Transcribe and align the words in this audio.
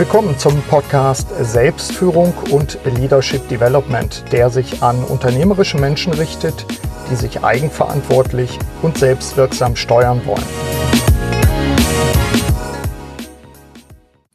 Willkommen 0.00 0.38
zum 0.38 0.62
Podcast 0.62 1.28
Selbstführung 1.42 2.32
und 2.50 2.78
Leadership 2.86 3.46
Development, 3.50 4.24
der 4.32 4.48
sich 4.48 4.82
an 4.82 5.04
unternehmerische 5.04 5.76
Menschen 5.76 6.14
richtet, 6.14 6.64
die 7.10 7.16
sich 7.16 7.44
eigenverantwortlich 7.44 8.58
und 8.80 8.96
selbstwirksam 8.96 9.76
steuern 9.76 10.22
wollen. 10.24 10.42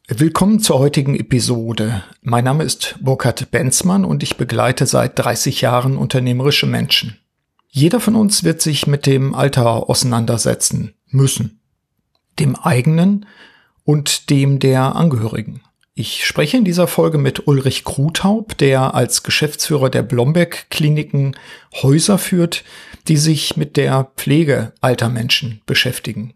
Willkommen 0.06 0.60
zur 0.60 0.78
heutigen 0.78 1.16
Episode. 1.16 2.04
Mein 2.22 2.44
Name 2.44 2.62
ist 2.62 2.94
Burkhard 3.00 3.50
Benzmann 3.50 4.04
und 4.04 4.22
ich 4.22 4.36
begleite 4.36 4.86
seit 4.86 5.18
30 5.18 5.62
Jahren 5.62 5.96
unternehmerische 5.96 6.66
Menschen. 6.66 7.18
Jeder 7.66 7.98
von 7.98 8.14
uns 8.14 8.44
wird 8.44 8.62
sich 8.62 8.86
mit 8.86 9.04
dem 9.04 9.34
Alter 9.34 9.90
auseinandersetzen 9.90 10.94
müssen. 11.08 11.60
Dem 12.38 12.54
eigenen 12.54 13.26
und 13.86 14.28
dem 14.28 14.58
der 14.58 14.96
Angehörigen. 14.96 15.62
Ich 15.94 16.26
spreche 16.26 16.58
in 16.58 16.64
dieser 16.64 16.88
Folge 16.88 17.16
mit 17.16 17.46
Ulrich 17.46 17.84
Krutaub, 17.84 18.58
der 18.58 18.94
als 18.94 19.22
Geschäftsführer 19.22 19.88
der 19.88 20.02
Blomberg 20.02 20.68
Kliniken 20.68 21.34
Häuser 21.72 22.18
führt, 22.18 22.64
die 23.08 23.16
sich 23.16 23.56
mit 23.56 23.78
der 23.78 24.10
Pflege 24.16 24.72
alter 24.82 25.08
Menschen 25.08 25.62
beschäftigen. 25.64 26.34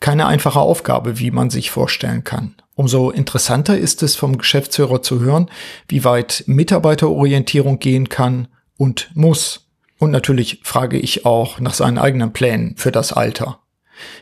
Keine 0.00 0.26
einfache 0.26 0.58
Aufgabe, 0.58 1.20
wie 1.20 1.30
man 1.30 1.48
sich 1.48 1.70
vorstellen 1.70 2.24
kann. 2.24 2.56
Umso 2.74 3.10
interessanter 3.10 3.78
ist 3.78 4.02
es 4.02 4.16
vom 4.16 4.36
Geschäftsführer 4.36 5.00
zu 5.02 5.20
hören, 5.20 5.48
wie 5.86 6.02
weit 6.02 6.42
Mitarbeiterorientierung 6.46 7.78
gehen 7.78 8.08
kann 8.08 8.48
und 8.76 9.10
muss. 9.14 9.68
Und 9.98 10.10
natürlich 10.10 10.60
frage 10.64 10.98
ich 10.98 11.24
auch 11.24 11.60
nach 11.60 11.74
seinen 11.74 11.98
eigenen 11.98 12.32
Plänen 12.32 12.74
für 12.76 12.90
das 12.90 13.12
Alter. 13.12 13.61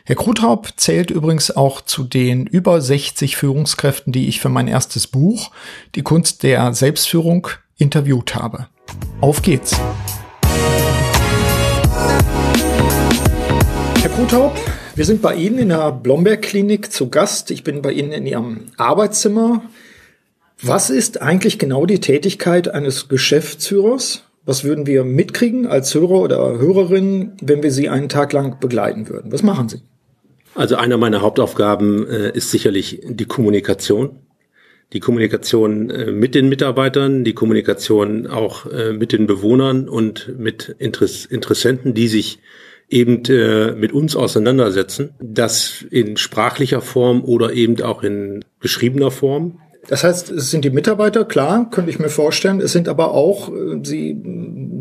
Herr 0.05 0.15
Kruthaub 0.15 0.69
zählt 0.77 1.11
übrigens 1.11 1.55
auch 1.55 1.81
zu 1.81 2.03
den 2.03 2.47
über 2.47 2.81
60 2.81 3.37
Führungskräften, 3.37 4.13
die 4.13 4.27
ich 4.27 4.39
für 4.39 4.49
mein 4.49 4.67
erstes 4.67 5.07
Buch, 5.07 5.51
Die 5.95 6.01
Kunst 6.01 6.43
der 6.43 6.73
Selbstführung, 6.73 7.47
interviewt 7.77 8.35
habe. 8.35 8.67
Auf 9.21 9.41
geht's! 9.41 9.79
Herr 14.01 14.09
Kruthaub, 14.09 14.57
wir 14.95 15.05
sind 15.05 15.21
bei 15.21 15.35
Ihnen 15.35 15.59
in 15.59 15.69
der 15.69 15.91
Blomberg-Klinik 15.91 16.91
zu 16.91 17.09
Gast. 17.09 17.51
Ich 17.51 17.63
bin 17.63 17.81
bei 17.81 17.91
Ihnen 17.91 18.11
in 18.11 18.25
Ihrem 18.25 18.71
Arbeitszimmer. 18.77 19.63
Was 20.61 20.89
ist 20.89 21.21
eigentlich 21.21 21.59
genau 21.59 21.85
die 21.85 21.99
Tätigkeit 21.99 22.67
eines 22.67 23.07
Geschäftsführers? 23.07 24.23
Was 24.45 24.63
würden 24.63 24.87
wir 24.87 25.03
mitkriegen 25.03 25.67
als 25.67 25.93
Hörer 25.93 26.21
oder 26.21 26.37
Hörerin, 26.57 27.33
wenn 27.41 27.61
wir 27.61 27.71
Sie 27.71 27.89
einen 27.89 28.09
Tag 28.09 28.33
lang 28.33 28.59
begleiten 28.59 29.07
würden? 29.07 29.31
Was 29.31 29.43
machen 29.43 29.69
Sie? 29.69 29.81
Also 30.55 30.75
einer 30.75 30.97
meiner 30.97 31.21
Hauptaufgaben 31.21 32.07
äh, 32.07 32.31
ist 32.35 32.51
sicherlich 32.51 33.01
die 33.07 33.25
Kommunikation. 33.25 34.17
Die 34.93 34.99
Kommunikation 34.99 35.89
äh, 35.89 36.11
mit 36.11 36.35
den 36.35 36.49
Mitarbeitern, 36.49 37.23
die 37.23 37.33
Kommunikation 37.33 38.27
auch 38.27 38.65
äh, 38.65 38.91
mit 38.91 39.13
den 39.13 39.27
Bewohnern 39.27 39.87
und 39.87 40.37
mit 40.37 40.75
Interess 40.79 41.25
Interessenten, 41.25 41.93
die 41.93 42.09
sich 42.09 42.39
eben 42.89 43.23
äh, 43.25 43.71
mit 43.71 43.93
uns 43.93 44.17
auseinandersetzen. 44.17 45.11
Das 45.21 45.85
in 45.89 46.17
sprachlicher 46.17 46.81
Form 46.81 47.23
oder 47.23 47.53
eben 47.53 47.81
auch 47.81 48.03
in 48.03 48.43
geschriebener 48.59 49.11
Form. 49.11 49.59
Das 49.87 50.03
heißt, 50.03 50.31
es 50.31 50.51
sind 50.51 50.63
die 50.63 50.69
Mitarbeiter, 50.69 51.25
klar, 51.25 51.69
könnte 51.69 51.89
ich 51.89 51.99
mir 51.99 52.09
vorstellen. 52.09 52.61
Es 52.61 52.71
sind 52.71 52.87
aber 52.87 53.13
auch, 53.13 53.49
äh, 53.49 53.79
sie 53.83 54.21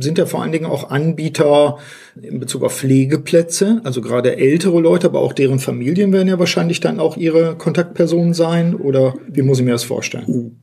sind 0.00 0.18
ja 0.18 0.26
vor 0.26 0.42
allen 0.42 0.52
Dingen 0.52 0.66
auch 0.66 0.90
Anbieter 0.90 1.78
in 2.20 2.40
Bezug 2.40 2.62
auf 2.64 2.76
Pflegeplätze, 2.76 3.80
also 3.84 4.00
gerade 4.00 4.36
ältere 4.36 4.80
Leute, 4.80 5.06
aber 5.06 5.20
auch 5.20 5.32
deren 5.32 5.58
Familien 5.58 6.12
werden 6.12 6.28
ja 6.28 6.38
wahrscheinlich 6.38 6.80
dann 6.80 7.00
auch 7.00 7.16
ihre 7.16 7.56
Kontaktpersonen 7.56 8.34
sein. 8.34 8.74
Oder 8.74 9.14
wie 9.28 9.42
muss 9.42 9.58
ich 9.58 9.64
mir 9.64 9.72
das 9.72 9.84
vorstellen? 9.84 10.62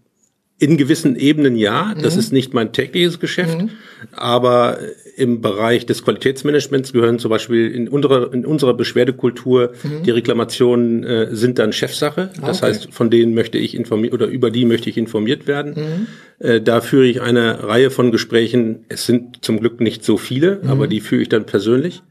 In 0.59 0.77
gewissen 0.77 1.15
Ebenen 1.15 1.55
ja, 1.55 1.93
das 2.01 2.15
mhm. 2.15 2.19
ist 2.19 2.33
nicht 2.33 2.53
mein 2.53 2.73
tägliches 2.73 3.19
Geschäft, 3.19 3.61
mhm. 3.61 3.69
aber 4.11 4.79
im 5.15 5.39
Bereich 5.41 5.85
des 5.85 6.03
Qualitätsmanagements 6.03 6.93
gehören 6.93 7.19
zum 7.19 7.29
Beispiel 7.29 7.69
in 7.69 7.87
unserer, 7.87 8.33
in 8.33 8.45
unserer 8.45 8.73
Beschwerdekultur 8.73 9.73
mhm. 9.83 10.03
die 10.03 10.11
Reklamationen 10.11 11.03
äh, 11.03 11.35
sind 11.35 11.59
dann 11.59 11.73
Chefsache. 11.73 12.31
Das 12.41 12.57
okay. 12.57 12.67
heißt, 12.67 12.93
von 12.93 13.11
denen 13.11 13.35
möchte 13.35 13.59
ich 13.59 13.75
informiert 13.75 14.13
oder 14.13 14.25
über 14.25 14.49
die 14.49 14.65
möchte 14.65 14.89
ich 14.89 14.97
informiert 14.97 15.45
werden. 15.45 15.73
Mhm. 15.75 16.45
Äh, 16.45 16.61
da 16.61 16.81
führe 16.81 17.05
ich 17.05 17.21
eine 17.21 17.63
Reihe 17.63 17.91
von 17.91 18.11
Gesprächen. 18.11 18.85
Es 18.89 19.05
sind 19.05 19.43
zum 19.43 19.59
Glück 19.59 19.79
nicht 19.79 20.03
so 20.03 20.17
viele, 20.17 20.59
mhm. 20.63 20.69
aber 20.69 20.87
die 20.87 21.01
führe 21.01 21.21
ich 21.21 21.29
dann 21.29 21.45
persönlich. 21.45 22.01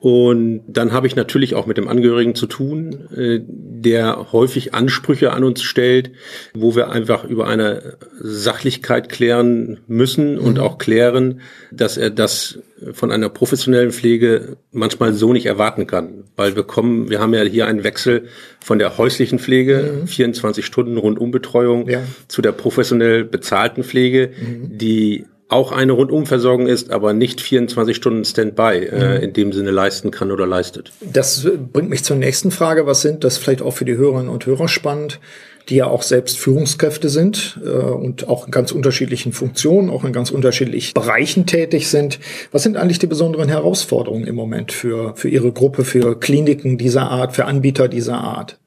Mhm. 0.00 0.10
Und 0.10 0.62
dann 0.68 0.92
habe 0.92 1.06
ich 1.06 1.16
natürlich 1.16 1.54
auch 1.54 1.66
mit 1.66 1.76
dem 1.76 1.88
Angehörigen 1.88 2.34
zu 2.34 2.46
tun, 2.46 3.08
äh, 3.16 3.40
der 3.42 4.32
häufig 4.32 4.74
Ansprüche 4.74 5.32
an 5.32 5.44
uns 5.44 5.62
stellt, 5.62 6.12
wo 6.54 6.74
wir 6.74 6.90
einfach 6.90 7.24
über 7.24 7.46
eine 7.46 7.96
Sachlichkeit 8.20 9.08
klären 9.08 9.80
müssen 9.86 10.34
mhm. 10.34 10.40
und 10.40 10.58
auch 10.58 10.78
klären, 10.78 11.40
dass 11.70 11.96
er 11.96 12.10
das 12.10 12.58
von 12.92 13.10
einer 13.10 13.30
professionellen 13.30 13.90
Pflege 13.90 14.58
manchmal 14.70 15.14
so 15.14 15.32
nicht 15.32 15.46
erwarten 15.46 15.86
kann. 15.86 16.24
Weil 16.36 16.56
wir 16.56 16.64
kommen, 16.64 17.08
wir 17.08 17.20
haben 17.20 17.32
ja 17.32 17.42
hier 17.42 17.66
einen 17.66 17.84
Wechsel 17.84 18.28
von 18.60 18.78
der 18.78 18.98
häuslichen 18.98 19.38
Pflege, 19.38 20.00
mhm. 20.02 20.06
24 20.06 20.64
Stunden 20.66 20.98
Rundumbetreuung, 20.98 21.88
ja. 21.88 22.02
zu 22.28 22.42
der 22.42 22.52
professionell 22.52 23.24
bezahlten 23.24 23.82
Pflege, 23.82 24.30
mhm. 24.38 24.76
die 24.76 25.24
auch 25.48 25.70
eine 25.70 25.92
Rundumversorgung 25.92 26.66
ist, 26.66 26.90
aber 26.90 27.12
nicht 27.12 27.40
24 27.40 27.96
Stunden 27.96 28.24
Standby 28.24 28.86
äh, 28.86 29.18
mhm. 29.18 29.24
in 29.24 29.32
dem 29.32 29.52
Sinne 29.52 29.70
leisten 29.70 30.10
kann 30.10 30.32
oder 30.32 30.46
leistet. 30.46 30.92
Das 31.00 31.46
bringt 31.72 31.88
mich 31.88 32.02
zur 32.02 32.16
nächsten 32.16 32.50
Frage. 32.50 32.86
Was 32.86 33.02
sind 33.02 33.22
das 33.22 33.38
vielleicht 33.38 33.62
auch 33.62 33.72
für 33.72 33.84
die 33.84 33.96
Hörerinnen 33.96 34.28
und 34.28 34.44
Hörer 34.44 34.66
spannend, 34.66 35.20
die 35.68 35.76
ja 35.76 35.86
auch 35.86 36.02
selbst 36.02 36.38
Führungskräfte 36.38 37.08
sind 37.08 37.60
äh, 37.64 37.68
und 37.68 38.28
auch 38.28 38.46
in 38.46 38.50
ganz 38.50 38.72
unterschiedlichen 38.72 39.32
Funktionen, 39.32 39.90
auch 39.90 40.04
in 40.04 40.12
ganz 40.12 40.30
unterschiedlichen 40.30 40.94
Bereichen 40.94 41.46
tätig 41.46 41.88
sind. 41.88 42.18
Was 42.50 42.64
sind 42.64 42.76
eigentlich 42.76 42.98
die 42.98 43.06
besonderen 43.06 43.48
Herausforderungen 43.48 44.26
im 44.26 44.34
Moment 44.34 44.72
für, 44.72 45.14
für 45.16 45.28
Ihre 45.28 45.52
Gruppe, 45.52 45.84
für 45.84 46.18
Kliniken 46.18 46.76
dieser 46.76 47.10
Art, 47.10 47.34
für 47.34 47.44
Anbieter 47.44 47.88
dieser 47.88 48.18
Art? 48.18 48.58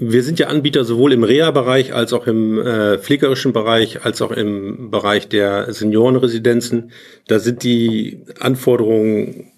Wir 0.00 0.22
sind 0.22 0.38
ja 0.38 0.46
Anbieter 0.46 0.84
sowohl 0.84 1.12
im 1.12 1.24
Reha-Bereich 1.24 1.92
als 1.92 2.12
auch 2.12 2.28
im 2.28 2.60
äh, 2.60 2.98
pflegerischen 2.98 3.52
Bereich, 3.52 4.04
als 4.04 4.22
auch 4.22 4.30
im 4.30 4.92
Bereich 4.92 5.28
der 5.28 5.72
Seniorenresidenzen. 5.72 6.92
Da 7.26 7.40
sind 7.40 7.64
die 7.64 8.22
Anforderungen 8.38 9.52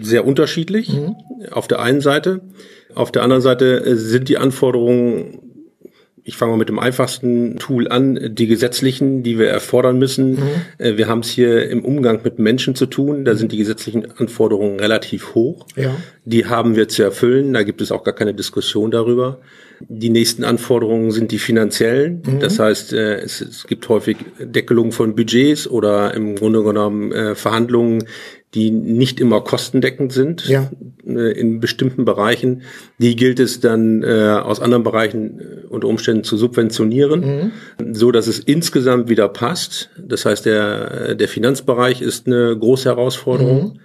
sehr 0.00 0.24
unterschiedlich 0.24 0.92
mhm. 0.92 1.16
auf 1.50 1.66
der 1.66 1.80
einen 1.80 2.00
Seite. 2.00 2.42
Auf 2.94 3.10
der 3.10 3.22
anderen 3.22 3.42
Seite 3.42 3.96
sind 3.96 4.28
die 4.28 4.38
Anforderungen 4.38 5.45
ich 6.28 6.36
fange 6.36 6.50
mal 6.50 6.58
mit 6.58 6.68
dem 6.68 6.80
einfachsten 6.80 7.56
Tool 7.56 7.86
an, 7.86 8.34
die 8.34 8.48
gesetzlichen, 8.48 9.22
die 9.22 9.38
wir 9.38 9.48
erfordern 9.48 9.96
müssen. 9.96 10.32
Mhm. 10.32 10.40
Äh, 10.78 10.96
wir 10.96 11.06
haben 11.06 11.20
es 11.20 11.28
hier 11.28 11.70
im 11.70 11.84
Umgang 11.84 12.20
mit 12.24 12.40
Menschen 12.40 12.74
zu 12.74 12.86
tun. 12.86 13.24
Da 13.24 13.36
sind 13.36 13.52
die 13.52 13.56
gesetzlichen 13.56 14.10
Anforderungen 14.18 14.80
relativ 14.80 15.36
hoch. 15.36 15.66
Ja. 15.76 15.94
Die 16.24 16.46
haben 16.46 16.74
wir 16.74 16.88
zu 16.88 17.04
erfüllen. 17.04 17.54
Da 17.54 17.62
gibt 17.62 17.80
es 17.80 17.92
auch 17.92 18.02
gar 18.02 18.14
keine 18.14 18.34
Diskussion 18.34 18.90
darüber. 18.90 19.38
Die 19.80 20.10
nächsten 20.10 20.44
Anforderungen 20.44 21.10
sind 21.10 21.32
die 21.32 21.38
finanziellen. 21.38 22.22
Mhm. 22.26 22.40
Das 22.40 22.58
heißt, 22.58 22.92
äh, 22.92 23.18
es, 23.18 23.40
es, 23.40 23.66
gibt 23.66 23.88
häufig 23.88 24.16
Deckelung 24.40 24.92
von 24.92 25.14
Budgets 25.14 25.68
oder 25.68 26.14
im 26.14 26.36
Grunde 26.36 26.62
genommen 26.62 27.12
äh, 27.12 27.34
Verhandlungen, 27.34 28.04
die 28.54 28.70
nicht 28.70 29.20
immer 29.20 29.42
kostendeckend 29.42 30.12
sind 30.12 30.48
ja. 30.48 30.70
äh, 31.06 31.38
in 31.38 31.60
bestimmten 31.60 32.04
Bereichen. 32.04 32.62
Die 32.98 33.16
gilt 33.16 33.38
es 33.38 33.60
dann 33.60 34.04
aus 34.04 34.60
anderen 34.60 34.82
Bereichen 34.82 35.40
unter 35.68 35.88
Umständen 35.88 36.24
zu 36.24 36.36
subventionieren, 36.36 37.52
mhm. 37.78 37.94
so 37.94 38.12
dass 38.12 38.28
es 38.28 38.38
insgesamt 38.38 39.08
wieder 39.08 39.28
passt. 39.28 39.90
Das 39.98 40.24
heißt, 40.24 40.46
der, 40.46 41.14
der 41.14 41.28
Finanzbereich 41.28 42.00
ist 42.00 42.26
eine 42.26 42.56
große 42.56 42.88
Herausforderung. 42.88 43.74
Mhm. 43.74 43.80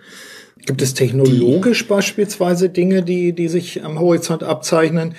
Gibt 0.65 0.81
es 0.81 0.93
technologisch 0.93 1.83
die, 1.83 1.89
beispielsweise 1.89 2.69
Dinge, 2.69 3.01
die, 3.01 3.33
die 3.33 3.47
sich 3.47 3.83
am 3.83 3.99
Horizont 3.99 4.43
abzeichnen? 4.43 5.15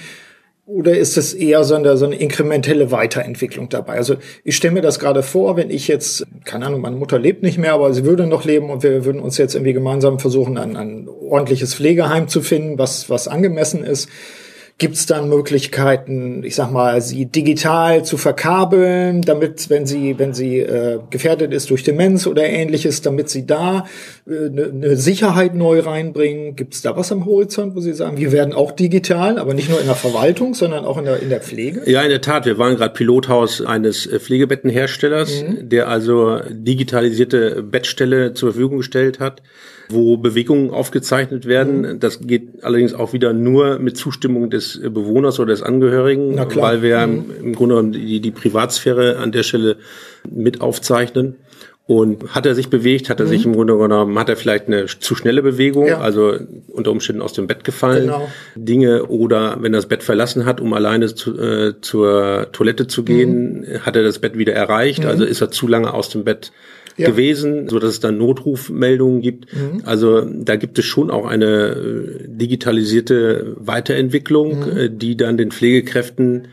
Oder 0.73 0.97
ist 0.97 1.19
es 1.19 1.35
eher 1.35 1.65
so 1.65 1.75
eine, 1.75 1.99
so 1.99 2.07
eine 2.07 2.17
inkrementelle 2.17 2.91
Weiterentwicklung 2.91 3.69
dabei? 3.69 3.95
Also 3.95 4.17
ich 4.43 4.57
stelle 4.57 4.73
mir 4.73 4.81
das 4.81 4.99
gerade 4.99 5.23
vor, 5.23 5.59
wenn 5.59 5.69
ich 5.69 5.87
jetzt, 5.87 6.27
keine 6.45 6.65
Ahnung, 6.65 6.81
meine 6.81 6.97
Mutter 6.97 7.19
lebt 7.19 7.43
nicht 7.43 7.59
mehr, 7.59 7.75
aber 7.75 7.93
sie 7.93 8.07
würde 8.07 8.27
noch 8.27 8.47
leben 8.47 8.71
und 8.71 8.83
wir 8.83 9.05
würden 9.05 9.21
uns 9.21 9.37
jetzt 9.37 9.55
irgendwie 9.55 9.75
gemeinsam 9.75 10.19
versuchen, 10.19 10.57
ein, 10.57 10.77
ein 10.77 11.09
ordentliches 11.09 11.75
Pflegeheim 11.75 12.27
zu 12.27 12.41
finden, 12.41 12.79
was, 12.79 13.11
was 13.11 13.29
angemessen 13.29 13.85
ist 13.85 14.09
Gibt 14.79 14.97
es 14.97 15.07
dann 15.07 15.29
Möglichkeiten, 15.29 16.43
ich 16.45 16.55
sag 16.57 16.73
mal, 16.73 17.01
sie 17.01 17.27
digital 17.27 18.05
zu 18.05 18.17
verkabeln, 18.17 19.23
damit, 19.23 19.71
wenn 19.71 19.87
sie, 19.87 20.19
wenn 20.19 20.35
sie 20.35 20.59
äh, 20.59 20.99
gefährdet 21.11 21.53
ist 21.53 21.71
durch 21.71 21.85
Demenz 21.85 22.27
oder 22.27 22.45
ähnliches, 22.45 23.01
damit 23.01 23.29
sie 23.29 23.47
da 23.47 23.87
eine 24.27 24.63
äh, 24.63 24.73
ne 24.73 24.97
Sicherheit 24.97 25.55
neu 25.55 25.81
reinbringen? 25.81 26.57
Gibt 26.57 26.75
es 26.75 26.83
da 26.83 26.97
was 26.97 27.13
am 27.13 27.27
Horizont, 27.27 27.77
wo 27.77 27.81
Sie 27.81 27.93
sagen, 27.93 28.17
wir 28.17 28.33
werden 28.33 28.55
auch 28.55 28.73
digital, 28.73 29.39
aber 29.39 29.55
nicht 29.55 29.71
nur 29.71 29.81
in 29.81 29.87
der 29.87 29.95
Verwaltung, 29.95 30.55
sondern 30.55 30.85
auch 30.85 30.99
in 30.99 31.05
der, 31.05 31.21
in 31.21 31.29
der 31.29 31.41
Pflege? 31.41 31.89
Ja, 31.89 32.03
in 32.03 32.11
der 32.11 32.21
Tat. 32.21 32.47
Wir 32.47 32.59
waren 32.59 32.77
gerade 32.77 32.95
Pilothaus 32.95 33.61
eines 33.61 34.07
äh, 34.07 34.19
Pflegebettenherstellers, 34.19 35.43
mhm. 35.43 35.69
der 35.69 35.89
also 35.89 36.41
digitalisierte 36.51 37.63
Bettstelle 37.63 38.35
zur 38.35 38.53
Verfügung 38.53 38.79
gestellt 38.79 39.21
hat 39.21 39.43
wo 39.93 40.17
Bewegungen 40.17 40.71
aufgezeichnet 40.71 41.47
werden. 41.47 41.83
Mhm. 41.83 42.01
Das 42.01 42.21
geht 42.21 42.65
allerdings 42.65 42.95
auch 42.95 43.13
wieder 43.13 43.33
nur 43.33 43.79
mit 43.79 43.97
Zustimmung 43.97 44.51
des 44.51 44.62
des 44.63 44.81
Bewohners 44.93 45.39
oder 45.41 45.53
des 45.53 45.63
Angehörigen, 45.63 46.39
weil 46.57 46.83
wir 46.83 47.07
mhm. 47.07 47.25
im 47.43 47.55
Grunde 47.55 47.99
die, 47.99 48.21
die 48.21 48.31
Privatsphäre 48.31 49.19
an 49.19 49.33
der 49.33 49.43
Stelle 49.43 49.77
mit 50.31 50.61
aufzeichnen. 50.61 51.37
Und 51.85 52.33
hat 52.33 52.47
er 52.47 52.55
sich 52.55 52.71
bewegt, 52.71 53.11
hat 53.11 53.19
er 53.19 53.27
mhm. 53.27 53.31
sich 53.31 53.45
im 53.45 53.55
Grunde 53.55 53.77
genommen, 53.77 54.17
hat 54.17 54.29
er 54.29 54.37
vielleicht 54.37 54.69
eine 54.69 54.87
zu 54.87 55.17
schnelle 55.17 55.43
Bewegung, 55.43 55.89
ja. 55.89 55.99
also 55.99 56.37
unter 56.69 56.93
Umständen 56.93 57.21
aus 57.21 57.33
dem 57.33 57.49
Bett 57.49 57.65
gefallen, 57.65 58.05
genau. 58.05 58.29
Dinge 58.55 59.07
oder 59.07 59.57
wenn 59.61 59.75
er 59.75 59.79
das 59.79 59.87
Bett 59.87 60.05
verlassen 60.05 60.47
hat, 60.47 60.61
um 60.61 60.73
alleine 60.75 61.13
zu, 61.13 61.37
äh, 61.37 61.75
zur 61.81 62.49
Toilette 62.53 62.87
zu 62.87 63.03
gehen, 63.03 63.63
mhm. 63.63 63.81
hat 63.81 63.97
er 63.97 64.05
das 64.05 64.21
Bett 64.21 64.39
wieder 64.39 64.53
erreicht, 64.53 65.03
mhm. 65.03 65.09
also 65.09 65.25
ist 65.25 65.41
er 65.41 65.51
zu 65.51 65.67
lange 65.67 65.93
aus 65.93 66.09
dem 66.09 66.23
Bett 66.23 66.53
ja. 66.97 67.09
gewesen, 67.09 67.69
so 67.69 67.79
dass 67.79 67.91
es 67.91 68.01
dann 68.01 68.19
Notrufmeldungen 68.19 69.21
gibt. 69.21 69.53
Mhm. 69.55 69.83
Also 69.85 70.21
da 70.23 70.57
gibt 70.57 70.79
es 70.79 70.85
schon 70.85 71.11
auch 71.11 71.27
eine 71.27 71.47
äh, 71.47 72.29
digitalisierte 72.29 73.57
Weiterentwicklung, 73.59 74.61
mhm. 74.61 74.77
Äh, 74.77 74.91
die 74.91 75.17
dann 75.17 75.37
den 75.37 75.51
Pflegekräften 75.51 76.49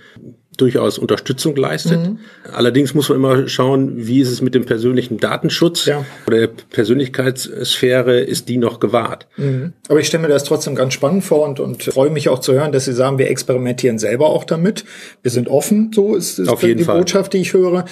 durchaus 0.59 0.97
Unterstützung 0.97 1.55
leistet. 1.55 1.99
Mhm. 1.99 2.19
Allerdings 2.51 2.93
muss 2.93 3.09
man 3.09 3.17
immer 3.17 3.47
schauen, 3.47 3.93
wie 3.95 4.19
ist 4.19 4.29
es 4.29 4.41
mit 4.41 4.55
dem 4.55 4.65
persönlichen 4.65 5.17
Datenschutz 5.17 5.85
ja. 5.85 6.05
oder 6.27 6.39
der 6.39 6.47
Persönlichkeitssphäre, 6.47 8.19
ist 8.19 8.49
die 8.49 8.57
noch 8.57 8.79
gewahrt? 8.79 9.27
Mhm. 9.37 9.73
Aber 9.87 9.99
ich 9.99 10.07
stelle 10.07 10.23
mir 10.23 10.29
das 10.29 10.43
trotzdem 10.43 10.75
ganz 10.75 10.93
spannend 10.93 11.23
vor 11.23 11.47
und, 11.47 11.59
und 11.59 11.83
freue 11.83 12.09
mich 12.09 12.29
auch 12.29 12.39
zu 12.39 12.53
hören, 12.53 12.71
dass 12.71 12.85
Sie 12.85 12.93
sagen, 12.93 13.17
wir 13.17 13.29
experimentieren 13.29 13.99
selber 13.99 14.27
auch 14.27 14.43
damit. 14.43 14.85
Wir 15.21 15.31
sind 15.31 15.47
offen, 15.47 15.91
so 15.93 16.15
ist, 16.15 16.39
ist 16.39 16.49
Auf 16.49 16.63
jeden 16.63 16.79
die 16.79 16.83
Fall. 16.83 16.97
Botschaft, 16.97 17.33
die 17.33 17.39
ich 17.39 17.53
höre. 17.53 17.85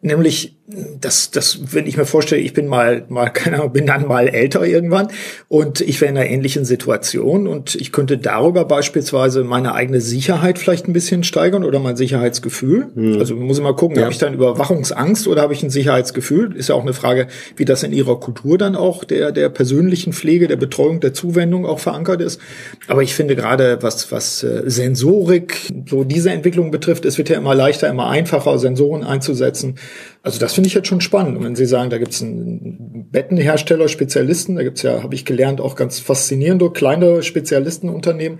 Nämlich, 0.00 0.57
das, 1.00 1.30
das, 1.30 1.74
wenn 1.74 1.86
ich 1.86 1.96
mir 1.96 2.04
vorstelle, 2.04 2.42
ich 2.42 2.52
bin 2.52 2.66
mal, 2.66 3.04
mal, 3.08 3.30
keine 3.30 3.56
Ahnung, 3.56 3.72
bin 3.72 3.86
dann 3.86 4.06
mal 4.06 4.28
älter 4.28 4.66
irgendwann 4.66 5.08
und 5.48 5.80
ich 5.80 6.00
wäre 6.00 6.10
in 6.10 6.18
einer 6.18 6.28
ähnlichen 6.28 6.64
Situation 6.64 7.46
und 7.46 7.74
ich 7.74 7.90
könnte 7.90 8.18
darüber 8.18 8.64
beispielsweise 8.66 9.44
meine 9.44 9.74
eigene 9.74 10.00
Sicherheit 10.00 10.58
vielleicht 10.58 10.86
ein 10.86 10.92
bisschen 10.92 11.24
steigern 11.24 11.64
oder 11.64 11.78
mein 11.78 11.96
Sicherheitsgefühl. 11.96 12.88
Hm. 12.94 13.18
Also 13.18 13.34
muss 13.34 13.58
ich 13.58 13.64
mal 13.64 13.74
gucken, 13.74 13.96
ja. 13.96 14.02
habe 14.02 14.12
ich 14.12 14.18
dann 14.18 14.34
Überwachungsangst 14.34 15.26
oder 15.26 15.42
habe 15.42 15.54
ich 15.54 15.62
ein 15.62 15.70
Sicherheitsgefühl? 15.70 16.54
Ist 16.54 16.68
ja 16.68 16.74
auch 16.74 16.82
eine 16.82 16.92
Frage, 16.92 17.28
wie 17.56 17.64
das 17.64 17.82
in 17.82 17.92
ihrer 17.92 18.20
Kultur 18.20 18.58
dann 18.58 18.76
auch 18.76 19.04
der, 19.04 19.32
der 19.32 19.48
persönlichen 19.48 20.12
Pflege, 20.12 20.48
der 20.48 20.56
Betreuung, 20.56 21.00
der 21.00 21.14
Zuwendung 21.14 21.64
auch 21.64 21.78
verankert 21.78 22.20
ist. 22.20 22.40
Aber 22.88 23.02
ich 23.02 23.14
finde 23.14 23.36
gerade, 23.36 23.78
was, 23.80 24.12
was 24.12 24.42
äh, 24.42 24.64
Sensorik, 24.66 25.56
so 25.88 26.04
diese 26.04 26.30
Entwicklung 26.30 26.70
betrifft, 26.70 27.06
es 27.06 27.16
wird 27.16 27.30
ja 27.30 27.38
immer 27.38 27.54
leichter, 27.54 27.88
immer 27.88 28.08
einfacher, 28.08 28.58
Sensoren 28.58 29.02
einzusetzen 29.02 29.76
also 30.22 30.38
das 30.38 30.52
finde 30.52 30.68
ich 30.68 30.74
jetzt 30.74 30.88
schon 30.88 31.00
spannend. 31.00 31.38
Und 31.38 31.44
wenn 31.44 31.56
Sie 31.56 31.66
sagen, 31.66 31.90
da 31.90 31.98
gibt 31.98 32.12
es 32.12 32.22
einen 32.22 33.08
Bettenhersteller, 33.10 33.88
Spezialisten, 33.88 34.56
da 34.56 34.62
gibt 34.62 34.78
es 34.78 34.82
ja, 34.82 35.02
habe 35.02 35.14
ich 35.14 35.24
gelernt, 35.24 35.60
auch 35.60 35.76
ganz 35.76 36.00
faszinierende 36.00 36.70
kleine 36.70 37.22
Spezialistenunternehmen. 37.22 38.38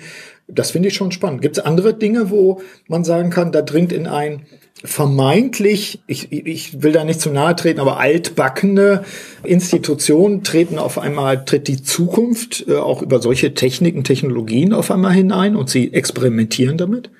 Das 0.49 0.71
finde 0.71 0.89
ich 0.89 0.95
schon 0.95 1.13
spannend. 1.13 1.43
Gibt 1.43 1.59
es 1.59 1.65
andere 1.65 1.95
Dinge, 1.95 2.31
wo 2.31 2.61
man 2.89 3.05
sagen 3.05 3.31
kann, 3.31 3.53
da 3.53 3.63
dringt 3.63 3.93
in 3.93 4.07
ein 4.07 4.47
vermeintlich, 4.85 6.01
ich, 6.07 6.31
ich 6.33 6.83
will 6.83 6.93
da 6.93 7.05
nicht 7.05 7.21
zu 7.21 7.31
nahe 7.31 7.57
treten, 7.57 7.81
aber 7.81 7.99
altbackene 7.99 9.05
Institutionen 9.43 10.45
treten 10.45 10.79
auf 10.79 10.99
einmal, 10.99 11.45
tritt 11.45 11.69
die 11.69 11.83
Zukunft 11.83 12.65
äh, 12.69 12.77
auch 12.77 13.03
über 13.03 13.21
solche 13.21 13.55
Techniken, 13.55 14.05
Technologien 14.05 14.73
auf 14.73 14.91
einmal 14.91 15.13
hinein 15.13 15.57
und 15.57 15.69
sie 15.69 15.93
experimentieren 15.93 16.79
damit? 16.79 17.11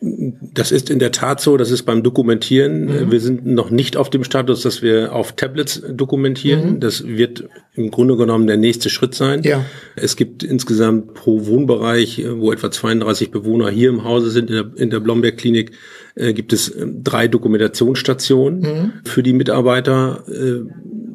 Das 0.00 0.72
ist 0.72 0.90
in 0.90 0.98
der 0.98 1.10
Tat 1.10 1.40
so, 1.40 1.56
das 1.56 1.70
ist 1.70 1.84
beim 1.84 2.02
Dokumentieren. 2.02 2.84
Mhm. 2.84 3.12
Wir 3.12 3.20
sind 3.20 3.46
noch 3.46 3.70
nicht 3.70 3.96
auf 3.96 4.10
dem 4.10 4.24
Status, 4.24 4.62
dass 4.62 4.82
wir 4.82 5.14
auf 5.14 5.32
Tablets 5.32 5.82
dokumentieren. 5.90 6.74
Mhm. 6.74 6.80
Das 6.80 7.06
wird 7.06 7.48
im 7.74 7.90
Grunde 7.90 8.16
genommen 8.16 8.46
der 8.46 8.58
nächste 8.58 8.90
Schritt 8.90 9.14
sein. 9.14 9.42
Ja. 9.42 9.64
Es 9.96 10.16
gibt 10.16 10.42
insgesamt 10.42 11.14
pro 11.14 11.46
Wohnbereich, 11.46 12.22
wo 12.36 12.52
etwa 12.52 12.70
32 12.70 13.30
Bewohner 13.30 13.70
hier 13.70 13.88
im 13.88 14.04
Hause 14.04 14.30
sind, 14.30 14.50
in 14.50 14.56
der, 14.56 14.70
in 14.76 14.90
der 14.90 15.00
Blomberg-Klinik, 15.00 15.72
äh, 16.14 16.34
gibt 16.34 16.52
es 16.52 16.68
äh, 16.68 16.86
drei 16.86 17.26
Dokumentationsstationen 17.26 18.60
mhm. 18.60 18.92
für 19.04 19.22
die 19.22 19.32
Mitarbeiter. 19.32 20.24
Äh, 20.28 20.60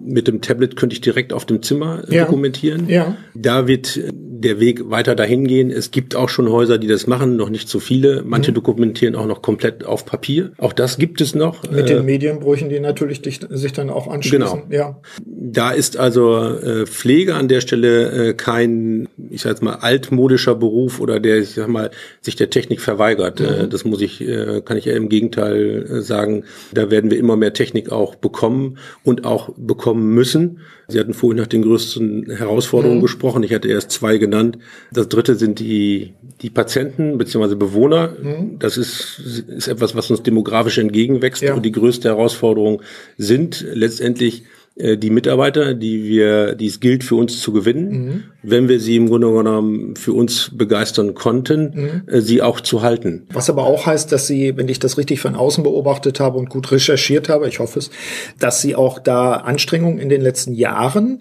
mit 0.03 0.27
dem 0.27 0.41
Tablet 0.41 0.75
könnte 0.75 0.95
ich 0.95 1.01
direkt 1.01 1.33
auf 1.33 1.45
dem 1.45 1.61
Zimmer 1.61 2.03
ja. 2.09 2.25
dokumentieren. 2.25 2.89
Ja. 2.89 3.15
Da 3.35 3.67
wird 3.67 3.99
der 4.41 4.59
Weg 4.59 4.89
weiter 4.89 5.15
dahin 5.15 5.47
gehen. 5.47 5.71
Es 5.71 5.91
gibt 5.91 6.15
auch 6.15 6.29
schon 6.29 6.49
Häuser, 6.49 6.77
die 6.77 6.87
das 6.87 7.07
machen, 7.07 7.35
noch 7.35 7.49
nicht 7.49 7.69
so 7.69 7.79
viele. 7.79 8.23
Manche 8.25 8.51
mhm. 8.51 8.55
dokumentieren 8.55 9.15
auch 9.15 9.25
noch 9.25 9.41
komplett 9.41 9.85
auf 9.85 10.05
Papier. 10.05 10.51
Auch 10.57 10.73
das 10.73 10.97
gibt 10.97 11.21
es 11.21 11.35
noch. 11.35 11.69
Mit 11.69 11.89
den 11.89 11.99
äh, 11.99 12.03
Medienbrüchen, 12.03 12.69
die 12.69 12.79
natürlich 12.79 13.21
dich, 13.21 13.39
sich 13.49 13.73
dann 13.73 13.89
auch 13.89 14.07
anschließen. 14.07 14.39
Genau. 14.39 14.63
Ja. 14.69 14.99
Da 15.25 15.71
ist 15.71 15.97
also 15.97 16.37
äh, 16.37 16.85
Pflege 16.85 17.35
an 17.35 17.47
der 17.47 17.61
Stelle 17.61 18.29
äh, 18.29 18.33
kein, 18.33 19.07
ich 19.29 19.41
sag 19.41 19.51
jetzt 19.51 19.63
mal, 19.63 19.75
altmodischer 19.75 20.55
Beruf 20.55 20.99
oder 20.99 21.19
der, 21.19 21.39
ich 21.39 21.51
sag 21.51 21.67
mal, 21.67 21.91
sich 22.21 22.35
der 22.35 22.49
Technik 22.49 22.81
verweigert. 22.81 23.39
Mhm. 23.39 23.45
Äh, 23.45 23.67
das 23.67 23.85
muss 23.85 24.01
ich, 24.01 24.21
äh, 24.21 24.61
kann 24.65 24.77
ich 24.77 24.85
ja 24.85 24.93
im 24.93 25.09
Gegenteil 25.09 25.85
äh, 25.89 26.01
sagen. 26.01 26.43
Da 26.73 26.89
werden 26.89 27.11
wir 27.11 27.17
immer 27.17 27.35
mehr 27.37 27.53
Technik 27.53 27.91
auch 27.91 28.15
bekommen 28.15 28.77
und 29.03 29.25
auch 29.25 29.49
bekommen 29.57 30.13
müssen. 30.13 30.59
Sie 30.91 30.99
hatten 30.99 31.13
vorhin 31.13 31.37
nach 31.37 31.47
den 31.47 31.61
größten 31.63 32.29
Herausforderungen 32.29 32.99
mhm. 32.99 33.03
gesprochen. 33.03 33.43
Ich 33.43 33.53
hatte 33.53 33.67
erst 33.67 33.91
zwei 33.91 34.17
genannt. 34.17 34.57
Das 34.91 35.09
dritte 35.09 35.35
sind 35.35 35.59
die, 35.59 36.13
die 36.41 36.49
Patienten 36.49 37.17
bzw. 37.17 37.55
Bewohner. 37.55 38.15
Mhm. 38.21 38.59
Das 38.59 38.77
ist, 38.77 39.19
ist 39.47 39.67
etwas, 39.67 39.95
was 39.95 40.11
uns 40.11 40.23
demografisch 40.23 40.77
entgegenwächst. 40.77 41.41
Ja. 41.41 41.53
Und 41.53 41.63
die 41.65 41.71
größte 41.71 42.09
Herausforderung 42.09 42.81
sind 43.17 43.65
letztendlich 43.73 44.43
die 44.75 45.09
Mitarbeiter, 45.09 45.73
die 45.73 46.05
wir, 46.05 46.55
die 46.55 46.67
es 46.67 46.79
gilt 46.79 47.03
für 47.03 47.15
uns 47.15 47.41
zu 47.41 47.51
gewinnen, 47.51 47.89
mhm. 47.91 48.23
wenn 48.41 48.69
wir 48.69 48.79
sie 48.79 48.95
im 48.95 49.09
Grunde 49.09 49.31
genommen 49.31 49.95
für 49.95 50.13
uns 50.13 50.49
begeistern 50.53 51.13
konnten, 51.13 51.71
mhm. 51.73 52.01
Äh, 52.07 52.21
sie 52.21 52.41
auch 52.41 52.61
zu 52.61 52.81
halten. 52.81 53.27
Was 53.33 53.49
aber 53.49 53.65
auch 53.65 53.85
heißt, 53.85 54.11
dass 54.11 54.27
sie, 54.27 54.55
wenn 54.55 54.69
ich 54.69 54.79
das 54.79 54.97
richtig 54.97 55.19
von 55.19 55.35
außen 55.35 55.63
beobachtet 55.63 56.19
habe 56.21 56.37
und 56.37 56.49
gut 56.49 56.71
recherchiert 56.71 57.27
habe, 57.27 57.49
ich 57.49 57.59
hoffe 57.59 57.79
es, 57.79 57.91
dass 58.39 58.61
sie 58.61 58.75
auch 58.75 58.99
da 58.99 59.33
Anstrengungen 59.33 59.99
in 59.99 60.09
den 60.09 60.21
letzten 60.21 60.53
Jahren 60.53 61.19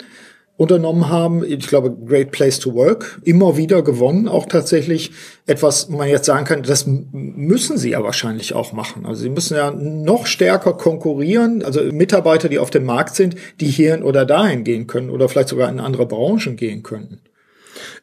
unternommen 0.61 1.09
haben. 1.09 1.43
Ich 1.43 1.69
glaube, 1.69 1.91
Great 1.91 2.33
Place 2.33 2.59
to 2.59 2.75
Work, 2.75 3.23
immer 3.25 3.57
wieder 3.57 3.81
gewonnen, 3.81 4.29
auch 4.29 4.45
tatsächlich 4.45 5.11
etwas, 5.47 5.91
wo 5.91 5.97
man 5.97 6.11
jetzt 6.11 6.27
sagen 6.27 6.45
kann, 6.45 6.63
das 6.63 6.85
müssen 6.87 7.79
sie 7.79 7.93
ja 7.93 8.03
wahrscheinlich 8.03 8.53
auch 8.53 8.75
machen. 8.75 9.07
Also 9.07 9.23
sie 9.23 9.31
müssen 9.31 9.57
ja 9.57 9.71
noch 9.71 10.27
stärker 10.27 10.75
konkurrieren, 10.75 11.65
also 11.65 11.81
Mitarbeiter, 11.81 12.51
die 12.51 12.59
auf 12.59 12.69
dem 12.69 12.85
Markt 12.85 13.15
sind, 13.15 13.37
die 13.59 13.69
hierhin 13.69 14.03
oder 14.03 14.27
dahin 14.27 14.63
gehen 14.63 14.87
können 14.87 15.09
oder 15.09 15.31
vielleicht 15.31 15.49
sogar 15.49 15.71
in 15.71 15.81
andere 15.81 16.05
Branchen 16.05 16.57
gehen 16.57 16.83
könnten. 16.83 17.21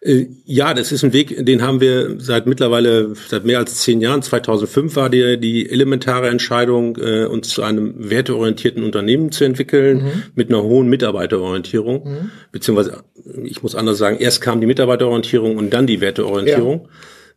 Äh, 0.02 0.28
ja, 0.46 0.74
das 0.74 0.92
ist 0.92 1.04
ein 1.04 1.14
Weg, 1.14 1.46
den 1.46 1.62
haben 1.62 1.82
wir 1.82 2.16
seit 2.20 2.48
mittlerweile, 2.48 3.14
seit 3.28 3.46
mehr 3.46 3.60
als 3.60 3.82
zehn 3.82 4.02
Jahren. 4.02 4.22
2005 4.22 4.96
war 4.96 5.10
die, 5.10 5.40
die 5.40 5.70
elementare 5.70 6.30
Entscheidung, 6.30 6.98
äh, 6.98 7.26
uns 7.26 7.50
zu 7.50 7.64
einem 7.64 8.10
werteorientierten 8.10 8.84
Unternehmen 8.84 9.32
zu 9.32 9.44
entwickeln, 9.44 9.98
mhm. 9.98 10.24
mit 10.36 10.50
einer 10.50 10.64
hohen 10.64 10.88
Mitarbeiterorientierung. 10.90 12.04
Mhm. 12.04 12.32
Beziehungsweise, 12.52 13.04
ich 13.44 13.64
muss 13.64 13.76
anders 13.76 13.98
sagen, 13.98 14.18
erst 14.20 14.42
kam 14.42 14.62
die 14.62 14.68
Mitarbeiterorientierung 14.68 15.58
und 15.58 15.74
dann 15.74 15.88
die 15.88 16.02
Werteorientierung. 16.02 16.82
Ja. 16.84 16.90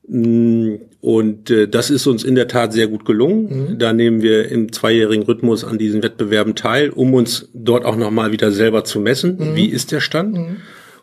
Mm, 0.09 0.81
und 1.01 1.51
äh, 1.51 1.69
das 1.69 1.91
ist 1.91 2.07
uns 2.07 2.25
in 2.25 2.35
der 2.35 2.49
Tat 2.49 2.73
sehr 2.73 2.89
gut 2.89 3.05
gelungen. 3.05 3.71
Mhm. 3.71 3.79
Da 3.79 3.93
nehmen 3.93 4.23
wir 4.23 4.51
im 4.51 4.73
zweijährigen 4.73 5.25
Rhythmus 5.25 5.65
an 5.65 5.79
diesen 5.79 6.03
Wettbewerben 6.03 6.55
teil, 6.55 6.91
um 6.91 7.15
uns 7.15 7.49
dort 7.55 7.85
auch 7.85 7.97
nochmal 7.97 8.33
wieder 8.33 8.51
selber 8.51 8.85
zu 8.85 9.01
messen. 9.01 9.37
Mhm. 9.39 9.57
Wie 9.57 9.67
ist 9.67 9.93
der 9.93 10.01
Stand? 10.01 10.37
Mhm. 10.37 10.57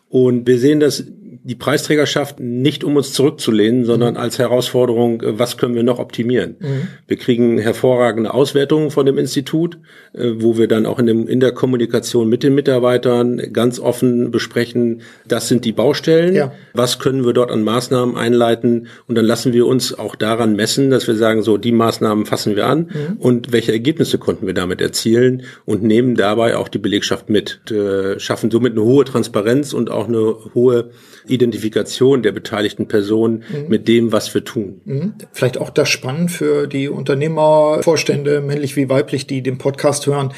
Und 0.08 0.46
wir 0.46 0.58
sehen 0.58 0.80
das 0.80 1.04
die 1.48 1.54
Preisträgerschaft 1.54 2.40
nicht, 2.40 2.84
um 2.84 2.96
uns 2.96 3.14
zurückzulehnen, 3.14 3.86
sondern 3.86 4.14
mhm. 4.14 4.20
als 4.20 4.38
Herausforderung, 4.38 5.22
äh, 5.22 5.38
was 5.38 5.56
können 5.56 5.74
wir 5.74 5.82
noch 5.82 5.98
optimieren. 5.98 6.56
Mhm. 6.60 6.88
Wir 7.06 7.16
kriegen 7.16 7.58
hervorragende 7.58 8.34
Auswertungen 8.34 8.90
von 8.90 9.06
dem 9.06 9.16
Institut, 9.16 9.78
äh, 10.12 10.32
wo 10.36 10.58
wir 10.58 10.68
dann 10.68 10.84
auch 10.84 10.98
in, 10.98 11.06
dem, 11.06 11.26
in 11.26 11.40
der 11.40 11.52
Kommunikation 11.52 12.28
mit 12.28 12.42
den 12.42 12.54
Mitarbeitern 12.54 13.40
ganz 13.54 13.80
offen 13.80 14.30
besprechen, 14.30 15.00
das 15.26 15.48
sind 15.48 15.64
die 15.64 15.72
Baustellen, 15.72 16.34
ja. 16.34 16.52
was 16.74 16.98
können 16.98 17.24
wir 17.24 17.32
dort 17.32 17.50
an 17.50 17.64
Maßnahmen 17.64 18.14
einleiten 18.14 18.88
und 19.06 19.16
dann 19.16 19.24
lassen 19.24 19.54
wir 19.54 19.66
uns 19.66 19.98
auch 19.98 20.16
daran 20.16 20.54
messen, 20.54 20.90
dass 20.90 21.06
wir 21.06 21.14
sagen, 21.14 21.42
so 21.42 21.56
die 21.56 21.72
Maßnahmen 21.72 22.26
fassen 22.26 22.56
wir 22.56 22.66
an 22.66 22.90
mhm. 22.92 23.16
und 23.20 23.52
welche 23.52 23.72
Ergebnisse 23.72 24.18
konnten 24.18 24.46
wir 24.46 24.54
damit 24.54 24.82
erzielen 24.82 25.44
und 25.64 25.82
nehmen 25.82 26.14
dabei 26.14 26.58
auch 26.58 26.68
die 26.68 26.78
Belegschaft 26.78 27.30
mit, 27.30 27.70
äh, 27.70 28.20
schaffen 28.20 28.50
somit 28.50 28.72
eine 28.72 28.82
hohe 28.82 29.06
Transparenz 29.06 29.72
und 29.72 29.90
auch 29.90 30.08
eine 30.08 30.36
hohe 30.54 30.90
Identifikation 31.38 32.22
der 32.22 32.32
beteiligten 32.32 32.88
Personen 32.88 33.44
mhm. 33.48 33.68
mit 33.68 33.86
dem, 33.88 34.12
was 34.12 34.34
wir 34.34 34.44
tun. 34.44 34.80
Mhm. 34.84 35.14
Vielleicht 35.32 35.58
auch 35.58 35.70
das 35.70 35.88
spannend 35.88 36.32
für 36.32 36.66
die 36.66 36.88
Unternehmervorstände, 36.88 38.40
männlich 38.40 38.76
wie 38.76 38.88
weiblich, 38.88 39.26
die 39.26 39.42
den 39.42 39.58
Podcast 39.58 40.06
hören. 40.06 40.34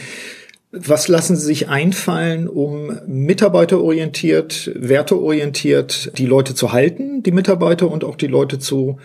Was 0.73 1.09
lassen 1.09 1.35
Sie 1.35 1.47
sich 1.47 1.69
einfallen, 1.69 2.47
um 2.47 3.01
mitarbeiterorientiert, 3.07 4.71
werteorientiert 4.77 6.17
die 6.17 6.27
Leute 6.27 6.55
zu 6.55 6.73
halten, 6.73 7.25
die 7.25 7.33
Mitarbeiter 7.33 7.91
und 7.91 8.05
auch 8.05 8.15
die 8.15 8.29
Leute 8.29 8.61
zu 8.61 8.99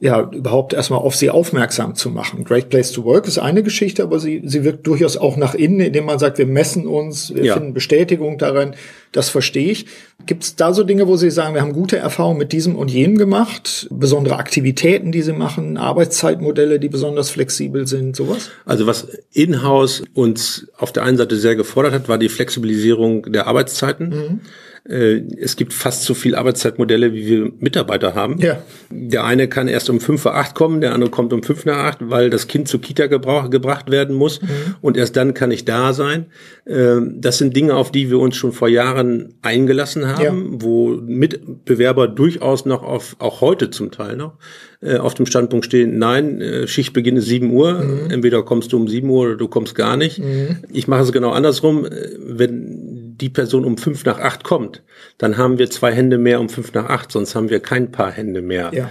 ja, 0.00 0.30
überhaupt 0.30 0.74
erstmal 0.74 1.00
auf 1.00 1.16
sie 1.16 1.30
aufmerksam 1.30 1.94
zu 1.96 2.10
machen. 2.10 2.44
Great 2.44 2.68
Place 2.68 2.92
to 2.92 3.04
Work 3.04 3.26
ist 3.26 3.38
eine 3.38 3.62
Geschichte, 3.64 4.04
aber 4.04 4.20
sie, 4.20 4.42
sie 4.44 4.62
wirkt 4.62 4.86
durchaus 4.86 5.16
auch 5.16 5.36
nach 5.36 5.54
innen, 5.54 5.80
indem 5.80 6.04
man 6.04 6.20
sagt, 6.20 6.38
wir 6.38 6.46
messen 6.46 6.86
uns, 6.86 7.34
wir 7.34 7.44
ja. 7.44 7.54
finden 7.54 7.74
Bestätigung 7.74 8.38
darin. 8.38 8.74
Das 9.10 9.28
verstehe 9.28 9.72
ich. 9.72 9.86
Gibt 10.26 10.44
es 10.44 10.54
da 10.54 10.72
so 10.72 10.84
Dinge, 10.84 11.08
wo 11.08 11.16
Sie 11.16 11.30
sagen, 11.30 11.54
wir 11.54 11.62
haben 11.62 11.72
gute 11.72 11.96
Erfahrungen 11.96 12.38
mit 12.38 12.52
diesem 12.52 12.76
und 12.76 12.90
jenem 12.90 13.18
gemacht? 13.18 13.88
Besondere 13.90 14.36
Aktivitäten, 14.36 15.10
die 15.10 15.22
Sie 15.22 15.32
machen, 15.32 15.78
Arbeitszeitmodelle, 15.78 16.78
die 16.78 16.88
besonders 16.88 17.30
flexibel 17.30 17.86
sind, 17.86 18.14
sowas? 18.14 18.50
Also 18.66 18.86
was 18.86 19.08
in-house 19.32 20.04
uns 20.14 20.68
auf 20.76 20.92
der 20.92 21.02
einen 21.04 21.16
Seite 21.16 21.36
sehr 21.36 21.56
gefordert 21.56 21.94
hat, 21.94 22.08
war 22.08 22.18
die 22.18 22.28
Flexibilisierung 22.28 23.32
der 23.32 23.46
Arbeitszeiten. 23.46 24.08
Mhm. 24.10 24.40
Äh, 24.88 25.22
es 25.38 25.56
gibt 25.56 25.74
fast 25.74 26.04
so 26.04 26.14
viel 26.14 26.34
Arbeitszeitmodelle, 26.34 27.12
wie 27.12 27.26
wir 27.26 27.52
Mitarbeiter 27.58 28.14
haben. 28.14 28.38
Ja. 28.38 28.62
Der 28.90 29.24
eine 29.24 29.48
kann 29.48 29.68
erst 29.68 29.90
um 29.90 30.00
fünf 30.00 30.22
vor 30.22 30.34
acht 30.34 30.54
kommen, 30.54 30.80
der 30.80 30.94
andere 30.94 31.10
kommt 31.10 31.32
um 31.32 31.42
fünf 31.42 31.66
nach 31.66 31.78
acht, 31.78 31.98
weil 32.00 32.30
das 32.30 32.48
Kind 32.48 32.68
zur 32.68 32.80
Kita 32.80 33.06
gebracht 33.06 33.90
werden 33.90 34.16
muss. 34.16 34.40
Mhm. 34.40 34.46
Und 34.80 34.96
erst 34.96 35.16
dann 35.16 35.34
kann 35.34 35.50
ich 35.50 35.64
da 35.64 35.92
sein. 35.92 36.26
Ähm, 36.66 37.16
das 37.20 37.38
sind 37.38 37.54
Dinge, 37.54 37.74
auf 37.74 37.92
die 37.92 38.10
wir 38.10 38.18
uns 38.18 38.36
schon 38.36 38.52
vor 38.52 38.68
Jahren 38.68 39.34
eingelassen 39.42 40.06
haben, 40.06 40.52
ja. 40.52 40.62
wo 40.62 40.88
Mitbewerber 40.90 42.08
durchaus 42.08 42.64
noch 42.64 42.82
auf, 42.82 43.16
auch 43.18 43.40
heute 43.40 43.70
zum 43.70 43.90
Teil 43.90 44.16
noch, 44.16 44.34
äh, 44.80 44.96
auf 44.96 45.14
dem 45.14 45.26
Standpunkt 45.26 45.66
stehen, 45.66 45.98
nein, 45.98 46.40
äh, 46.40 46.66
Schichtbeginn 46.66 47.16
ist 47.16 47.26
sieben 47.26 47.50
Uhr, 47.50 47.74
mhm. 47.74 48.10
entweder 48.10 48.42
kommst 48.42 48.72
du 48.72 48.76
um 48.76 48.88
sieben 48.88 49.10
Uhr 49.10 49.24
oder 49.24 49.36
du 49.36 49.48
kommst 49.48 49.74
gar 49.74 49.96
nicht. 49.96 50.18
Mhm. 50.18 50.58
Ich 50.72 50.88
mache 50.88 51.02
es 51.02 51.12
genau 51.12 51.30
andersrum. 51.30 51.86
Wenn 52.24 52.77
die 53.20 53.30
Person 53.30 53.64
um 53.64 53.78
fünf 53.78 54.04
nach 54.04 54.18
acht 54.18 54.44
kommt, 54.44 54.82
dann 55.18 55.36
haben 55.36 55.58
wir 55.58 55.70
zwei 55.70 55.92
Hände 55.92 56.18
mehr 56.18 56.40
um 56.40 56.48
fünf 56.48 56.72
nach 56.72 56.88
acht, 56.88 57.12
sonst 57.12 57.34
haben 57.34 57.50
wir 57.50 57.60
kein 57.60 57.90
paar 57.90 58.10
Hände 58.10 58.42
mehr. 58.42 58.70
Ja. 58.74 58.90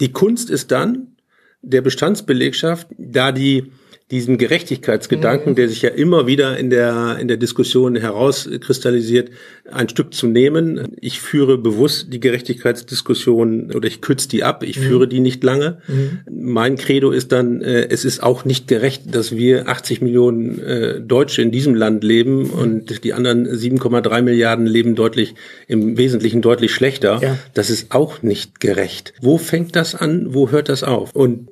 Die 0.00 0.12
Kunst 0.12 0.50
ist 0.50 0.70
dann 0.70 1.16
der 1.62 1.80
Bestandsbelegschaft, 1.80 2.88
da 2.98 3.32
die 3.32 3.72
diesen 4.10 4.36
Gerechtigkeitsgedanken, 4.36 5.52
mhm. 5.52 5.56
der 5.56 5.68
sich 5.68 5.80
ja 5.80 5.88
immer 5.88 6.26
wieder 6.26 6.58
in 6.58 6.68
der, 6.68 7.16
in 7.18 7.26
der 7.26 7.38
Diskussion 7.38 7.96
herauskristallisiert, 7.96 9.30
ein 9.72 9.88
Stück 9.88 10.12
zu 10.12 10.26
nehmen. 10.26 10.94
Ich 11.00 11.20
führe 11.20 11.56
bewusst 11.56 12.12
die 12.12 12.20
Gerechtigkeitsdiskussion 12.20 13.72
oder 13.72 13.88
ich 13.88 14.02
kürze 14.02 14.28
die 14.28 14.44
ab, 14.44 14.62
ich 14.62 14.78
mhm. 14.78 14.82
führe 14.82 15.08
die 15.08 15.20
nicht 15.20 15.42
lange. 15.42 15.78
Mhm. 15.88 16.20
Mein 16.30 16.76
Credo 16.76 17.12
ist 17.12 17.32
dann, 17.32 17.62
äh, 17.62 17.88
es 17.88 18.04
ist 18.04 18.22
auch 18.22 18.44
nicht 18.44 18.68
gerecht, 18.68 19.14
dass 19.14 19.34
wir 19.34 19.68
80 19.68 20.02
Millionen 20.02 20.60
äh, 20.60 21.00
Deutsche 21.00 21.40
in 21.40 21.50
diesem 21.50 21.74
Land 21.74 22.04
leben 22.04 22.42
mhm. 22.42 22.50
und 22.50 23.04
die 23.04 23.14
anderen 23.14 23.48
7,3 23.48 24.20
Milliarden 24.20 24.66
leben 24.66 24.96
deutlich, 24.96 25.34
im 25.66 25.96
Wesentlichen 25.96 26.42
deutlich 26.42 26.74
schlechter. 26.74 27.20
Ja. 27.22 27.38
Das 27.54 27.70
ist 27.70 27.94
auch 27.94 28.22
nicht 28.22 28.60
gerecht. 28.60 29.14
Wo 29.22 29.38
fängt 29.38 29.76
das 29.76 29.94
an? 29.94 30.34
Wo 30.34 30.50
hört 30.50 30.68
das 30.68 30.82
auf? 30.82 31.10
Und 31.14 31.48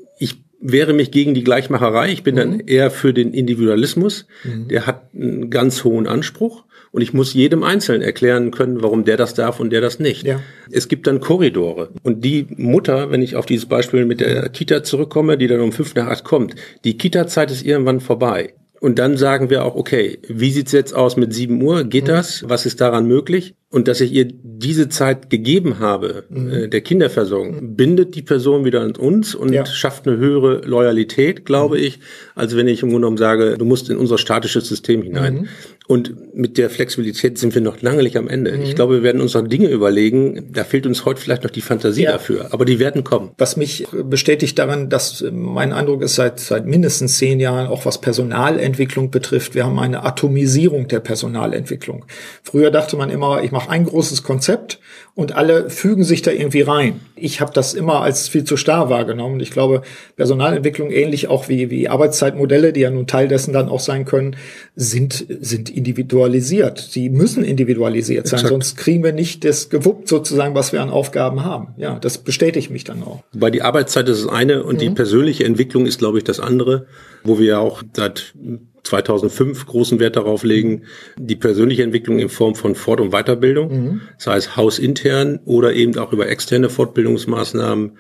wehre 0.63 0.93
mich 0.93 1.11
gegen 1.11 1.35
die 1.35 1.45
Gleichmacherei. 1.45 2.11
Ich 2.11 2.23
bin 2.23 2.37
mhm. 2.37 2.39
dann 2.39 2.61
eher 2.61 2.91
für 2.91 3.13
den 3.13 3.35
Individualismus. 3.35 4.27
Mhm. 4.45 4.69
Der 4.69 4.87
hat 4.87 5.11
einen 5.15 5.51
ganz 5.51 5.85
hohen 5.85 6.07
Anspruch. 6.07 6.65
Und 6.93 7.01
ich 7.01 7.15
muss 7.15 7.33
jedem 7.33 7.63
Einzelnen 7.63 8.03
erklären 8.03 8.51
können, 8.51 8.83
warum 8.83 9.05
der 9.05 9.17
das 9.17 9.33
darf 9.33 9.61
und 9.61 9.71
der 9.71 9.81
das 9.81 9.99
nicht. 9.99 10.27
Ja. 10.27 10.41
Es 10.71 10.89
gibt 10.89 11.07
dann 11.07 11.21
Korridore. 11.21 11.89
Und 12.03 12.23
die 12.23 12.47
Mutter, 12.57 13.11
wenn 13.11 13.23
ich 13.23 13.35
auf 13.35 13.47
dieses 13.47 13.65
Beispiel 13.65 14.05
mit 14.05 14.21
der 14.21 14.51
Kita 14.51 14.83
zurückkomme, 14.83 15.39
die 15.39 15.47
dann 15.47 15.61
um 15.61 15.73
fünf 15.73 15.95
nach 15.95 16.09
acht 16.09 16.25
kommt, 16.25 16.55
die 16.85 16.99
Kita-Zeit 16.99 17.51
ist 17.51 17.65
irgendwann 17.65 18.01
vorbei. 18.01 18.53
Und 18.79 18.99
dann 18.99 19.17
sagen 19.17 19.49
wir 19.49 19.65
auch, 19.65 19.75
okay, 19.75 20.19
wie 20.29 20.51
sieht's 20.51 20.73
jetzt 20.73 20.93
aus 20.93 21.17
mit 21.17 21.33
sieben 21.33 21.63
Uhr? 21.63 21.85
Geht 21.85 22.05
mhm. 22.05 22.09
das? 22.09 22.45
Was 22.47 22.67
ist 22.67 22.81
daran 22.83 23.07
möglich? 23.07 23.55
Und 23.73 23.89
dass 23.89 24.03
ich 24.03 24.13
ihr 24.13 24.29
diese 24.31 24.91
Zeit 24.91 25.31
gegeben 25.31 25.79
habe, 25.79 26.25
mhm. 26.29 26.53
äh, 26.53 26.69
der 26.69 26.83
Kinderversorgung, 26.83 27.55
mhm. 27.55 27.75
bindet 27.75 28.15
die 28.15 28.23
Person 28.23 28.67
wieder 28.67 28.83
an 28.83 28.95
uns 28.97 29.35
und 29.35 29.51
ja. 29.53 29.65
schafft 29.65 30.07
eine 30.07 30.19
höhere 30.19 30.61
Loyalität, 30.67 31.47
glaube 31.47 31.79
mhm. 31.79 31.85
ich, 31.85 31.99
als 32.35 32.55
wenn 32.55 32.69
ich 32.69 32.83
im 32.83 32.91
Grunde 32.91 33.07
genommen 33.07 33.17
sage, 33.17 33.57
du 33.57 33.65
musst 33.65 33.89
in 33.89 33.97
unser 33.97 34.19
statisches 34.19 34.69
System 34.69 35.03
hinein. 35.03 35.35
Mhm. 35.35 35.49
Und 35.89 36.35
mit 36.35 36.59
der 36.59 36.71
Flexibilität 36.71 37.39
sind 37.39 37.55
wir 37.55 37.61
noch 37.61 37.83
lange 37.83 38.03
nicht 38.03 38.17
am 38.17 38.29
Ende. 38.29 38.53
Mhm. 38.53 38.63
Ich 38.63 38.77
glaube, 38.77 38.95
wir 38.95 39.03
werden 39.03 39.21
uns 39.21 39.35
noch 39.35 39.47
Dinge 39.47 39.69
überlegen. 39.69 40.51
Da 40.53 40.65
fehlt 40.65 40.87
uns 40.87 41.05
heute 41.05 41.21
vielleicht 41.21 41.43
noch 41.43 41.51
die 41.51 41.61
Fantasie 41.61 42.05
ja. 42.05 42.13
dafür. 42.13 42.49
Aber 42.53 42.65
die 42.65 42.79
werden 42.79 43.05
kommen. 43.05 43.33
Was 43.37 43.57
mich 43.57 43.87
bestätigt 44.05 44.59
daran, 44.59 44.91
dass 44.91 45.25
mein 45.33 45.73
Eindruck 45.73 46.03
ist, 46.03 46.15
seit, 46.15 46.39
seit 46.39 46.67
mindestens 46.67 47.19
zehn 47.19 47.41
Jahren, 47.41 47.67
auch 47.67 47.85
was 47.85 48.01
Personalentwicklung 48.01 49.11
betrifft, 49.11 49.55
wir 49.55 49.65
haben 49.65 49.79
eine 49.79 50.05
Atomisierung 50.05 50.89
der 50.89 51.01
Personalentwicklung. 51.01 52.05
Früher 52.43 52.71
dachte 52.71 52.97
man 52.97 53.11
immer, 53.11 53.43
ich 53.43 53.51
mache 53.51 53.62
ein 53.69 53.85
großes 53.85 54.23
Konzept 54.23 54.79
und 55.15 55.37
alle 55.37 55.69
fügen 55.69 56.05
sich 56.05 56.23
da 56.23 56.31
irgendwie 56.31 56.63
rein. 56.63 57.01
Ich 57.17 57.41
habe 57.41 57.53
das 57.53 57.75
immer 57.75 58.01
als 58.01 58.29
viel 58.29 58.45
zu 58.45 58.57
starr 58.57 58.89
wahrgenommen. 58.89 59.41
Ich 59.41 59.51
glaube, 59.51 59.83
Personalentwicklung 60.17 60.91
ähnlich 60.91 61.29
auch 61.29 61.49
wie, 61.49 61.71
wie 61.71 61.89
Arbeitszeitmodelle, 61.89 62.73
die 62.73 62.81
ja 62.81 62.91
nun 62.91 63.07
Teil 63.07 63.29
dessen 63.29 63.53
dann 63.53 63.69
auch 63.69 63.81
sein 63.81 64.07
können, 64.07 64.37
sind, 64.75 65.27
sind 65.41 65.69
individualisiert. 65.69 66.79
Sie 66.79 67.11
müssen 67.11 67.45
individualisiert 67.45 68.27
sein, 68.27 68.39
Exakt. 68.39 68.53
sonst 68.53 68.77
kriegen 68.79 69.05
wir 69.05 69.13
nicht 69.13 69.45
das 69.45 69.69
gewuppt 69.69 70.09
sozusagen, 70.09 70.55
was 70.55 70.73
wir 70.73 70.81
an 70.81 70.91
Aufgaben 70.91 71.45
haben. 71.45 71.75
Ja, 71.77 71.99
das 71.99 72.19
bestätigt 72.19 72.71
mich 72.71 72.85
dann 72.85 73.03
auch. 73.03 73.23
Bei 73.35 73.51
die 73.51 73.63
Arbeitszeit 73.63 74.09
ist 74.09 74.25
das 74.25 74.33
eine 74.33 74.63
und 74.65 74.77
mhm. 74.77 74.81
die 74.81 74.91
persönliche 74.91 75.45
Entwicklung 75.45 75.85
ist, 75.85 75.99
glaube 75.99 76.19
ich, 76.19 76.25
das 76.25 76.41
andere, 76.41 76.87
wo 77.23 77.39
wir 77.39 77.61
auch 77.61 77.83
seit 77.95 78.35
2005 78.85 79.67
großen 79.67 80.01
Wert 80.01 80.17
darauf 80.17 80.43
legen, 80.43 80.83
die 81.17 81.37
persönliche 81.37 81.83
Entwicklung 81.83 82.19
in 82.19 82.29
Form 82.29 82.55
von 82.55 82.75
Fort- 82.75 83.01
und 83.01 83.11
Weiterbildung, 83.11 83.71
mhm. 83.71 84.01
sei 84.19 84.37
es 84.37 84.57
hausintern 84.57 85.41
oder 85.45 85.73
eben 85.75 85.97
auch 85.99 86.13
über 86.13 86.29
externe 86.29 86.69
Fortbildungsmaßnahmen. 86.69 87.93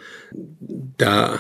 Da 0.98 1.38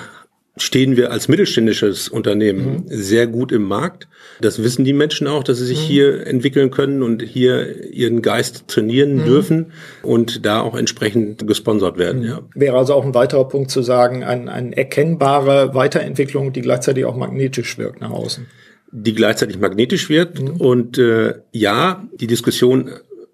stehen 0.56 0.96
wir 0.96 1.10
als 1.10 1.28
mittelständisches 1.28 2.08
Unternehmen 2.08 2.64
mhm. 2.64 2.84
sehr 2.86 3.26
gut 3.26 3.52
im 3.52 3.62
Markt. 3.62 4.06
Das 4.40 4.62
wissen 4.62 4.84
die 4.84 4.92
Menschen 4.92 5.26
auch, 5.26 5.42
dass 5.42 5.58
sie 5.58 5.66
sich 5.66 5.80
mhm. 5.80 5.86
hier 5.86 6.26
entwickeln 6.26 6.70
können 6.70 7.02
und 7.02 7.22
hier 7.22 7.90
ihren 7.90 8.20
Geist 8.20 8.68
trainieren 8.68 9.16
mhm. 9.16 9.24
dürfen 9.24 9.72
und 10.02 10.44
da 10.44 10.60
auch 10.60 10.76
entsprechend 10.76 11.46
gesponsert 11.46 11.96
werden. 11.96 12.22
Mhm. 12.22 12.28
Ja. 12.28 12.40
Wäre 12.54 12.76
also 12.76 12.94
auch 12.94 13.04
ein 13.04 13.14
weiterer 13.14 13.48
Punkt 13.48 13.70
zu 13.70 13.82
sagen, 13.82 14.24
eine 14.24 14.52
ein 14.52 14.72
erkennbare 14.72 15.74
Weiterentwicklung, 15.74 16.52
die 16.52 16.60
gleichzeitig 16.60 17.06
auch 17.06 17.16
magnetisch 17.16 17.78
wirkt 17.78 18.00
nach 18.00 18.10
außen 18.10 18.46
die 18.92 19.14
gleichzeitig 19.14 19.58
magnetisch 19.58 20.08
wird. 20.08 20.40
Mhm. 20.40 20.56
Und 20.58 20.98
äh, 20.98 21.34
ja, 21.50 22.04
die 22.14 22.26
Diskussion 22.26 22.90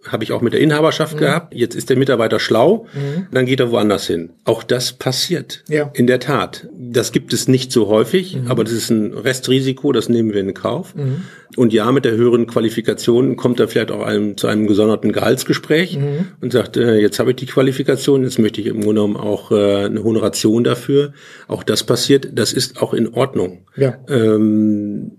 habe 0.06 0.24
ich 0.24 0.32
auch 0.32 0.40
mit 0.40 0.52
der 0.52 0.60
Inhaberschaft 0.60 1.16
mhm. 1.16 1.20
gehabt. 1.20 1.54
Jetzt 1.54 1.74
ist 1.74 1.90
der 1.90 1.96
Mitarbeiter 1.96 2.38
schlau, 2.38 2.86
mhm. 2.94 3.26
dann 3.32 3.46
geht 3.46 3.60
er 3.60 3.70
woanders 3.70 4.06
hin. 4.06 4.30
Auch 4.44 4.62
das 4.62 4.92
passiert. 4.92 5.64
Ja. 5.68 5.90
In 5.94 6.06
der 6.06 6.20
Tat. 6.20 6.68
Das 6.72 7.12
gibt 7.12 7.32
es 7.32 7.48
nicht 7.48 7.72
so 7.72 7.88
häufig, 7.88 8.36
mhm. 8.36 8.48
aber 8.48 8.64
das 8.64 8.72
ist 8.72 8.90
ein 8.90 9.12
Restrisiko, 9.12 9.92
das 9.92 10.08
nehmen 10.08 10.32
wir 10.32 10.40
in 10.40 10.54
Kauf. 10.54 10.94
Mhm. 10.94 11.24
Und 11.56 11.72
ja, 11.72 11.90
mit 11.90 12.04
der 12.04 12.12
höheren 12.12 12.46
Qualifikation 12.46 13.36
kommt 13.36 13.58
er 13.58 13.68
vielleicht 13.68 13.90
auch 13.90 14.02
einem, 14.02 14.36
zu 14.36 14.46
einem 14.46 14.66
gesonderten 14.66 15.12
Gehaltsgespräch 15.12 15.98
mhm. 15.98 16.28
und 16.40 16.52
sagt, 16.52 16.76
äh, 16.76 16.98
jetzt 16.98 17.18
habe 17.18 17.30
ich 17.30 17.36
die 17.36 17.46
Qualifikation, 17.46 18.22
jetzt 18.22 18.38
möchte 18.38 18.60
ich 18.60 18.68
im 18.68 18.80
Grunde 18.82 19.02
genommen 19.02 19.16
auch 19.16 19.50
äh, 19.50 19.86
eine 19.86 20.04
Honoration 20.04 20.62
dafür. 20.62 21.12
Auch 21.48 21.64
das 21.64 21.84
passiert, 21.84 22.28
das 22.32 22.52
ist 22.52 22.80
auch 22.80 22.94
in 22.94 23.08
Ordnung. 23.08 23.64
Ja. 23.76 23.98
Ähm, 24.08 25.17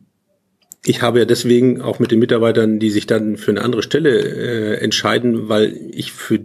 ich 0.86 1.02
habe 1.02 1.20
ja 1.20 1.26
deswegen 1.26 1.82
auch 1.82 2.00
mit 2.00 2.12
den 2.12 2.20
Mitarbeitern, 2.20 2.80
die 2.80 2.90
sich 2.90 3.06
dann 3.06 3.38
für 3.38 3.52
eine 3.52 3.62
andere 3.62 3.84
Stelle 3.84 4.20
äh, 4.20 4.84
entscheiden, 4.84 5.50
weil 5.50 5.78
ich 5.92 6.12
für 6.14 6.40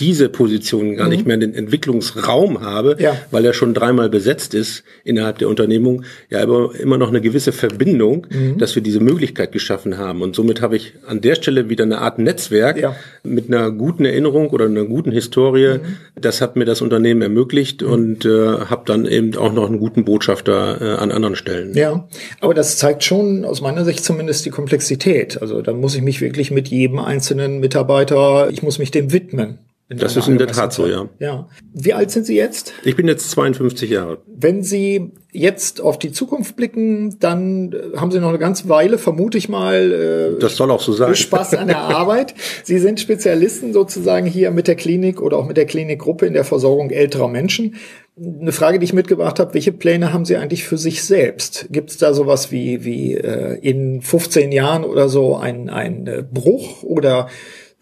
diese 0.00 0.28
Position 0.28 0.96
gar 0.96 1.06
mhm. 1.06 1.12
nicht 1.12 1.26
mehr 1.26 1.36
den 1.36 1.54
Entwicklungsraum 1.54 2.62
habe, 2.62 2.96
ja. 2.98 3.16
weil 3.30 3.44
er 3.44 3.52
schon 3.52 3.74
dreimal 3.74 4.10
besetzt 4.10 4.52
ist 4.52 4.82
innerhalb 5.04 5.38
der 5.38 5.48
Unternehmung, 5.48 6.02
ja 6.30 6.42
aber 6.42 6.74
immer 6.74 6.98
noch 6.98 7.10
eine 7.10 7.20
gewisse 7.20 7.52
Verbindung, 7.52 8.26
mhm. 8.28 8.58
dass 8.58 8.74
wir 8.74 8.82
diese 8.82 8.98
Möglichkeit 8.98 9.52
geschaffen 9.52 9.96
haben. 9.96 10.20
Und 10.22 10.34
somit 10.34 10.60
habe 10.60 10.74
ich 10.74 10.94
an 11.06 11.20
der 11.20 11.36
Stelle 11.36 11.68
wieder 11.68 11.84
eine 11.84 11.98
Art 11.98 12.18
Netzwerk 12.18 12.76
ja. 12.76 12.96
mit 13.22 13.46
einer 13.46 13.70
guten 13.70 14.04
Erinnerung 14.04 14.50
oder 14.50 14.64
einer 14.64 14.84
guten 14.84 15.12
Historie. 15.12 15.78
Mhm. 15.78 15.96
Das 16.20 16.40
hat 16.40 16.56
mir 16.56 16.64
das 16.64 16.82
Unternehmen 16.82 17.22
ermöglicht 17.22 17.82
mhm. 17.82 17.88
und 17.88 18.24
äh, 18.24 18.30
habe 18.30 18.82
dann 18.86 19.06
eben 19.06 19.36
auch 19.36 19.52
noch 19.52 19.68
einen 19.68 19.78
guten 19.78 20.04
Botschafter 20.04 20.80
äh, 20.80 21.00
an 21.00 21.12
anderen 21.12 21.36
Stellen. 21.36 21.72
Ja, 21.74 22.08
aber 22.40 22.54
das 22.54 22.78
zeigt 22.78 23.04
schon 23.04 23.44
aus 23.44 23.60
meiner 23.60 23.84
Sicht 23.84 24.04
zumindest 24.04 24.44
die 24.44 24.50
Komplexität. 24.50 25.40
Also 25.40 25.62
da 25.62 25.72
muss 25.72 25.94
ich 25.94 26.02
mich 26.02 26.20
wirklich 26.20 26.50
mit 26.50 26.66
jedem 26.66 26.98
einzelnen 26.98 27.60
Mitarbeiter, 27.60 28.48
ich 28.50 28.64
muss 28.64 28.80
mich 28.80 28.90
dem 28.90 29.12
widmen. 29.12 29.58
Das 29.90 30.16
ist 30.16 30.28
in 30.28 30.38
der 30.38 30.46
Tat 30.46 30.72
so, 30.72 30.86
ja. 30.86 31.08
Ja. 31.18 31.46
Wie 31.74 31.92
alt 31.92 32.10
sind 32.10 32.24
Sie 32.24 32.36
jetzt? 32.36 32.72
Ich 32.84 32.96
bin 32.96 33.06
jetzt 33.06 33.30
52 33.30 33.90
Jahre. 33.90 34.18
Wenn 34.26 34.62
Sie 34.62 35.12
jetzt 35.30 35.82
auf 35.82 35.98
die 35.98 36.10
Zukunft 36.10 36.56
blicken, 36.56 37.18
dann 37.18 37.72
äh, 37.72 37.98
haben 37.98 38.10
Sie 38.10 38.18
noch 38.18 38.30
eine 38.30 38.38
ganze 38.38 38.70
Weile, 38.70 38.96
vermute 38.96 39.36
ich 39.36 39.50
mal. 39.50 40.36
Äh, 40.36 40.40
das 40.40 40.56
soll 40.56 40.70
auch 40.70 40.80
so 40.80 40.94
sein. 40.94 41.14
Spaß 41.14 41.54
an 41.54 41.68
der 41.68 41.78
Arbeit. 41.82 42.34
Sie 42.62 42.78
sind 42.78 42.98
Spezialisten 42.98 43.74
sozusagen 43.74 44.26
hier 44.26 44.50
mit 44.52 44.68
der 44.68 44.76
Klinik 44.76 45.20
oder 45.20 45.36
auch 45.36 45.46
mit 45.46 45.58
der 45.58 45.66
Klinikgruppe 45.66 46.24
in 46.24 46.32
der 46.32 46.44
Versorgung 46.44 46.88
älterer 46.88 47.28
Menschen. 47.28 47.74
Eine 48.16 48.52
Frage, 48.52 48.78
die 48.78 48.84
ich 48.84 48.92
mitgebracht 48.94 49.38
habe, 49.38 49.52
welche 49.54 49.72
Pläne 49.72 50.14
haben 50.14 50.24
Sie 50.24 50.36
eigentlich 50.36 50.64
für 50.64 50.78
sich 50.78 51.02
selbst? 51.02 51.66
Gibt 51.70 51.90
es 51.90 51.98
da 51.98 52.14
sowas 52.14 52.50
wie, 52.52 52.84
wie 52.84 53.14
äh, 53.14 53.58
in 53.60 54.00
15 54.00 54.50
Jahren 54.50 54.84
oder 54.84 55.10
so 55.10 55.36
ein, 55.36 55.68
ein 55.68 56.06
äh, 56.06 56.22
Bruch 56.22 56.84
oder 56.84 57.28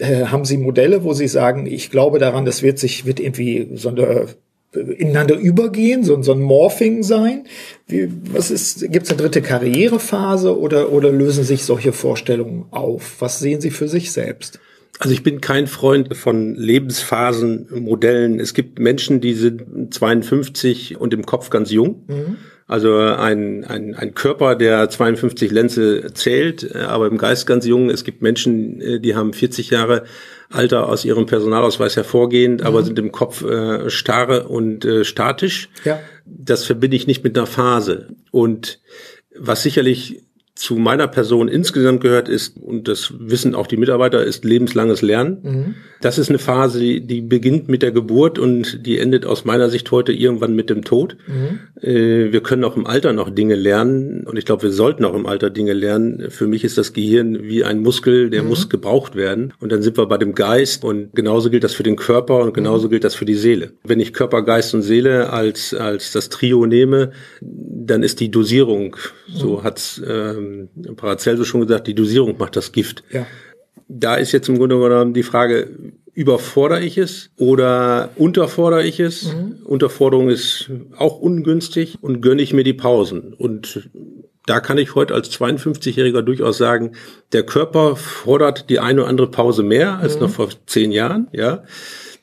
äh, 0.03 0.27
haben 0.27 0.45
Sie 0.45 0.59
Modelle, 0.59 1.05
wo 1.05 1.15
Sie 1.15 1.29
sagen, 1.29 1.67
ich 1.67 1.91
glaube 1.91 2.19
daran, 2.19 2.45
das 2.45 2.63
wird 2.63 2.79
sich, 2.79 3.07
wird 3.07 3.21
irgendwie 3.21 3.71
so 3.75 3.89
eine 3.89 4.27
ineinander 4.75 5.37
übergehen, 5.37 6.03
so, 6.03 6.21
so 6.23 6.33
ein 6.33 6.41
Morphing 6.41 7.03
sein? 7.03 7.45
Wie, 7.87 8.11
was 8.33 8.51
ist, 8.51 8.91
gibt 8.91 9.05
es 9.05 9.11
eine 9.11 9.21
dritte 9.21 9.43
Karrierephase 9.43 10.59
oder, 10.59 10.93
oder 10.93 11.13
lösen 11.13 11.45
sich 11.45 11.65
solche 11.65 11.93
Vorstellungen 11.93 12.65
auf? 12.71 13.17
Was 13.21 13.39
sehen 13.39 13.61
Sie 13.61 13.71
für 13.71 13.89
sich 13.89 14.13
selbst? 14.13 14.61
Also 14.99 15.15
ich 15.15 15.23
bin 15.23 15.41
kein 15.41 15.67
Freund 15.67 16.17
von 16.17 16.55
Lebensphasenmodellen. 16.55 18.41
Es 18.41 18.55
gibt 18.55 18.79
Menschen, 18.79 19.21
die 19.21 19.35
sind 19.35 19.93
52 19.93 20.99
und 21.01 21.13
im 21.13 21.27
Kopf 21.27 21.51
ganz 21.51 21.71
jung. 21.71 22.05
Mhm. 22.07 22.37
Also 22.73 22.97
ein, 22.97 23.65
ein, 23.65 23.95
ein 23.95 24.15
Körper, 24.15 24.55
der 24.55 24.89
52 24.89 25.51
Lenze 25.51 26.15
zählt, 26.15 26.75
aber 26.75 27.07
im 27.07 27.19
Geist 27.19 27.47
ganz 27.47 27.67
jung. 27.67 27.91
Es 27.91 28.03
gibt 28.03 28.23
Menschen, 28.23 29.03
die 29.03 29.15
haben 29.15 29.35
40 29.35 29.69
Jahre 29.69 30.05
Alter 30.49 30.89
aus 30.89 31.05
ihrem 31.05 31.27
Personalausweis 31.27 31.97
hervorgehend, 31.97 32.63
mhm. 32.63 32.67
aber 32.67 32.83
sind 32.83 32.99
im 32.99 33.13
Kopf 33.13 33.45
äh, 33.45 33.91
starre 33.91 34.49
und 34.49 34.87
äh, 34.87 35.05
statisch. 35.05 35.69
Ja. 35.85 36.01
Das 36.25 36.65
verbinde 36.65 36.97
ich 36.97 37.07
nicht 37.07 37.23
mit 37.23 37.37
einer 37.37 37.47
Phase. 37.47 38.09
Und 38.31 38.81
was 39.37 39.63
sicherlich 39.63 40.23
zu 40.55 40.77
meiner 40.77 41.09
Person 41.09 41.49
insgesamt 41.49 42.03
gehört 42.03 42.29
ist, 42.29 42.59
und 42.59 42.87
das 42.87 43.15
wissen 43.19 43.55
auch 43.55 43.67
die 43.67 43.79
Mitarbeiter, 43.79 44.23
ist 44.23 44.45
lebenslanges 44.45 45.01
Lernen. 45.01 45.39
Mhm. 45.43 45.75
Das 46.03 46.19
ist 46.19 46.29
eine 46.29 46.39
Phase, 46.39 47.01
die 47.01 47.21
beginnt 47.23 47.69
mit 47.69 47.83
der 47.83 47.91
Geburt 47.91 48.39
und 48.39 48.85
die 48.85 48.99
endet 48.99 49.25
aus 49.25 49.45
meiner 49.45 49.71
Sicht 49.71 49.91
heute 49.91 50.13
irgendwann 50.13 50.55
mit 50.55 50.69
dem 50.69 50.85
Tod. 50.85 51.17
Mhm. 51.27 51.61
Äh, 51.81 52.33
wir 52.33 52.43
können 52.43 52.65
auch 52.65 52.77
im 52.77 52.87
Alter 52.87 53.13
noch 53.15 53.31
Dinge 53.31 53.55
lernen 53.55 54.27
und 54.27 54.37
ich 54.37 54.45
glaube, 54.45 54.65
wir 54.65 54.73
sollten 54.73 55.05
auch 55.07 55.15
im 55.15 55.27
Alter 55.27 55.49
Dinge 55.49 55.73
lernen. 55.73 56.31
Für 56.31 56.47
mich 56.47 56.65
ist 56.65 56.77
das 56.77 56.93
Gehirn 56.93 57.45
wie 57.45 57.65
ein 57.65 57.79
Muskel, 57.79 58.29
der 58.29 58.43
mhm. 58.43 58.51
muss 58.51 58.69
gebraucht 58.69 59.15
werden. 59.17 59.55
Und 59.59 59.73
dann 59.73 59.81
sind 59.81 59.97
wir 59.97 60.07
bei 60.07 60.19
dem 60.19 60.35
Geist 60.35 60.85
und 60.85 61.15
genauso 61.15 61.49
gilt 61.49 61.65
das 61.65 61.75
für 61.75 61.83
den 61.83 61.97
Körper 61.97 62.41
und 62.41 62.53
genauso 62.53 62.89
mhm. 62.89 62.91
gilt 62.91 63.05
das 63.05 63.15
für 63.15 63.25
die 63.25 63.35
Seele. 63.35 63.73
Wenn 63.85 64.01
ich 64.01 64.13
Körper, 64.13 64.43
Geist 64.43 64.75
und 64.75 64.83
Seele 64.83 65.31
als, 65.31 65.73
als 65.73 66.13
das 66.13 66.29
Trio 66.29 66.67
nehme, 66.67 67.13
dann 67.41 68.03
ist 68.03 68.21
die 68.21 68.31
Dosierung, 68.31 68.97
so 69.33 69.59
mhm. 69.59 69.63
hat's 69.63 70.03
ähm, 70.85 70.97
Paracelsus 70.97 71.47
schon 71.47 71.63
gesagt, 71.63 71.87
die 71.87 71.95
Dosierung 71.95 72.37
macht 72.39 72.57
das 72.57 72.73
Gift. 72.73 73.05
Ja. 73.11 73.27
Da 73.89 74.15
ist 74.15 74.33
jetzt 74.33 74.49
im 74.49 74.59
Grunde 74.59 74.79
genommen 74.79 75.15
die 75.15 75.23
Frage, 75.23 75.69
überfordere 76.15 76.83
ich 76.83 76.99
es 76.99 77.31
oder 77.37 78.11
unterfordere 78.17 78.85
ich 78.85 79.01
es? 79.01 79.33
Mhm. 79.33 79.57
Unterforderung 79.65 80.29
ist 80.29 80.71
auch 80.97 81.19
ungünstig 81.19 81.99
und 82.01 82.21
gönne 82.21 82.43
ich 82.43 82.53
mir 82.53 82.65
die 82.65 82.75
Pausen. 82.75 83.33
Und 83.33 83.89
da 84.47 84.61
kann 84.61 84.79
ich 84.79 84.95
heute 84.95 85.15
als 85.15 85.31
52-Jähriger 85.31 86.23
durchaus 86.23 86.59
sagen, 86.59 86.93
der 87.33 87.45
Körper 87.45 87.97
fordert 87.97 88.69
die 88.69 88.81
eine 88.81 89.03
oder 89.03 89.09
andere 89.09 89.31
Pause 89.31 89.63
mehr 89.63 89.99
als 89.99 90.17
mhm. 90.17 90.23
noch 90.23 90.31
vor 90.31 90.49
zehn 90.67 90.93
Jahren, 90.93 91.29
ja. 91.33 91.65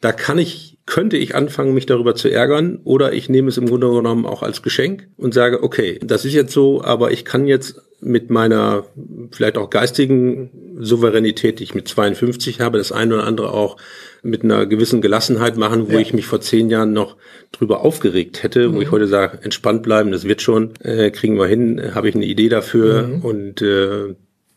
Da 0.01 0.11
kann 0.13 0.38
ich 0.38 0.68
könnte 0.89 1.17
ich 1.17 1.36
anfangen, 1.36 1.75
mich 1.75 1.86
darüber 1.86 2.15
zu 2.15 2.31
ärgern 2.31 2.79
oder 2.84 3.13
ich 3.13 3.29
nehme 3.29 3.48
es 3.50 3.58
im 3.58 3.67
Grunde 3.67 3.91
genommen 3.91 4.25
auch 4.25 4.41
als 4.41 4.63
Geschenk 4.63 5.08
und 5.17 5.36
sage, 5.36 5.62
okay, 5.62 6.00
das 6.03 6.25
ist 6.25 6.34
jetzt 6.34 6.51
so, 6.51 6.84
aber 6.84 7.12
ich 7.12 7.25
kann 7.25 7.46
jetzt 7.46 7.79
mit 8.01 8.31
meiner 8.31 8.86
vielleicht 9.29 9.60
auch 9.60 9.69
geistigen 9.69 10.50
Souveränität, 10.79 11.60
die 11.60 11.63
ich 11.63 11.75
mit 11.75 11.88
52 11.88 12.60
habe, 12.60 12.79
das 12.79 12.91
eine 12.91 13.15
oder 13.15 13.27
andere 13.27 13.53
auch 13.53 13.77
mit 14.24 14.43
einer 14.43 14.65
gewissen 14.65 15.00
Gelassenheit 15.00 15.58
machen, 15.58 15.89
wo 15.89 15.93
ja. 15.93 16.00
ich 16.00 16.13
mich 16.13 16.25
vor 16.25 16.41
zehn 16.41 16.72
Jahren 16.72 16.91
noch 16.91 17.17
drüber 17.51 17.81
aufgeregt 17.81 18.41
hätte, 18.41 18.69
mhm. 18.69 18.75
wo 18.75 18.81
ich 18.81 18.89
heute 18.89 19.05
sage, 19.05 19.38
entspannt 19.43 19.84
bleiben, 19.84 20.12
das 20.12 20.24
wird 20.24 20.41
schon, 20.41 20.72
äh, 20.81 21.12
kriegen 21.12 21.38
wir 21.38 21.46
hin, 21.46 21.93
habe 21.93 22.10
ich 22.10 22.15
eine 22.15 22.25
Idee 22.25 22.50
dafür 22.50 23.03
mhm. 23.03 23.22
und 23.22 23.62
äh, 23.62 24.15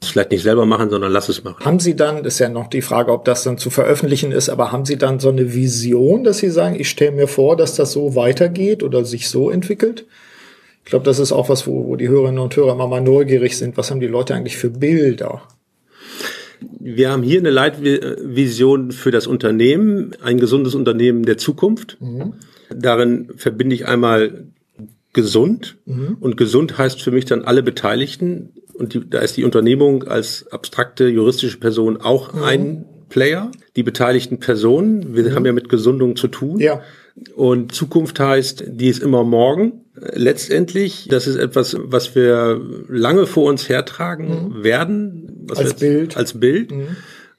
vielleicht 0.09 0.31
nicht 0.31 0.43
selber 0.43 0.67
machen, 0.67 0.91
sondern 0.91 1.13
lass 1.13 1.29
es 1.29 1.45
machen. 1.45 1.65
Haben 1.65 1.81
Sie 1.81 1.97
dann, 1.97 2.25
ist 2.25 2.39
ja 2.39 2.49
noch 2.49 2.69
die 2.69 2.83
Frage, 2.83 3.13
ob 3.13 3.25
das 3.25 3.45
dann 3.45 3.59
zu 3.59 3.71
veröffentlichen 3.71 4.33
ist, 4.33 4.49
aber 4.49 4.73
haben 4.73 4.85
Sie 4.85 4.97
dann 4.97 5.21
so 5.21 5.29
eine 5.29 5.55
Vision, 5.55 6.25
dass 6.25 6.39
Sie 6.39 6.51
sagen, 6.51 6.77
ich 6.79 6.89
stelle 6.89 7.13
mir 7.13 7.29
vor, 7.29 7.57
dass 7.57 7.75
das 7.75 7.93
so 7.93 8.15
weitergeht 8.15 8.83
oder 8.83 9.05
sich 9.05 9.29
so 9.29 9.51
entwickelt? 9.51 10.07
Ich 10.85 10.91
glaube, 10.91 11.05
das 11.05 11.19
ist 11.19 11.33
auch 11.33 11.49
was, 11.49 11.67
wo, 11.67 11.87
wo 11.87 11.97
die 11.97 12.09
Hörerinnen 12.09 12.41
und 12.41 12.57
Hörer 12.57 12.73
immer 12.73 12.89
mal 12.89 13.01
neugierig 13.01 13.57
sind. 13.57 13.77
Was 13.77 13.91
haben 13.91 14.01
die 14.01 14.09
Leute 14.09 14.35
eigentlich 14.35 14.57
für 14.57 14.71
Bilder? 14.71 15.43
Wir 16.79 17.11
haben 17.11 17.23
hier 17.23 17.39
eine 17.39 17.51
Leitvision 17.51 18.93
für 18.93 19.11
das 19.11 19.27
Unternehmen, 19.27 20.13
ein 20.23 20.39
gesundes 20.39 20.75
Unternehmen 20.75 21.25
der 21.25 21.39
Zukunft. 21.39 21.99
Mhm. 22.01 22.35
Darin 22.75 23.31
verbinde 23.37 23.75
ich 23.75 23.87
einmal 23.87 24.45
gesund 25.13 25.77
mhm. 25.85 26.17
und 26.21 26.37
gesund 26.37 26.79
heißt 26.79 27.03
für 27.03 27.11
mich 27.11 27.27
dann 27.27 27.45
alle 27.45 27.63
Beteiligten 27.63 28.51
und 28.75 28.95
die, 28.95 29.09
da 29.09 29.21
ist 29.21 29.37
die 29.37 29.45
Unternehmung 29.45 30.05
als 30.05 30.47
abstrakte 30.51 31.09
juristische 31.09 31.59
Person 31.59 32.01
auch 32.01 32.33
mhm. 32.33 32.43
ein 32.43 32.85
Player. 33.09 33.51
Die 33.77 33.83
beteiligten 33.83 34.39
Personen, 34.39 35.15
wir 35.15 35.25
mhm. 35.25 35.35
haben 35.35 35.47
ja 35.47 35.53
mit 35.53 35.69
Gesundung 35.69 36.17
zu 36.17 36.29
tun. 36.29 36.59
Ja. 36.59 36.83
Und 37.37 37.73
Zukunft 37.73 38.19
heißt, 38.19 38.65
die 38.67 38.89
ist 38.89 39.03
immer 39.03 39.23
morgen. 39.23 39.85
Letztendlich, 40.15 41.09
das 41.11 41.27
ist 41.27 41.37
etwas, 41.37 41.77
was 41.79 42.15
wir 42.15 42.61
lange 42.89 43.27
vor 43.27 43.51
uns 43.51 43.69
hertragen 43.69 44.49
mhm. 44.49 44.65
werden. 44.65 45.47
als 45.55 45.75
Bild. 45.75 46.17
Als 46.17 46.41
Bild. 46.41 46.73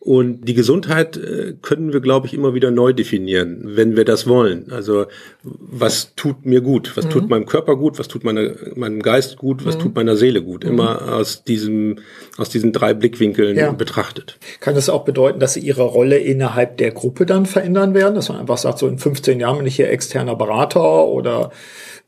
Mhm. 0.04 0.12
Und 0.12 0.42
die 0.48 0.54
Gesundheit 0.54 1.18
äh, 1.18 1.56
können 1.62 1.94
wir, 1.94 2.02
glaube 2.02 2.28
ich, 2.28 2.34
immer 2.34 2.54
wieder 2.54 2.72
neu 2.72 2.94
definieren, 2.94 3.62
wenn 3.64 3.96
wir 3.96 4.06
das 4.06 4.28
wollen. 4.28 4.72
Also 4.72 5.06
was 5.44 6.14
tut 6.16 6.46
mir 6.46 6.62
gut? 6.62 6.96
Was 6.96 7.06
mhm. 7.06 7.10
tut 7.10 7.30
meinem 7.30 7.46
Körper 7.46 7.76
gut? 7.76 8.00
Was 8.00 8.08
tut 8.08 8.24
meine, 8.24 8.56
meinem 8.76 9.02
Geist 9.02 9.38
gut? 9.38 9.66
Was 9.66 9.78
mhm. 9.78 9.82
tut 9.82 9.96
meiner 9.96 10.16
Seele 10.16 10.42
gut? 10.42 10.64
Immer 10.64 11.02
mhm. 11.02 11.10
aus 11.10 11.44
diesem, 11.44 12.00
aus 12.38 12.50
diesen 12.50 12.72
drei 12.74 12.94
Blickwinkeln 12.94 13.58
ja. 13.58 13.72
betrachtet. 13.72 14.38
Kann 14.60 14.76
das 14.76 14.90
auch 14.90 15.06
bedeuten, 15.06 15.40
dass 15.40 15.54
Sie 15.54 15.62
Ihre 15.62 15.84
Rolle 15.84 16.18
innerhalb 16.18 16.78
der 16.78 16.92
Gruppe 16.92 17.26
dann 17.26 17.46
verändern 17.46 17.94
werden? 17.94 18.16
Dass 18.16 18.30
man 18.30 18.40
einfach 18.40 18.58
sagt, 18.58 18.80
so 18.80 18.88
in 18.88 18.98
15 18.98 19.40
Jahren 19.40 19.58
bin 19.58 19.68
ich 19.68 19.76
hier 19.76 19.90
externer 19.90 20.36
Berater 20.36 21.06
oder 21.06 21.52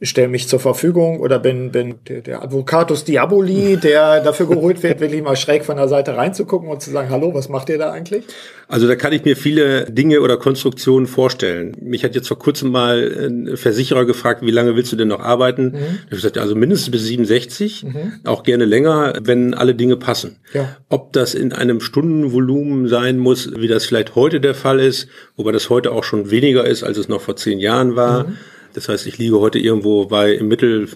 stelle 0.02 0.28
mich 0.28 0.48
zur 0.48 0.60
Verfügung 0.60 1.20
oder 1.20 1.40
bin, 1.40 1.72
bin 1.72 1.96
der, 2.08 2.22
der 2.22 2.44
Advocatus 2.44 3.06
Diaboli, 3.06 3.78
der 3.78 4.22
dafür 4.22 4.48
geholt 4.48 4.84
wird, 4.84 5.00
wirklich 5.00 5.24
mal 5.24 5.36
schräg 5.36 5.64
von 5.64 5.78
der 5.78 5.88
Seite 5.88 6.18
reinzugucken 6.18 6.70
und 6.70 6.82
zu 6.82 6.92
sagen, 6.92 7.10
hallo, 7.10 7.34
was 7.34 7.50
macht 7.50 7.70
ihr 7.70 7.78
da 7.86 7.92
eigentlich? 7.92 8.24
Also 8.68 8.88
da 8.88 8.96
kann 8.96 9.14
ich 9.14 9.26
mir 9.26 9.36
viele 9.36 9.86
Dinge 9.86 10.22
oder 10.22 10.38
Konstruktionen 10.38 11.08
vorstellen. 11.08 11.76
Mich 11.80 12.04
hat 12.04 12.16
jetzt 12.16 12.28
vor 12.28 12.40
kurzem 12.40 12.72
mal 12.72 13.28
ein 13.28 13.58
Versicherer 13.58 14.06
gefragt, 14.06 14.42
wie 14.42 14.52
lange 14.52 14.76
willst 14.76 14.92
du 14.92 14.96
denn 14.96 15.08
noch 15.08 15.20
arbeiten? 15.20 15.66
Mhm. 15.66 15.76
Ich 15.76 16.06
habe 16.06 16.16
gesagt, 16.16 16.38
also 16.38 16.56
mindestens 16.56 16.92
bis 16.92 17.04
67, 17.04 17.84
mhm. 17.84 18.14
auch 18.24 18.44
gerne 18.44 18.66
länger, 18.66 19.14
wenn 19.22 19.54
alle 19.54 19.76
Dinge 19.76 19.98
passen. 19.98 20.38
Ja. 20.54 20.76
Ob 20.90 21.14
das 21.14 21.36
in 21.36 21.54
einem 21.54 21.80
Stundenvolumen 21.80 22.88
sein 22.88 23.18
muss, 23.18 23.52
wie 23.56 23.68
das 23.68 23.86
vielleicht 23.86 24.16
heute 24.16 24.42
der 24.42 24.56
Fall 24.56 24.80
ist, 24.80 25.08
wobei 25.36 25.52
das 25.52 25.70
heute 25.70 25.92
auch 25.92 26.04
schon 26.04 26.32
weniger 26.32 26.66
ist, 26.66 26.84
als 26.84 26.98
es 26.98 27.08
noch 27.08 27.22
vor 27.22 27.36
zehn 27.36 27.60
Jahren 27.60 27.96
war. 27.96 28.28
Mhm 28.28 28.38
das 28.76 28.90
heißt, 28.90 29.08
ich 29.08 29.18
liege 29.18 29.40
heute 29.40 29.58
irgendwo 29.58 30.06
bei 30.06 30.34
im 30.34 30.50
Mittel 30.50 30.90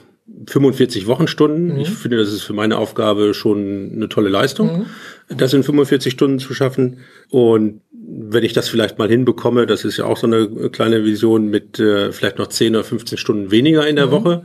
45 0.48 1.08
Wochenstunden. 1.08 1.74
Mhm. 1.74 1.80
Ich 1.80 1.90
finde, 1.90 2.18
das 2.18 2.32
ist 2.32 2.44
für 2.44 2.54
meine 2.54 2.78
Aufgabe 2.78 3.34
schon 3.34 3.92
eine 3.94 4.10
tolle 4.10 4.30
Leistung, 4.30 4.80
mhm. 5.30 5.38
das 5.38 5.54
in 5.54 5.64
45 5.64 6.14
Stunden 6.14 6.40
zu 6.40 6.54
schaffen. 6.54 7.00
Und 7.30 7.82
wenn 7.92 8.44
ich 8.44 8.54
das 8.54 8.70
vielleicht 8.70 8.98
mal 8.98 9.10
hinbekomme, 9.10 9.66
das 9.66 9.86
ist 9.86 9.98
ja 9.98 10.06
auch 10.06 10.18
so 10.18 10.28
eine 10.28 10.70
kleine 10.70 11.04
Vision 11.04 11.50
mit 11.50 11.80
äh, 11.80 12.12
vielleicht 12.12 12.38
noch 12.40 12.48
10 12.48 12.76
oder 12.76 12.84
15 12.84 13.18
Stunden 13.18 13.52
weniger 13.52 13.88
in 13.88 13.96
der 13.96 14.08
mhm. 14.08 14.12
Woche. 14.12 14.44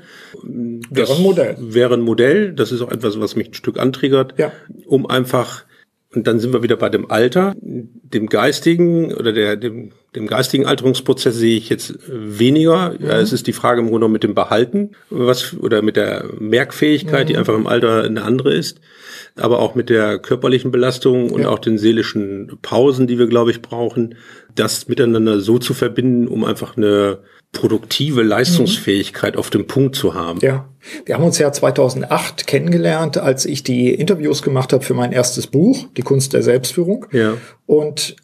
Das 0.90 1.08
wäre 1.08 1.16
ein 1.16 1.22
Modell. 1.22 1.56
Wäre 1.60 1.94
ein 1.94 2.00
Modell. 2.00 2.52
Das 2.52 2.72
ist 2.72 2.82
auch 2.82 2.90
etwas, 2.90 3.18
was 3.20 3.36
mich 3.36 3.48
ein 3.48 3.54
Stück 3.54 3.78
antriggert, 3.78 4.34
ja. 4.38 4.52
um 4.86 5.06
einfach 5.06 5.64
und 6.14 6.26
dann 6.26 6.38
sind 6.38 6.52
wir 6.52 6.62
wieder 6.62 6.76
bei 6.76 6.88
dem 6.88 7.10
Alter, 7.10 7.54
dem 7.56 8.28
geistigen 8.28 9.12
oder 9.12 9.32
der, 9.32 9.56
dem, 9.56 9.92
dem 10.14 10.26
geistigen 10.26 10.66
Alterungsprozess 10.66 11.34
sehe 11.34 11.56
ich 11.56 11.68
jetzt 11.68 11.98
weniger. 12.08 12.90
Mhm. 12.90 13.06
Ja, 13.06 13.18
es 13.18 13.32
ist 13.32 13.46
die 13.46 13.52
Frage 13.52 13.80
im 13.80 13.88
Grunde 13.88 14.08
mit 14.08 14.22
dem 14.22 14.34
Behalten, 14.34 14.92
was, 15.10 15.56
oder 15.58 15.82
mit 15.82 15.96
der 15.96 16.26
Merkfähigkeit, 16.38 17.24
mhm. 17.24 17.28
die 17.28 17.36
einfach 17.36 17.54
im 17.54 17.66
Alter 17.66 18.04
eine 18.04 18.22
andere 18.22 18.54
ist. 18.54 18.80
Aber 19.36 19.58
auch 19.58 19.74
mit 19.74 19.90
der 19.90 20.18
körperlichen 20.18 20.70
Belastung 20.70 21.30
und 21.30 21.42
ja. 21.42 21.48
auch 21.48 21.58
den 21.58 21.78
seelischen 21.78 22.58
Pausen, 22.62 23.06
die 23.06 23.18
wir, 23.18 23.26
glaube 23.26 23.50
ich, 23.50 23.62
brauchen, 23.62 24.14
das 24.54 24.86
miteinander 24.86 25.40
so 25.40 25.58
zu 25.58 25.74
verbinden, 25.74 26.28
um 26.28 26.44
einfach 26.44 26.76
eine 26.76 27.18
produktive 27.54 28.22
Leistungsfähigkeit 28.22 29.34
mhm. 29.34 29.40
auf 29.40 29.48
dem 29.48 29.66
Punkt 29.66 29.96
zu 29.96 30.12
haben. 30.12 30.40
Ja, 30.42 30.68
wir 31.06 31.14
haben 31.14 31.24
uns 31.24 31.38
ja 31.38 31.50
2008 31.50 32.46
kennengelernt, 32.46 33.16
als 33.16 33.46
ich 33.46 33.62
die 33.62 33.94
Interviews 33.94 34.42
gemacht 34.42 34.72
habe 34.72 34.84
für 34.84 34.94
mein 34.94 35.12
erstes 35.12 35.46
Buch, 35.46 35.86
Die 35.96 36.02
Kunst 36.02 36.34
der 36.34 36.42
Selbstführung. 36.42 37.06
Ja. 37.12 37.34
Und 37.66 38.16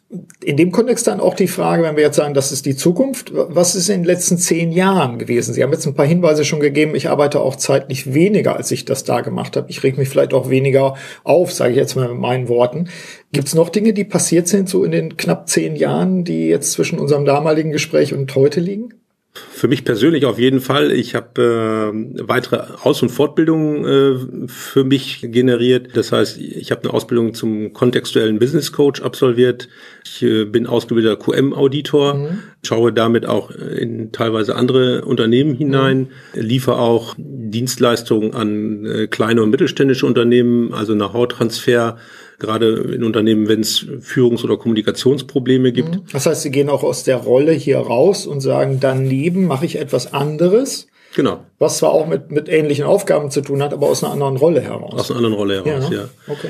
in 0.43 0.57
dem 0.57 0.71
Kontext 0.71 1.07
dann 1.07 1.19
auch 1.19 1.33
die 1.33 1.47
Frage, 1.47 1.81
wenn 1.83 1.95
wir 1.95 2.03
jetzt 2.03 2.17
sagen, 2.17 2.35
das 2.35 2.51
ist 2.51 2.65
die 2.67 2.75
Zukunft, 2.75 3.31
was 3.33 3.73
ist 3.75 3.89
in 3.89 4.01
den 4.01 4.05
letzten 4.05 4.37
zehn 4.37 4.71
Jahren 4.71 5.17
gewesen? 5.17 5.53
Sie 5.53 5.63
haben 5.63 5.71
jetzt 5.71 5.87
ein 5.87 5.95
paar 5.95 6.05
Hinweise 6.05 6.45
schon 6.45 6.59
gegeben. 6.59 6.95
Ich 6.95 7.09
arbeite 7.09 7.39
auch 7.39 7.55
zeitlich 7.55 8.13
weniger, 8.13 8.55
als 8.55 8.69
ich 8.69 8.85
das 8.85 9.03
da 9.03 9.21
gemacht 9.21 9.57
habe. 9.57 9.69
Ich 9.71 9.81
reg 9.81 9.97
mich 9.97 10.09
vielleicht 10.09 10.33
auch 10.33 10.49
weniger 10.49 10.95
auf, 11.23 11.51
sage 11.51 11.71
ich 11.71 11.77
jetzt 11.77 11.95
mal 11.95 12.09
mit 12.09 12.19
meinen 12.19 12.47
Worten. 12.47 12.89
Gibt 13.31 13.47
es 13.47 13.55
noch 13.55 13.69
Dinge, 13.69 13.93
die 13.93 14.03
passiert 14.03 14.47
sind, 14.47 14.69
so 14.69 14.83
in 14.83 14.91
den 14.91 15.17
knapp 15.17 15.49
zehn 15.49 15.75
Jahren, 15.75 16.23
die 16.23 16.47
jetzt 16.47 16.73
zwischen 16.73 16.99
unserem 16.99 17.25
damaligen 17.25 17.71
Gespräch 17.71 18.13
und 18.13 18.35
heute 18.35 18.59
liegen? 18.59 19.00
Für 19.33 19.69
mich 19.69 19.85
persönlich 19.85 20.25
auf 20.25 20.37
jeden 20.37 20.59
Fall. 20.59 20.91
Ich 20.91 21.15
habe 21.15 21.93
äh, 21.93 22.27
weitere 22.27 22.63
Aus- 22.83 23.01
und 23.01 23.09
Fortbildungen 23.09 23.85
äh, 23.85 24.47
für 24.47 24.83
mich 24.83 25.21
generiert. 25.21 25.95
Das 25.95 26.11
heißt, 26.11 26.37
ich 26.37 26.69
habe 26.71 26.83
eine 26.83 26.93
Ausbildung 26.93 27.33
zum 27.33 27.71
kontextuellen 27.71 28.39
Business 28.39 28.73
Coach 28.73 29.01
absolviert. 29.01 29.69
Ich 30.03 30.21
äh, 30.21 30.43
bin 30.43 30.67
ausgebildeter 30.67 31.15
QM-Auditor, 31.15 32.15
mhm. 32.15 32.39
schaue 32.61 32.91
damit 32.91 33.25
auch 33.25 33.51
in 33.51 34.11
teilweise 34.11 34.57
andere 34.57 35.05
Unternehmen 35.05 35.55
hinein, 35.55 36.09
mhm. 36.33 36.41
liefere 36.41 36.79
auch 36.79 37.15
Dienstleistungen 37.17 38.33
an 38.33 38.85
äh, 38.85 39.07
kleine 39.07 39.43
und 39.43 39.49
mittelständische 39.49 40.05
Unternehmen, 40.07 40.73
also 40.73 40.93
nach 40.93 41.13
Hauttransfer 41.13 41.97
gerade 42.41 42.93
in 42.93 43.03
Unternehmen, 43.03 43.47
wenn 43.47 43.61
es 43.61 43.85
Führungs- 44.01 44.43
oder 44.43 44.57
Kommunikationsprobleme 44.57 45.71
gibt. 45.71 45.95
Mhm. 45.95 46.01
Das 46.11 46.25
heißt, 46.25 46.41
Sie 46.41 46.51
gehen 46.51 46.69
auch 46.69 46.83
aus 46.83 47.03
der 47.03 47.17
Rolle 47.17 47.53
hier 47.53 47.77
raus 47.77 48.27
und 48.27 48.41
sagen, 48.41 48.79
daneben 48.81 49.45
mache 49.45 49.65
ich 49.65 49.79
etwas 49.79 50.11
anderes. 50.11 50.87
Genau. 51.15 51.45
Was 51.59 51.77
zwar 51.77 51.91
auch 51.91 52.07
mit, 52.07 52.31
mit 52.31 52.49
ähnlichen 52.49 52.85
Aufgaben 52.85 53.31
zu 53.31 53.41
tun 53.41 53.61
hat, 53.61 53.73
aber 53.73 53.87
aus 53.87 54.03
einer 54.03 54.13
anderen 54.13 54.37
Rolle 54.37 54.61
heraus. 54.61 54.93
Aus 54.93 55.11
einer 55.11 55.17
anderen 55.17 55.35
Rolle 55.35 55.63
heraus, 55.63 55.89
ja. 55.91 56.01
ja. 56.01 56.09
Okay. 56.27 56.49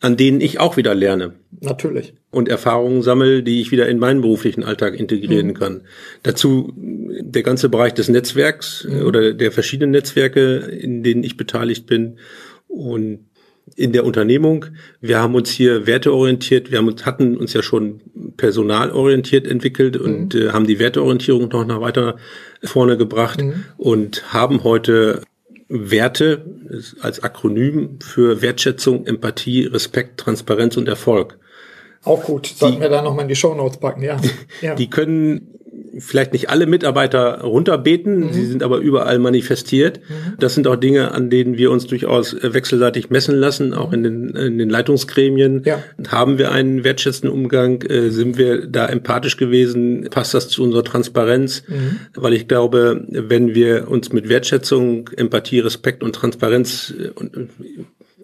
An 0.00 0.16
denen 0.16 0.40
ich 0.40 0.60
auch 0.60 0.76
wieder 0.76 0.94
lerne. 0.94 1.34
Natürlich. 1.60 2.14
Und 2.30 2.48
Erfahrungen 2.48 3.02
sammle, 3.02 3.42
die 3.42 3.60
ich 3.60 3.70
wieder 3.72 3.88
in 3.88 3.98
meinen 3.98 4.20
beruflichen 4.20 4.62
Alltag 4.64 4.94
integrieren 4.94 5.48
mhm. 5.48 5.54
kann. 5.54 5.82
Dazu 6.22 6.72
der 6.76 7.42
ganze 7.42 7.68
Bereich 7.68 7.94
des 7.94 8.08
Netzwerks 8.08 8.86
mhm. 8.88 9.06
oder 9.06 9.32
der 9.32 9.52
verschiedenen 9.52 9.90
Netzwerke, 9.90 10.56
in 10.56 11.02
denen 11.02 11.24
ich 11.24 11.36
beteiligt 11.36 11.86
bin. 11.86 12.18
Und 12.68 13.26
in 13.76 13.92
der 13.92 14.04
Unternehmung. 14.04 14.66
Wir 15.00 15.20
haben 15.20 15.34
uns 15.34 15.50
hier 15.50 15.86
werteorientiert, 15.86 16.70
wir 16.70 16.78
haben 16.78 16.88
uns, 16.88 17.06
hatten 17.06 17.36
uns 17.36 17.52
ja 17.52 17.62
schon 17.62 18.00
personalorientiert 18.36 19.46
entwickelt 19.46 19.98
mhm. 19.98 20.04
und 20.04 20.34
äh, 20.34 20.50
haben 20.50 20.66
die 20.66 20.78
Werteorientierung 20.78 21.48
noch 21.48 21.64
nach 21.66 21.80
weiter 21.80 22.16
vorne 22.62 22.96
gebracht 22.96 23.42
mhm. 23.42 23.64
und 23.76 24.32
haben 24.32 24.64
heute 24.64 25.22
Werte 25.68 26.44
als 27.00 27.22
Akronym 27.22 27.98
für 28.00 28.42
Wertschätzung, 28.42 29.06
Empathie, 29.06 29.64
Respekt, 29.64 30.20
Transparenz 30.20 30.76
und 30.76 30.88
Erfolg. 30.88 31.38
Auch 32.04 32.22
gut, 32.22 32.46
sollten 32.46 32.76
die, 32.76 32.82
wir 32.82 32.90
da 32.90 33.02
nochmal 33.02 33.22
in 33.22 33.28
die 33.28 33.36
Show 33.36 33.54
Notes 33.54 33.78
packen, 33.78 34.02
ja. 34.02 34.20
ja. 34.60 34.74
Die 34.74 34.90
können 34.90 35.54
vielleicht 35.98 36.32
nicht 36.32 36.50
alle 36.50 36.66
Mitarbeiter 36.66 37.40
runterbeten, 37.42 38.20
mhm. 38.20 38.32
sie 38.32 38.46
sind 38.46 38.62
aber 38.62 38.78
überall 38.78 39.18
manifestiert. 39.18 40.00
Mhm. 40.08 40.34
Das 40.38 40.54
sind 40.54 40.66
auch 40.66 40.76
Dinge, 40.76 41.12
an 41.12 41.30
denen 41.30 41.56
wir 41.56 41.70
uns 41.70 41.86
durchaus 41.86 42.34
äh, 42.34 42.54
wechselseitig 42.54 43.10
messen 43.10 43.36
lassen, 43.36 43.74
auch 43.74 43.92
in 43.92 44.02
den, 44.02 44.30
in 44.30 44.58
den 44.58 44.70
Leitungsgremien. 44.70 45.62
Ja. 45.64 45.82
Haben 46.08 46.38
wir 46.38 46.52
einen 46.52 46.84
wertschätzenden 46.84 47.36
Umgang? 47.36 47.82
Äh, 47.82 48.10
sind 48.10 48.38
wir 48.38 48.66
da 48.66 48.86
empathisch 48.86 49.36
gewesen? 49.36 50.08
Passt 50.10 50.34
das 50.34 50.48
zu 50.48 50.62
unserer 50.62 50.84
Transparenz? 50.84 51.64
Mhm. 51.68 52.00
Weil 52.14 52.34
ich 52.34 52.48
glaube, 52.48 53.04
wenn 53.08 53.54
wir 53.54 53.88
uns 53.88 54.12
mit 54.12 54.28
Wertschätzung, 54.28 55.10
Empathie, 55.16 55.60
Respekt 55.60 56.02
und 56.02 56.14
Transparenz 56.14 56.92
äh, 56.98 57.10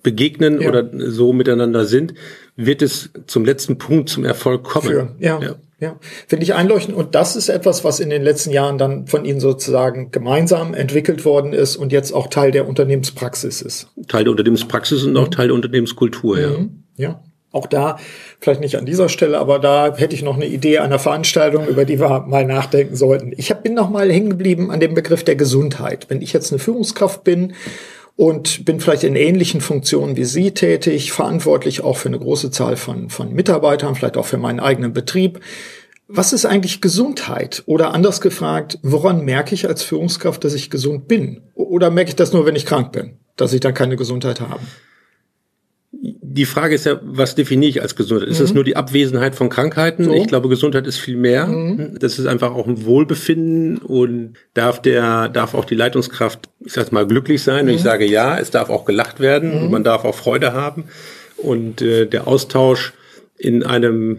begegnen 0.02 0.60
ja. 0.60 0.68
oder 0.68 0.88
so 1.10 1.32
miteinander 1.32 1.84
sind, 1.84 2.14
wird 2.56 2.82
es 2.82 3.10
zum 3.26 3.44
letzten 3.44 3.78
Punkt 3.78 4.08
zum 4.08 4.24
Erfolg 4.24 4.64
kommen. 4.64 4.88
Für, 4.88 5.14
ja. 5.18 5.40
ja. 5.40 5.56
Ja, 5.80 5.96
finde 6.28 6.44
ich 6.44 6.52
einleuchtend. 6.52 6.94
Und 6.94 7.14
das 7.14 7.36
ist 7.36 7.48
etwas, 7.48 7.84
was 7.84 8.00
in 8.00 8.10
den 8.10 8.22
letzten 8.22 8.50
Jahren 8.50 8.76
dann 8.76 9.06
von 9.06 9.24
Ihnen 9.24 9.40
sozusagen 9.40 10.10
gemeinsam 10.10 10.74
entwickelt 10.74 11.24
worden 11.24 11.54
ist 11.54 11.76
und 11.76 11.90
jetzt 11.90 12.12
auch 12.12 12.26
Teil 12.26 12.50
der 12.50 12.68
Unternehmenspraxis 12.68 13.62
ist. 13.62 13.88
Teil 14.06 14.24
der 14.24 14.32
Unternehmenspraxis 14.32 15.04
und 15.04 15.16
auch 15.16 15.28
mhm. 15.28 15.30
Teil 15.30 15.46
der 15.46 15.54
Unternehmenskultur, 15.54 16.38
ja. 16.38 16.50
Mhm. 16.50 16.84
Ja. 16.96 17.22
Auch 17.52 17.66
da, 17.66 17.98
vielleicht 18.40 18.60
nicht 18.60 18.76
an 18.76 18.86
dieser 18.86 19.08
Stelle, 19.08 19.38
aber 19.38 19.58
da 19.58 19.96
hätte 19.96 20.14
ich 20.14 20.22
noch 20.22 20.36
eine 20.36 20.46
Idee 20.46 20.78
einer 20.78 21.00
Veranstaltung, 21.00 21.66
über 21.66 21.84
die 21.84 21.98
wir 21.98 22.20
mal 22.28 22.44
nachdenken 22.44 22.94
sollten. 22.94 23.32
Ich 23.36 23.52
bin 23.54 23.74
noch 23.74 23.90
mal 23.90 24.12
hängen 24.12 24.30
geblieben 24.30 24.70
an 24.70 24.78
dem 24.78 24.94
Begriff 24.94 25.24
der 25.24 25.34
Gesundheit. 25.34 26.06
Wenn 26.10 26.22
ich 26.22 26.32
jetzt 26.32 26.52
eine 26.52 26.60
Führungskraft 26.60 27.24
bin 27.24 27.54
und 28.16 28.64
bin 28.64 28.80
vielleicht 28.80 29.04
in 29.04 29.16
ähnlichen 29.16 29.60
Funktionen 29.60 30.16
wie 30.16 30.24
Sie 30.24 30.52
tätig, 30.52 31.12
verantwortlich 31.12 31.82
auch 31.82 31.96
für 31.96 32.08
eine 32.08 32.18
große 32.18 32.50
Zahl 32.50 32.76
von, 32.76 33.10
von 33.10 33.32
Mitarbeitern, 33.32 33.94
vielleicht 33.94 34.16
auch 34.16 34.26
für 34.26 34.38
meinen 34.38 34.60
eigenen 34.60 34.92
Betrieb. 34.92 35.40
Was 36.06 36.32
ist 36.32 36.44
eigentlich 36.44 36.80
Gesundheit? 36.80 37.62
Oder 37.66 37.94
anders 37.94 38.20
gefragt, 38.20 38.78
woran 38.82 39.24
merke 39.24 39.54
ich 39.54 39.68
als 39.68 39.82
Führungskraft, 39.82 40.42
dass 40.44 40.54
ich 40.54 40.68
gesund 40.68 41.06
bin? 41.06 41.42
Oder 41.54 41.90
merke 41.90 42.10
ich 42.10 42.16
das 42.16 42.32
nur, 42.32 42.46
wenn 42.46 42.56
ich 42.56 42.66
krank 42.66 42.92
bin, 42.92 43.18
dass 43.36 43.52
ich 43.52 43.60
dann 43.60 43.74
keine 43.74 43.96
Gesundheit 43.96 44.40
habe? 44.40 44.60
Die 46.32 46.44
Frage 46.44 46.76
ist 46.76 46.86
ja, 46.86 47.00
was 47.02 47.34
definiere 47.34 47.70
ich 47.70 47.82
als 47.82 47.96
Gesundheit? 47.96 48.28
Ist 48.28 48.38
mhm. 48.38 48.44
das 48.44 48.54
nur 48.54 48.62
die 48.62 48.76
Abwesenheit 48.76 49.34
von 49.34 49.48
Krankheiten? 49.48 50.04
So. 50.04 50.14
Ich 50.14 50.28
glaube, 50.28 50.48
Gesundheit 50.48 50.86
ist 50.86 50.98
viel 50.98 51.16
mehr. 51.16 51.48
Mhm. 51.48 51.98
Das 51.98 52.20
ist 52.20 52.26
einfach 52.26 52.54
auch 52.54 52.68
ein 52.68 52.84
Wohlbefinden 52.84 53.78
und 53.78 54.34
darf 54.54 54.80
der, 54.80 55.28
darf 55.28 55.54
auch 55.54 55.64
die 55.64 55.74
Leitungskraft, 55.74 56.48
ich 56.64 56.72
sag 56.72 56.92
mal, 56.92 57.04
glücklich 57.04 57.42
sein. 57.42 57.64
Mhm. 57.64 57.70
Und 57.70 57.74
ich 57.74 57.80
mhm. 57.80 57.88
sage 57.88 58.06
ja, 58.06 58.38
es 58.38 58.52
darf 58.52 58.70
auch 58.70 58.84
gelacht 58.84 59.18
werden 59.18 59.52
und 59.52 59.64
mhm. 59.64 59.70
man 59.72 59.82
darf 59.82 60.04
auch 60.04 60.14
Freude 60.14 60.52
haben. 60.52 60.84
Und 61.36 61.82
äh, 61.82 62.06
der 62.06 62.28
Austausch 62.28 62.92
in 63.36 63.64
einem, 63.64 64.18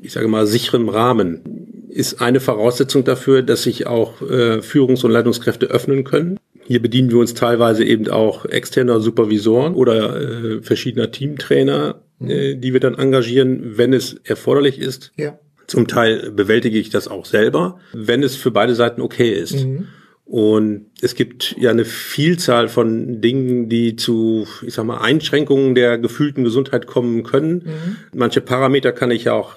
ich 0.00 0.12
sage 0.12 0.28
mal, 0.28 0.46
sicheren 0.46 0.88
Rahmen 0.88 1.86
ist 1.90 2.22
eine 2.22 2.40
Voraussetzung 2.40 3.04
dafür, 3.04 3.42
dass 3.42 3.64
sich 3.64 3.86
auch 3.86 4.22
äh, 4.22 4.62
Führungs- 4.62 5.04
und 5.04 5.10
Leitungskräfte 5.10 5.66
öffnen 5.66 6.04
können. 6.04 6.38
Hier 6.66 6.82
bedienen 6.82 7.10
wir 7.10 7.18
uns 7.18 7.34
teilweise 7.34 7.84
eben 7.84 8.08
auch 8.08 8.44
externer 8.44 9.00
Supervisoren 9.00 9.74
oder 9.74 10.20
äh, 10.20 10.62
verschiedener 10.62 11.10
Teamtrainer, 11.10 12.02
mhm. 12.18 12.30
äh, 12.30 12.54
die 12.56 12.72
wir 12.72 12.80
dann 12.80 12.96
engagieren, 12.96 13.76
wenn 13.76 13.92
es 13.92 14.14
erforderlich 14.24 14.80
ist. 14.80 15.12
Ja. 15.16 15.38
Zum 15.66 15.86
Teil 15.86 16.30
bewältige 16.30 16.78
ich 16.78 16.90
das 16.90 17.08
auch 17.08 17.24
selber, 17.24 17.78
wenn 17.92 18.22
es 18.22 18.36
für 18.36 18.50
beide 18.50 18.74
Seiten 18.74 19.00
okay 19.00 19.32
ist. 19.32 19.64
Mhm. 19.64 19.88
Und 20.24 20.86
es 21.00 21.14
gibt 21.14 21.54
ja 21.56 21.70
eine 21.70 21.84
Vielzahl 21.84 22.66
von 22.66 23.20
Dingen, 23.20 23.68
die 23.68 23.94
zu, 23.94 24.46
ich 24.66 24.74
sag 24.74 24.84
mal, 24.84 24.98
Einschränkungen 24.98 25.76
der 25.76 25.98
gefühlten 25.98 26.42
Gesundheit 26.42 26.88
kommen 26.88 27.22
können. 27.22 27.54
Mhm. 27.64 27.96
Manche 28.12 28.40
Parameter 28.40 28.90
kann 28.90 29.12
ich 29.12 29.24
ja 29.24 29.34
auch 29.34 29.54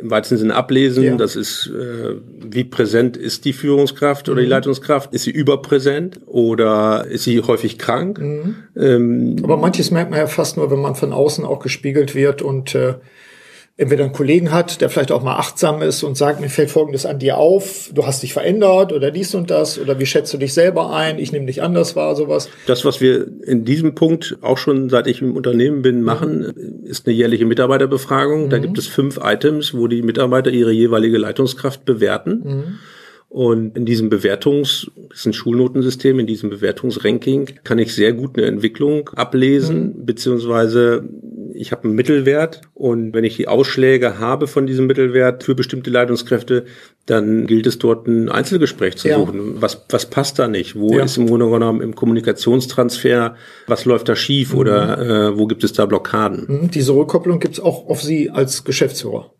im 0.00 0.10
weitesten 0.10 0.38
Sinne 0.38 0.54
ablesen. 0.54 1.04
Ja. 1.04 1.16
Das 1.16 1.36
ist, 1.36 1.68
äh, 1.68 2.16
wie 2.42 2.64
präsent 2.64 3.16
ist 3.16 3.44
die 3.44 3.52
Führungskraft 3.52 4.28
oder 4.28 4.40
mhm. 4.40 4.44
die 4.44 4.50
Leitungskraft? 4.50 5.12
Ist 5.12 5.24
sie 5.24 5.30
überpräsent 5.30 6.20
oder 6.26 7.06
ist 7.06 7.24
sie 7.24 7.40
häufig 7.42 7.78
krank? 7.78 8.18
Mhm. 8.18 8.56
Ähm, 8.76 9.36
Aber 9.42 9.56
manches 9.56 9.90
merkt 9.90 10.10
man 10.10 10.18
ja 10.18 10.26
fast 10.26 10.56
nur, 10.56 10.70
wenn 10.70 10.80
man 10.80 10.94
von 10.94 11.12
außen 11.12 11.44
auch 11.44 11.60
gespiegelt 11.60 12.14
wird 12.14 12.42
und 12.42 12.74
äh, 12.74 12.94
entweder 13.80 14.04
einen 14.04 14.12
Kollegen 14.12 14.52
hat, 14.52 14.82
der 14.82 14.90
vielleicht 14.90 15.10
auch 15.10 15.22
mal 15.22 15.36
achtsam 15.36 15.80
ist 15.80 16.02
und 16.02 16.14
sagt, 16.14 16.38
mir 16.40 16.50
fällt 16.50 16.70
Folgendes 16.70 17.06
an 17.06 17.18
dir 17.18 17.38
auf, 17.38 17.90
du 17.94 18.06
hast 18.06 18.22
dich 18.22 18.34
verändert 18.34 18.92
oder 18.92 19.10
dies 19.10 19.34
und 19.34 19.50
das 19.50 19.78
oder 19.78 19.98
wie 19.98 20.04
schätzt 20.04 20.34
du 20.34 20.36
dich 20.36 20.52
selber 20.52 20.94
ein, 20.94 21.18
ich 21.18 21.32
nehme 21.32 21.46
dich 21.46 21.62
anders 21.62 21.96
wahr, 21.96 22.14
sowas. 22.14 22.50
Das, 22.66 22.84
was 22.84 23.00
wir 23.00 23.26
in 23.42 23.64
diesem 23.64 23.94
Punkt 23.94 24.36
auch 24.42 24.58
schon 24.58 24.90
seit 24.90 25.06
ich 25.06 25.22
im 25.22 25.34
Unternehmen 25.34 25.80
bin, 25.80 26.02
machen, 26.02 26.82
ist 26.84 27.06
eine 27.06 27.16
jährliche 27.16 27.46
Mitarbeiterbefragung. 27.46 28.46
Mhm. 28.46 28.50
Da 28.50 28.58
gibt 28.58 28.76
es 28.76 28.86
fünf 28.86 29.18
Items, 29.22 29.72
wo 29.72 29.86
die 29.86 30.02
Mitarbeiter 30.02 30.50
ihre 30.50 30.72
jeweilige 30.72 31.16
Leitungskraft 31.16 31.86
bewerten. 31.86 32.42
Mhm. 32.44 32.64
Und 33.30 33.76
in 33.76 33.86
diesem 33.86 34.10
Bewertungs, 34.10 34.90
das 35.08 35.20
ist 35.20 35.26
ein 35.26 35.32
Schulnotensystem, 35.32 36.18
in 36.18 36.26
diesem 36.26 36.50
Bewertungsranking 36.50 37.60
kann 37.62 37.78
ich 37.78 37.94
sehr 37.94 38.12
gut 38.12 38.36
eine 38.36 38.48
Entwicklung 38.48 39.08
ablesen, 39.10 39.94
mhm. 40.00 40.04
beziehungsweise 40.04 41.04
ich 41.60 41.72
habe 41.72 41.84
einen 41.84 41.94
Mittelwert 41.94 42.62
und 42.74 43.12
wenn 43.12 43.24
ich 43.24 43.36
die 43.36 43.46
Ausschläge 43.46 44.18
habe 44.18 44.46
von 44.46 44.66
diesem 44.66 44.86
Mittelwert 44.86 45.44
für 45.44 45.54
bestimmte 45.54 45.90
Leitungskräfte, 45.90 46.64
dann 47.04 47.46
gilt 47.46 47.66
es 47.66 47.78
dort 47.78 48.06
ein 48.06 48.30
Einzelgespräch 48.30 48.96
zu 48.96 49.08
suchen. 49.08 49.54
Ja. 49.54 49.62
Was, 49.62 49.84
was 49.90 50.06
passt 50.06 50.38
da 50.38 50.48
nicht? 50.48 50.76
Wo 50.76 50.96
ja. 50.96 51.04
ist 51.04 51.18
im 51.18 51.26
Grunde 51.26 51.50
genommen 51.50 51.82
im 51.82 51.94
Kommunikationstransfer, 51.94 53.34
was 53.66 53.84
läuft 53.84 54.08
da 54.08 54.16
schief 54.16 54.54
mhm. 54.54 54.58
oder 54.58 54.98
äh, 55.28 55.38
wo 55.38 55.46
gibt 55.46 55.62
es 55.62 55.74
da 55.74 55.84
Blockaden? 55.84 56.46
Mhm. 56.48 56.70
Diese 56.70 56.94
Rückkopplung 56.94 57.40
gibt 57.40 57.54
es 57.54 57.60
auch 57.60 57.88
auf 57.88 58.02
Sie 58.02 58.30
als 58.30 58.64
Geschäftsführer. 58.64 59.30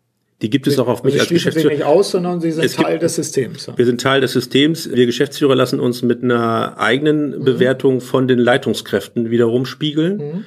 Die 0.43 0.49
gibt 0.49 0.65
es 0.65 0.79
auch 0.79 0.87
auf 0.87 1.03
mich 1.03 1.13
also 1.13 1.23
als 1.23 1.29
Geschäftsführer. 1.29 1.69
Sie 1.69 1.77
nicht 1.77 1.85
aus, 1.85 2.11
sondern 2.11 2.41
Sie 2.41 2.51
sind 2.51 2.65
es 2.65 2.75
Teil 2.75 2.93
gibt, 2.93 3.03
des 3.03 3.15
Systems. 3.15 3.67
Wir 3.75 3.85
sind 3.85 4.01
Teil 4.01 4.21
des 4.21 4.31
Systems. 4.31 4.89
Wir 4.91 5.05
Geschäftsführer 5.05 5.55
lassen 5.55 5.79
uns 5.79 6.01
mit 6.01 6.23
einer 6.23 6.79
eigenen 6.79 7.39
mhm. 7.39 7.43
Bewertung 7.43 8.01
von 8.01 8.27
den 8.27 8.39
Leitungskräften 8.39 9.31
wiederum 9.31 9.65
spiegeln. 9.65 10.17
Mhm 10.17 10.43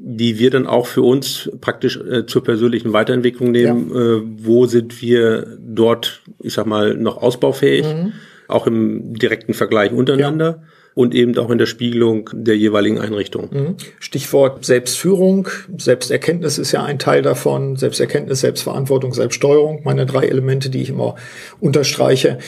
die 0.00 0.38
wir 0.38 0.50
dann 0.50 0.66
auch 0.66 0.86
für 0.86 1.02
uns 1.02 1.50
praktisch 1.60 1.96
äh, 1.98 2.26
zur 2.26 2.44
persönlichen 2.44 2.92
Weiterentwicklung 2.92 3.50
nehmen. 3.50 3.90
Ja. 3.92 4.16
Äh, 4.16 4.22
wo 4.24 4.66
sind 4.66 5.00
wir 5.02 5.58
dort, 5.58 6.22
ich 6.40 6.54
sag 6.54 6.66
mal, 6.66 6.94
noch 6.94 7.18
ausbaufähig, 7.18 7.86
mhm. 7.86 8.12
auch 8.48 8.66
im 8.66 9.14
direkten 9.14 9.54
Vergleich 9.54 9.92
untereinander. 9.92 10.60
Ja 10.60 10.66
und 10.94 11.14
eben 11.14 11.36
auch 11.38 11.50
in 11.50 11.58
der 11.58 11.66
Spiegelung 11.66 12.30
der 12.32 12.56
jeweiligen 12.56 12.98
Einrichtung. 12.98 13.48
Mhm. 13.50 13.76
Stichwort 14.00 14.64
Selbstführung, 14.64 15.48
Selbsterkenntnis 15.76 16.58
ist 16.58 16.72
ja 16.72 16.82
ein 16.82 16.98
Teil 16.98 17.22
davon, 17.22 17.76
Selbsterkenntnis, 17.76 18.40
Selbstverantwortung, 18.40 19.14
Selbststeuerung, 19.14 19.82
meine 19.84 20.06
drei 20.06 20.26
Elemente, 20.26 20.70
die 20.70 20.82
ich 20.82 20.90
immer 20.90 21.14
unterstreiche. 21.60 22.38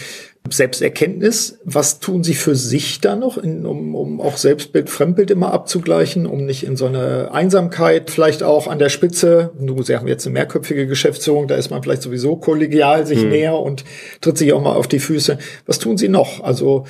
Selbsterkenntnis. 0.50 1.59
Was 1.64 2.00
tun 2.00 2.24
Sie 2.24 2.35
für 2.35 2.55
sich 2.57 3.00
da 3.00 3.16
noch, 3.16 3.38
in, 3.38 3.64
um, 3.64 3.94
um 3.94 4.20
auch 4.20 4.37
Selbstbild, 4.37 4.90
Fremdbild 4.90 5.31
immer 5.31 5.52
abzugleichen, 5.52 6.26
um 6.26 6.44
nicht 6.44 6.64
in 6.64 6.76
so 6.76 6.87
eine 6.87 7.31
Einsamkeit 7.33 8.11
vielleicht 8.11 8.42
auch 8.42 8.66
an 8.66 8.78
der 8.78 8.88
Spitze, 8.88 9.52
nun, 9.59 9.83
Sie 9.83 9.96
haben 9.96 10.09
jetzt 10.09 10.26
eine 10.26 10.35
mehrköpfige 10.35 10.87
Geschäftsführung, 10.87 11.48
da 11.48 11.55
ist 11.55 11.70
man 11.70 11.83
vielleicht 11.83 12.02
sowieso 12.02 12.37
kollegial 12.37 13.07
sich 13.07 13.20
hm. 13.20 13.31
näher 13.31 13.59
und 13.59 13.85
tritt 14.20 14.38
sich 14.38 14.52
auch 14.52 14.62
mal 14.62 14.74
auf 14.74 14.88
die 14.88 14.98
Füße. 15.00 15.38
Was 15.66 15.78
tun 15.78 15.96
Sie 15.96 16.09
noch? 16.09 16.42
Also 16.42 16.87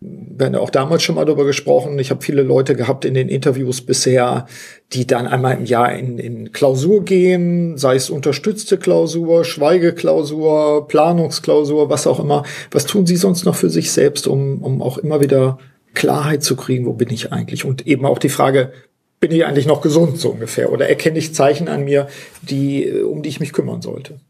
wir 0.00 0.46
haben 0.46 0.54
ja 0.54 0.60
auch 0.60 0.70
damals 0.70 1.02
schon 1.02 1.14
mal 1.14 1.24
darüber 1.24 1.44
gesprochen. 1.44 1.98
Ich 1.98 2.10
habe 2.10 2.22
viele 2.22 2.42
Leute 2.42 2.74
gehabt 2.74 3.04
in 3.04 3.14
den 3.14 3.28
Interviews 3.28 3.80
bisher, 3.80 4.46
die 4.92 5.06
dann 5.06 5.26
einmal 5.26 5.56
im 5.56 5.64
Jahr 5.64 5.94
in, 5.94 6.18
in 6.18 6.52
Klausur 6.52 7.04
gehen, 7.04 7.76
sei 7.76 7.94
es 7.96 8.10
unterstützte 8.10 8.78
Klausur, 8.78 9.44
Schweigeklausur, 9.44 10.88
Planungsklausur, 10.88 11.90
was 11.90 12.06
auch 12.06 12.20
immer. 12.20 12.44
Was 12.70 12.86
tun 12.86 13.06
sie 13.06 13.16
sonst 13.16 13.44
noch 13.44 13.54
für 13.54 13.70
sich 13.70 13.92
selbst, 13.92 14.26
um, 14.26 14.62
um 14.62 14.82
auch 14.82 14.98
immer 14.98 15.20
wieder 15.20 15.58
Klarheit 15.94 16.42
zu 16.42 16.56
kriegen, 16.56 16.86
wo 16.86 16.92
bin 16.92 17.10
ich 17.10 17.32
eigentlich? 17.32 17.64
Und 17.64 17.86
eben 17.86 18.04
auch 18.04 18.18
die 18.18 18.28
Frage, 18.28 18.72
bin 19.20 19.30
ich 19.30 19.46
eigentlich 19.46 19.66
noch 19.66 19.80
gesund 19.80 20.18
so 20.18 20.30
ungefähr? 20.30 20.70
Oder 20.70 20.88
erkenne 20.88 21.18
ich 21.18 21.34
Zeichen 21.34 21.68
an 21.68 21.84
mir, 21.84 22.08
die, 22.42 22.90
um 22.90 23.22
die 23.22 23.30
ich 23.30 23.40
mich 23.40 23.52
kümmern 23.52 23.80
sollte? 23.80 24.20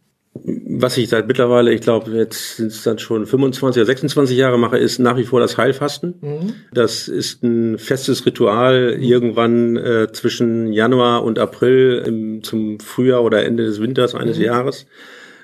Was 0.47 0.99
ich 0.99 1.09
seit 1.09 1.27
mittlerweile, 1.27 1.73
ich 1.73 1.81
glaube, 1.81 2.11
jetzt 2.11 2.57
sind 2.57 2.67
es 2.67 2.83
dann 2.83 2.99
schon 2.99 3.25
25 3.25 3.81
oder 3.81 3.87
26 3.87 4.37
Jahre 4.37 4.59
mache, 4.59 4.77
ist 4.77 4.99
nach 4.99 5.17
wie 5.17 5.25
vor 5.25 5.41
das 5.41 5.57
Heilfasten. 5.57 6.15
Mhm. 6.21 6.55
Das 6.71 7.09
ist 7.09 7.43
ein 7.43 7.79
festes 7.79 8.27
Ritual 8.27 8.97
irgendwann 9.01 9.77
äh, 9.77 10.13
zwischen 10.13 10.71
Januar 10.73 11.25
und 11.25 11.39
April 11.39 12.03
im, 12.07 12.43
zum 12.43 12.79
Frühjahr 12.79 13.25
oder 13.25 13.43
Ende 13.45 13.65
des 13.65 13.81
Winters 13.81 14.15
eines 14.15 14.37
mhm. 14.37 14.45
Jahres. 14.45 14.87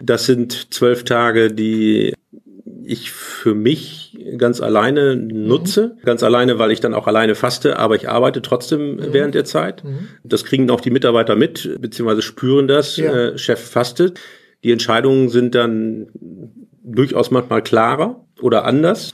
Das 0.02 0.26
sind 0.26 0.74
zwölf 0.74 1.04
Tage, 1.04 1.50
die 1.50 2.12
ich 2.84 3.10
für 3.10 3.54
mich 3.54 4.18
ganz 4.36 4.60
alleine 4.60 5.16
nutze. 5.16 5.94
Mhm. 5.96 6.04
Ganz 6.04 6.22
alleine, 6.22 6.58
weil 6.58 6.72
ich 6.72 6.80
dann 6.80 6.92
auch 6.92 7.06
alleine 7.06 7.34
faste, 7.34 7.78
aber 7.78 7.94
ich 7.94 8.10
arbeite 8.10 8.42
trotzdem 8.42 8.96
mhm. 8.96 9.12
während 9.12 9.34
der 9.34 9.46
Zeit. 9.46 9.82
Mhm. 9.82 10.08
Das 10.24 10.44
kriegen 10.44 10.68
auch 10.70 10.82
die 10.82 10.90
Mitarbeiter 10.90 11.36
mit, 11.36 11.78
beziehungsweise 11.80 12.20
spüren 12.20 12.68
das. 12.68 12.98
Ja. 12.98 13.14
Äh, 13.14 13.38
Chef 13.38 13.60
fastet. 13.60 14.20
Die 14.64 14.72
Entscheidungen 14.72 15.28
sind 15.28 15.54
dann 15.54 16.08
durchaus 16.82 17.30
manchmal 17.30 17.62
klarer 17.62 18.24
oder 18.40 18.64
anders. 18.64 19.12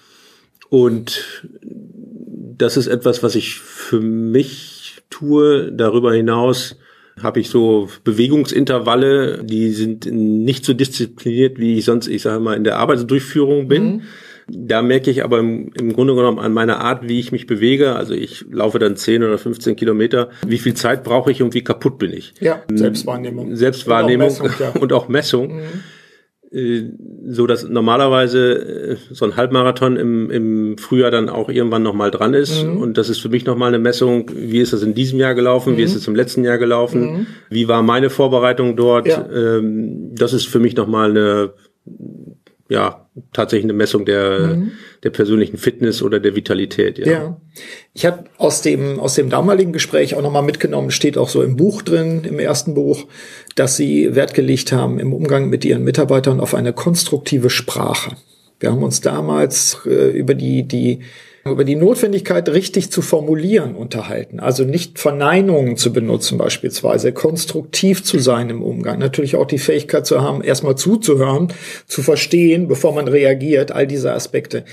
Und 0.68 1.46
das 2.58 2.76
ist 2.76 2.86
etwas, 2.86 3.22
was 3.22 3.34
ich 3.34 3.60
für 3.60 4.00
mich 4.00 5.02
tue. 5.10 5.72
Darüber 5.72 6.12
hinaus 6.12 6.76
habe 7.22 7.40
ich 7.40 7.48
so 7.48 7.88
Bewegungsintervalle, 8.04 9.44
die 9.44 9.70
sind 9.70 10.06
nicht 10.06 10.64
so 10.64 10.74
diszipliniert, 10.74 11.58
wie 11.58 11.78
ich 11.78 11.84
sonst, 11.84 12.08
ich 12.08 12.22
sage 12.22 12.40
mal, 12.40 12.56
in 12.56 12.64
der 12.64 12.78
Arbeitsdurchführung 12.78 13.68
bin. 13.68 13.84
Mhm. 13.84 14.02
Da 14.48 14.82
merke 14.82 15.10
ich 15.10 15.24
aber 15.24 15.40
im, 15.40 15.72
im 15.74 15.92
Grunde 15.92 16.14
genommen 16.14 16.38
an 16.38 16.52
meiner 16.52 16.80
Art, 16.80 17.08
wie 17.08 17.18
ich 17.18 17.32
mich 17.32 17.46
bewege. 17.46 17.96
Also 17.96 18.14
ich 18.14 18.44
laufe 18.50 18.78
dann 18.78 18.96
10 18.96 19.24
oder 19.24 19.38
15 19.38 19.74
Kilometer. 19.74 20.30
Wie 20.46 20.58
viel 20.58 20.74
Zeit 20.74 21.02
brauche 21.02 21.32
ich 21.32 21.42
und 21.42 21.54
wie 21.54 21.64
kaputt 21.64 21.98
bin 21.98 22.12
ich? 22.12 22.34
Ja, 22.40 22.62
Selbstwahrnehmung. 22.72 23.56
Selbstwahrnehmung 23.56 24.30
und 24.30 24.42
auch 24.42 24.48
Messung. 24.48 24.60
Ja. 24.60 24.80
Und 24.80 24.92
auch 24.92 25.08
Messung. 25.08 25.56
Mhm 25.56 25.82
äh, 26.52 26.92
so 27.26 27.46
dass 27.46 27.68
normalerweise 27.68 28.54
äh, 28.54 28.96
so 29.10 29.24
ein 29.24 29.36
Halbmarathon 29.36 29.96
im, 29.96 30.30
im 30.30 30.78
Frühjahr 30.78 31.10
dann 31.10 31.28
auch 31.28 31.48
irgendwann 31.48 31.82
nochmal 31.82 32.12
dran 32.12 32.34
ist. 32.34 32.64
Mhm. 32.64 32.78
Und 32.78 32.98
das 32.98 33.08
ist 33.08 33.18
für 33.18 33.28
mich 33.28 33.46
nochmal 33.46 33.68
eine 33.68 33.80
Messung, 33.80 34.30
wie 34.32 34.60
ist 34.60 34.72
das 34.72 34.82
in 34.82 34.94
diesem 34.94 35.18
Jahr 35.18 35.34
gelaufen, 35.34 35.72
mhm. 35.72 35.76
wie 35.78 35.82
ist 35.82 35.96
es 35.96 36.06
im 36.06 36.14
letzten 36.14 36.44
Jahr 36.44 36.58
gelaufen, 36.58 37.00
mhm. 37.00 37.26
wie 37.50 37.66
war 37.66 37.82
meine 37.82 38.10
Vorbereitung 38.10 38.76
dort. 38.76 39.08
Ja. 39.08 39.28
Ähm, 39.28 40.14
das 40.14 40.32
ist 40.32 40.46
für 40.46 40.60
mich 40.60 40.76
nochmal 40.76 41.10
eine 41.10 41.52
ja, 42.68 43.05
tatsächlich 43.32 43.64
eine 43.64 43.72
Messung 43.72 44.04
der, 44.04 44.56
mhm. 44.56 44.72
der 45.02 45.10
persönlichen 45.10 45.56
Fitness 45.56 46.02
oder 46.02 46.20
der 46.20 46.34
Vitalität. 46.34 46.98
Ja, 46.98 47.06
ja. 47.06 47.40
ich 47.94 48.06
habe 48.06 48.24
aus 48.38 48.62
dem, 48.62 49.00
aus 49.00 49.14
dem 49.14 49.30
damaligen 49.30 49.72
Gespräch 49.72 50.14
auch 50.14 50.22
nochmal 50.22 50.42
mitgenommen, 50.42 50.90
steht 50.90 51.16
auch 51.18 51.28
so 51.28 51.42
im 51.42 51.56
Buch 51.56 51.82
drin, 51.82 52.24
im 52.24 52.38
ersten 52.38 52.74
Buch, 52.74 53.06
dass 53.54 53.76
Sie 53.76 54.14
Wert 54.14 54.34
gelegt 54.34 54.72
haben 54.72 54.98
im 54.98 55.12
Umgang 55.12 55.48
mit 55.48 55.64
Ihren 55.64 55.84
Mitarbeitern 55.84 56.40
auf 56.40 56.54
eine 56.54 56.72
konstruktive 56.72 57.50
Sprache. 57.50 58.16
Wir 58.60 58.70
haben 58.70 58.82
uns 58.82 59.00
damals 59.00 59.78
äh, 59.86 60.10
über 60.10 60.34
die, 60.34 60.62
die 60.62 61.00
über 61.50 61.64
die 61.64 61.76
Notwendigkeit, 61.76 62.48
richtig 62.48 62.90
zu 62.90 63.02
formulieren, 63.02 63.74
unterhalten. 63.74 64.40
Also 64.40 64.64
nicht 64.64 64.98
Verneinungen 64.98 65.76
zu 65.76 65.92
benutzen 65.92 66.38
beispielsweise, 66.38 67.12
konstruktiv 67.12 68.04
zu 68.04 68.18
sein 68.18 68.50
im 68.50 68.62
Umgang. 68.62 68.98
Natürlich 68.98 69.36
auch 69.36 69.46
die 69.46 69.58
Fähigkeit 69.58 70.06
zu 70.06 70.22
haben, 70.22 70.42
erstmal 70.42 70.76
zuzuhören, 70.76 71.52
zu 71.86 72.02
verstehen, 72.02 72.68
bevor 72.68 72.94
man 72.94 73.08
reagiert, 73.08 73.72
all 73.72 73.86
diese 73.86 74.12
Aspekte. 74.12 74.64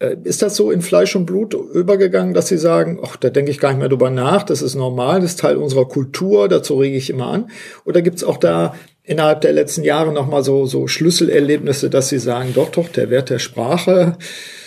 Äh, 0.00 0.16
ist 0.24 0.42
das 0.42 0.56
so 0.56 0.70
in 0.70 0.82
Fleisch 0.82 1.14
und 1.14 1.26
Blut 1.26 1.54
übergegangen, 1.54 2.34
dass 2.34 2.48
Sie 2.48 2.58
sagen, 2.58 2.98
ach, 3.04 3.16
da 3.16 3.30
denke 3.30 3.50
ich 3.50 3.60
gar 3.60 3.70
nicht 3.70 3.80
mehr 3.80 3.88
drüber 3.88 4.10
nach, 4.10 4.42
das 4.42 4.62
ist 4.62 4.74
normal, 4.74 5.20
das 5.20 5.32
ist 5.32 5.40
Teil 5.40 5.56
unserer 5.56 5.86
Kultur, 5.86 6.48
dazu 6.48 6.78
rege 6.78 6.96
ich 6.96 7.10
immer 7.10 7.26
an? 7.26 7.50
Oder 7.84 8.02
gibt 8.02 8.16
es 8.16 8.24
auch 8.24 8.38
da 8.38 8.74
innerhalb 9.02 9.40
der 9.40 9.52
letzten 9.52 9.82
Jahre 9.82 10.12
nochmal 10.12 10.44
so, 10.44 10.66
so 10.66 10.86
Schlüsselerlebnisse, 10.86 11.90
dass 11.90 12.08
Sie 12.08 12.18
sagen, 12.18 12.52
doch, 12.54 12.70
doch, 12.70 12.88
der 12.88 13.10
Wert 13.10 13.30
der 13.30 13.38
Sprache, 13.38 14.16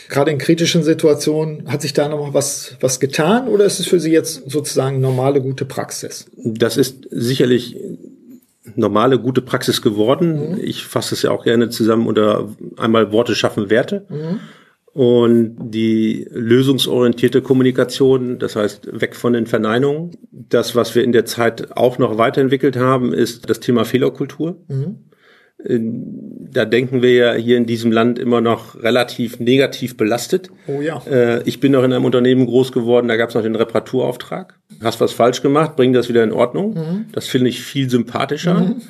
gerade 0.09 0.31
in 0.31 0.37
kritischen 0.37 0.83
Situationen, 0.83 1.71
hat 1.71 1.81
sich 1.81 1.93
da 1.93 2.09
noch 2.09 2.19
mal 2.19 2.33
was, 2.33 2.77
was 2.79 2.99
getan 2.99 3.47
oder 3.47 3.65
ist 3.65 3.79
es 3.79 3.87
für 3.87 3.99
Sie 3.99 4.11
jetzt 4.11 4.49
sozusagen 4.49 4.99
normale, 4.99 5.41
gute 5.41 5.65
Praxis? 5.65 6.25
Das 6.37 6.77
ist 6.77 7.07
sicherlich 7.09 7.77
normale, 8.75 9.19
gute 9.19 9.41
Praxis 9.41 9.81
geworden. 9.81 10.51
Mhm. 10.51 10.59
Ich 10.61 10.85
fasse 10.85 11.15
es 11.15 11.21
ja 11.21 11.31
auch 11.31 11.43
gerne 11.43 11.69
zusammen 11.69 12.07
unter 12.07 12.49
einmal 12.77 13.11
Worte 13.11 13.35
schaffen 13.35 13.69
Werte. 13.69 14.05
Mhm. 14.09 14.39
Und 14.93 15.55
die 15.59 16.27
lösungsorientierte 16.29 17.41
Kommunikation, 17.41 18.37
das 18.37 18.55
heißt 18.55 19.01
weg 19.01 19.15
von 19.15 19.33
den 19.33 19.47
Verneinungen. 19.47 20.11
Das, 20.31 20.75
was 20.75 20.93
wir 20.93 21.03
in 21.03 21.11
der 21.11 21.25
Zeit 21.25 21.75
auch 21.75 21.97
noch 21.97 22.19
weiterentwickelt 22.19 22.77
haben, 22.77 23.11
ist 23.11 23.49
das 23.49 23.59
Thema 23.59 23.85
Fehlerkultur. 23.85 24.57
Mhm. 24.67 24.97
Da 26.51 26.65
denken 26.65 27.01
wir 27.01 27.13
ja 27.13 27.33
hier 27.33 27.57
in 27.57 27.65
diesem 27.65 27.91
Land 27.91 28.19
immer 28.19 28.41
noch 28.41 28.83
relativ 28.83 29.39
negativ 29.39 29.97
belastet. 29.97 30.49
Oh 30.67 30.81
ja. 30.81 31.01
Äh, 31.09 31.41
ich 31.43 31.59
bin 31.59 31.71
noch 31.71 31.83
in 31.83 31.93
einem 31.93 32.05
Unternehmen 32.05 32.45
groß 32.45 32.71
geworden, 32.71 33.07
da 33.07 33.15
gab 33.15 33.29
es 33.29 33.35
noch 33.35 33.43
den 33.43 33.55
Reparaturauftrag. 33.55 34.59
Hast 34.81 34.99
was 34.99 35.13
falsch 35.13 35.41
gemacht, 35.41 35.75
bring 35.75 35.93
das 35.93 36.09
wieder 36.09 36.23
in 36.23 36.33
Ordnung. 36.33 36.73
Mhm. 36.73 37.05
Das 37.13 37.27
finde 37.27 37.49
ich 37.49 37.63
viel 37.63 37.89
sympathischer. 37.89 38.59
Mhm. 38.59 38.81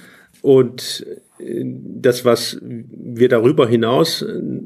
Und 0.44 1.06
äh, 1.40 1.64
das, 1.66 2.26
was 2.26 2.58
wir 2.62 3.30
darüber 3.30 3.66
hinaus 3.66 4.26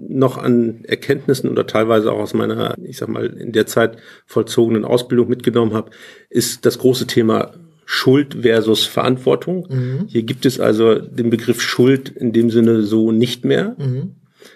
noch 0.10 0.40
an 0.40 0.84
Erkenntnissen 0.86 1.52
oder 1.52 1.68
teilweise 1.68 2.12
auch 2.12 2.18
aus 2.18 2.34
meiner, 2.34 2.76
ich 2.84 2.98
sag 2.98 3.10
mal, 3.10 3.28
in 3.28 3.52
der 3.52 3.68
Zeit 3.68 3.98
vollzogenen 4.26 4.86
Ausbildung 4.86 5.30
mitgenommen 5.30 5.76
habe, 5.76 5.92
ist 6.32 6.66
das 6.66 6.80
große 6.80 7.06
Thema 7.06 7.54
Schuld 7.86 8.40
versus 8.42 8.86
Verantwortung. 8.86 9.68
Mhm. 9.70 10.08
Hier 10.08 10.24
gibt 10.24 10.48
es 10.48 10.60
also 10.60 10.96
den 10.96 11.30
Begriff 11.30 11.62
Schuld 11.62 12.10
in 12.10 12.34
dem 12.34 12.50
Sinne 12.50 12.82
so 12.82 13.12
nicht 13.12 13.46
mehr. 13.46 13.76
Mhm. 13.78 14.16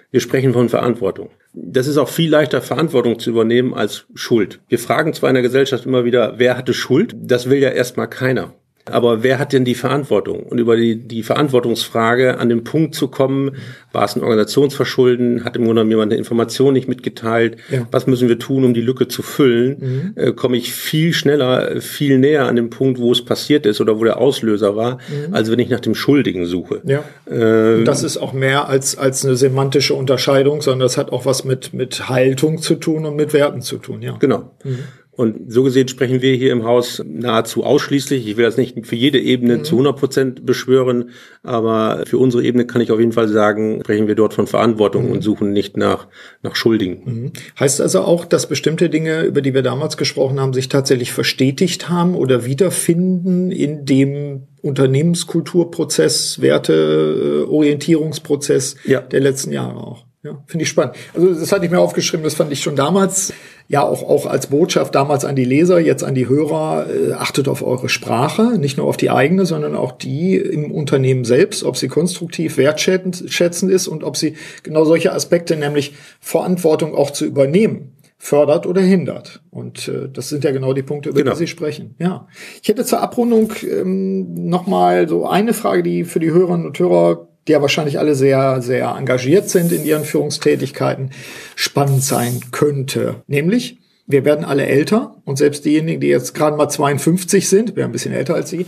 Wir 0.09 0.21
sprechen 0.21 0.53
von 0.53 0.69
Verantwortung. 0.69 1.29
Das 1.53 1.85
ist 1.85 1.97
auch 1.97 2.09
viel 2.09 2.31
leichter, 2.31 2.61
Verantwortung 2.61 3.19
zu 3.19 3.29
übernehmen 3.29 3.75
als 3.75 4.07
Schuld. 4.15 4.59
Wir 4.69 4.79
fragen 4.79 5.13
zwar 5.13 5.29
in 5.29 5.35
der 5.35 5.43
Gesellschaft 5.43 5.85
immer 5.85 6.03
wieder, 6.03 6.39
wer 6.39 6.57
hatte 6.57 6.73
Schuld? 6.73 7.15
Das 7.21 7.47
will 7.47 7.59
ja 7.59 7.69
erstmal 7.69 8.09
keiner. 8.09 8.55
Aber 8.85 9.23
wer 9.23 9.39
hat 9.39 9.53
denn 9.53 9.65
die 9.65 9.75
Verantwortung? 9.75 10.43
Und 10.43 10.57
über 10.57 10.75
die, 10.75 10.95
die 10.95 11.23
Verantwortungsfrage 11.23 12.37
an 12.39 12.49
den 12.49 12.63
Punkt 12.63 12.95
zu 12.95 13.07
kommen, 13.07 13.51
war 13.91 14.05
es 14.05 14.15
ein 14.15 14.21
Organisationsverschulden, 14.21 15.43
hat 15.43 15.55
im 15.55 15.65
Grunde 15.65 15.83
jemand 15.83 16.11
eine 16.11 16.17
Information 16.17 16.73
nicht 16.73 16.87
mitgeteilt, 16.87 17.57
ja. 17.69 17.87
was 17.91 18.07
müssen 18.07 18.29
wir 18.29 18.39
tun, 18.39 18.63
um 18.63 18.73
die 18.73 18.81
Lücke 18.81 19.07
zu 19.07 19.21
füllen, 19.21 20.13
mhm. 20.15 20.21
äh, 20.21 20.31
komme 20.31 20.57
ich 20.57 20.73
viel 20.73 21.13
schneller, 21.13 21.81
viel 21.81 22.17
näher 22.17 22.47
an 22.47 22.55
den 22.55 22.69
Punkt, 22.69 22.99
wo 22.99 23.11
es 23.11 23.23
passiert 23.23 23.65
ist 23.65 23.81
oder 23.81 23.99
wo 23.99 24.03
der 24.03 24.17
Auslöser 24.17 24.75
war, 24.75 24.95
mhm. 24.95 25.33
als 25.33 25.51
wenn 25.51 25.59
ich 25.59 25.69
nach 25.69 25.79
dem 25.79 25.95
Schuldigen 25.95 26.45
suche. 26.45 26.81
Ja. 26.85 27.03
Äh, 27.29 27.83
das 27.83 28.03
ist 28.03 28.17
auch 28.17 28.33
mehr 28.33 28.69
als, 28.69 28.97
als 28.97 29.25
eine 29.25 29.35
semantische 29.35 29.93
Unterscheidung, 29.93 30.61
sondern 30.61 30.81
das 30.81 30.97
hat 30.97 31.11
auch 31.11 31.25
was 31.25 31.43
mit, 31.43 31.73
mit 31.73 32.09
Haltung 32.09 32.59
zu 32.61 32.75
tun 32.75 33.05
und 33.05 33.15
mit 33.15 33.33
Werten 33.33 33.61
zu 33.61 33.77
tun, 33.77 34.01
ja. 34.01 34.15
Genau. 34.19 34.51
Mhm. 34.63 34.79
Und 35.21 35.51
so 35.51 35.61
gesehen 35.61 35.87
sprechen 35.87 36.23
wir 36.23 36.33
hier 36.33 36.51
im 36.51 36.63
Haus 36.63 37.03
nahezu 37.05 37.63
ausschließlich. 37.63 38.27
Ich 38.27 38.37
will 38.37 38.45
das 38.45 38.57
nicht 38.57 38.87
für 38.87 38.95
jede 38.95 39.19
Ebene 39.19 39.59
mhm. 39.59 39.63
zu 39.63 39.75
100 39.75 39.95
Prozent 39.95 40.47
beschwören, 40.47 41.11
aber 41.43 42.05
für 42.07 42.17
unsere 42.17 42.43
Ebene 42.43 42.65
kann 42.65 42.81
ich 42.81 42.91
auf 42.91 42.99
jeden 42.99 43.11
Fall 43.11 43.27
sagen, 43.27 43.81
sprechen 43.83 44.07
wir 44.07 44.15
dort 44.15 44.33
von 44.33 44.47
Verantwortung 44.47 45.05
mhm. 45.05 45.11
und 45.11 45.21
suchen 45.21 45.53
nicht 45.53 45.77
nach, 45.77 46.07
nach 46.41 46.55
Schuldigen. 46.55 47.03
Mhm. 47.05 47.33
Heißt 47.59 47.81
also 47.81 48.01
auch, 48.01 48.25
dass 48.25 48.49
bestimmte 48.49 48.89
Dinge, 48.89 49.21
über 49.21 49.43
die 49.43 49.53
wir 49.53 49.61
damals 49.61 49.95
gesprochen 49.95 50.39
haben, 50.39 50.53
sich 50.53 50.69
tatsächlich 50.69 51.11
verstetigt 51.11 51.87
haben 51.87 52.15
oder 52.15 52.45
wiederfinden 52.45 53.51
in 53.51 53.85
dem 53.85 54.47
Unternehmenskulturprozess, 54.63 56.41
Werteorientierungsprozess 56.41 58.75
ja. 58.85 59.01
der 59.01 59.19
letzten 59.19 59.51
Jahre 59.51 59.77
auch? 59.77 60.07
Ja, 60.23 60.37
finde 60.45 60.63
ich 60.63 60.69
spannend. 60.69 60.95
Also 61.15 61.33
das 61.33 61.51
hatte 61.51 61.65
ich 61.65 61.71
mir 61.71 61.79
aufgeschrieben, 61.79 62.23
das 62.23 62.35
fand 62.35 62.51
ich 62.51 62.61
schon 62.61 62.75
damals, 62.75 63.33
ja 63.67 63.81
auch, 63.81 64.03
auch 64.03 64.27
als 64.27 64.47
Botschaft 64.47 64.93
damals 64.93 65.25
an 65.25 65.35
die 65.35 65.45
Leser, 65.45 65.79
jetzt 65.79 66.03
an 66.03 66.13
die 66.13 66.29
Hörer, 66.29 66.85
äh, 66.89 67.13
achtet 67.13 67.47
auf 67.47 67.63
eure 67.63 67.89
Sprache, 67.89 68.59
nicht 68.59 68.77
nur 68.77 68.85
auf 68.85 68.97
die 68.97 69.09
eigene, 69.09 69.47
sondern 69.47 69.75
auch 69.75 69.93
die 69.93 70.35
im 70.35 70.71
Unternehmen 70.71 71.25
selbst, 71.25 71.63
ob 71.63 71.75
sie 71.75 71.87
konstruktiv 71.87 72.57
wertschätzend 72.57 73.71
ist 73.71 73.87
und 73.87 74.03
ob 74.03 74.15
sie 74.15 74.35
genau 74.61 74.85
solche 74.85 75.11
Aspekte, 75.11 75.55
nämlich 75.55 75.95
Verantwortung 76.19 76.93
auch 76.93 77.09
zu 77.09 77.25
übernehmen, 77.25 77.93
fördert 78.19 78.67
oder 78.67 78.81
hindert. 78.81 79.41
Und 79.49 79.87
äh, 79.87 80.07
das 80.07 80.29
sind 80.29 80.43
ja 80.43 80.51
genau 80.51 80.73
die 80.73 80.83
Punkte, 80.83 81.09
über 81.09 81.17
genau. 81.17 81.31
die 81.31 81.39
Sie 81.39 81.47
sprechen. 81.47 81.95
Ja, 81.97 82.27
ich 82.61 82.69
hätte 82.69 82.85
zur 82.85 83.01
Abrundung 83.01 83.51
ähm, 83.67 84.35
noch 84.35 84.67
mal 84.67 85.09
so 85.09 85.25
eine 85.25 85.55
Frage, 85.55 85.81
die 85.81 86.03
für 86.03 86.19
die 86.19 86.29
Hörerinnen 86.29 86.67
und 86.67 86.77
Hörer 86.77 87.27
die 87.47 87.53
ja 87.53 87.61
wahrscheinlich 87.61 87.99
alle 87.99 88.15
sehr, 88.15 88.61
sehr 88.61 88.95
engagiert 88.97 89.49
sind 89.49 89.71
in 89.71 89.83
ihren 89.83 90.03
Führungstätigkeiten, 90.03 91.11
spannend 91.55 92.03
sein 92.03 92.39
könnte. 92.51 93.23
Nämlich, 93.27 93.79
wir 94.07 94.25
werden 94.25 94.45
alle 94.45 94.65
älter 94.65 95.15
und 95.25 95.37
selbst 95.37 95.63
diejenigen, 95.65 96.01
die 96.01 96.07
jetzt 96.07 96.33
gerade 96.33 96.57
mal 96.57 96.69
52 96.69 97.47
sind, 97.47 97.75
wir 97.75 97.85
ein 97.85 97.91
bisschen 97.91 98.13
älter 98.13 98.35
als 98.35 98.49
Sie, 98.49 98.65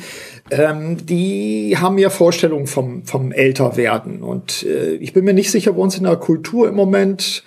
ähm, 0.51 1.05
die 1.05 1.75
haben 1.77 1.97
ja 1.97 2.09
Vorstellungen 2.09 2.67
vom, 2.67 3.03
vom 3.05 3.31
Älterwerden. 3.31 4.23
Und 4.23 4.63
äh, 4.63 4.93
ich 4.95 5.13
bin 5.13 5.25
mir 5.25 5.33
nicht 5.33 5.51
sicher, 5.51 5.73
bei 5.73 5.81
uns 5.81 5.97
in 5.97 6.05
der 6.05 6.15
Kultur 6.15 6.69
im 6.69 6.75
Moment, 6.75 7.43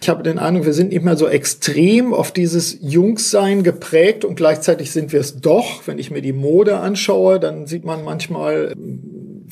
ich 0.00 0.08
habe 0.08 0.22
den 0.22 0.38
Eindruck, 0.38 0.66
wir 0.66 0.74
sind 0.74 0.92
nicht 0.92 1.02
mehr 1.02 1.16
so 1.16 1.28
extrem 1.28 2.12
auf 2.12 2.30
dieses 2.30 2.78
Jungsein 2.82 3.62
geprägt 3.62 4.24
und 4.24 4.34
gleichzeitig 4.34 4.90
sind 4.90 5.12
wir 5.12 5.20
es 5.20 5.40
doch. 5.40 5.86
Wenn 5.86 5.98
ich 5.98 6.10
mir 6.10 6.20
die 6.20 6.34
Mode 6.34 6.78
anschaue, 6.78 7.40
dann 7.40 7.66
sieht 7.66 7.84
man 7.84 8.04
manchmal 8.04 8.74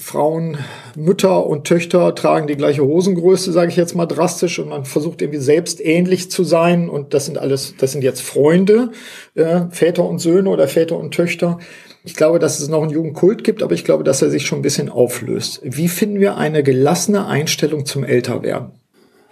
Frauen, 0.02 0.58
Mütter 0.96 1.46
und 1.46 1.64
Töchter 1.64 2.14
tragen 2.14 2.48
die 2.48 2.56
gleiche 2.56 2.82
Hosengröße, 2.82 3.52
sage 3.52 3.70
ich 3.70 3.76
jetzt 3.76 3.94
mal 3.94 4.06
drastisch, 4.06 4.58
und 4.58 4.68
man 4.68 4.84
versucht 4.84 5.22
irgendwie 5.22 5.40
selbst 5.40 5.80
ähnlich 5.80 6.30
zu 6.30 6.42
sein. 6.42 6.88
Und 6.88 7.14
das 7.14 7.26
sind 7.26 7.38
alles, 7.38 7.74
das 7.78 7.92
sind 7.92 8.02
jetzt 8.02 8.20
Freunde, 8.20 8.90
äh, 9.34 9.62
Väter 9.70 10.04
und 10.04 10.18
Söhne 10.18 10.50
oder 10.50 10.66
Väter 10.66 10.98
und 10.98 11.14
Töchter. 11.14 11.58
Ich 12.04 12.14
glaube, 12.14 12.40
dass 12.40 12.58
es 12.58 12.68
noch 12.68 12.82
einen 12.82 12.90
Jugendkult 12.90 13.44
gibt, 13.44 13.62
aber 13.62 13.74
ich 13.74 13.84
glaube, 13.84 14.02
dass 14.02 14.22
er 14.22 14.30
sich 14.30 14.44
schon 14.44 14.58
ein 14.58 14.62
bisschen 14.62 14.88
auflöst. 14.88 15.60
Wie 15.62 15.88
finden 15.88 16.18
wir 16.18 16.36
eine 16.36 16.64
gelassene 16.64 17.26
Einstellung 17.26 17.86
zum 17.86 18.02
Älterwerden? 18.02 18.72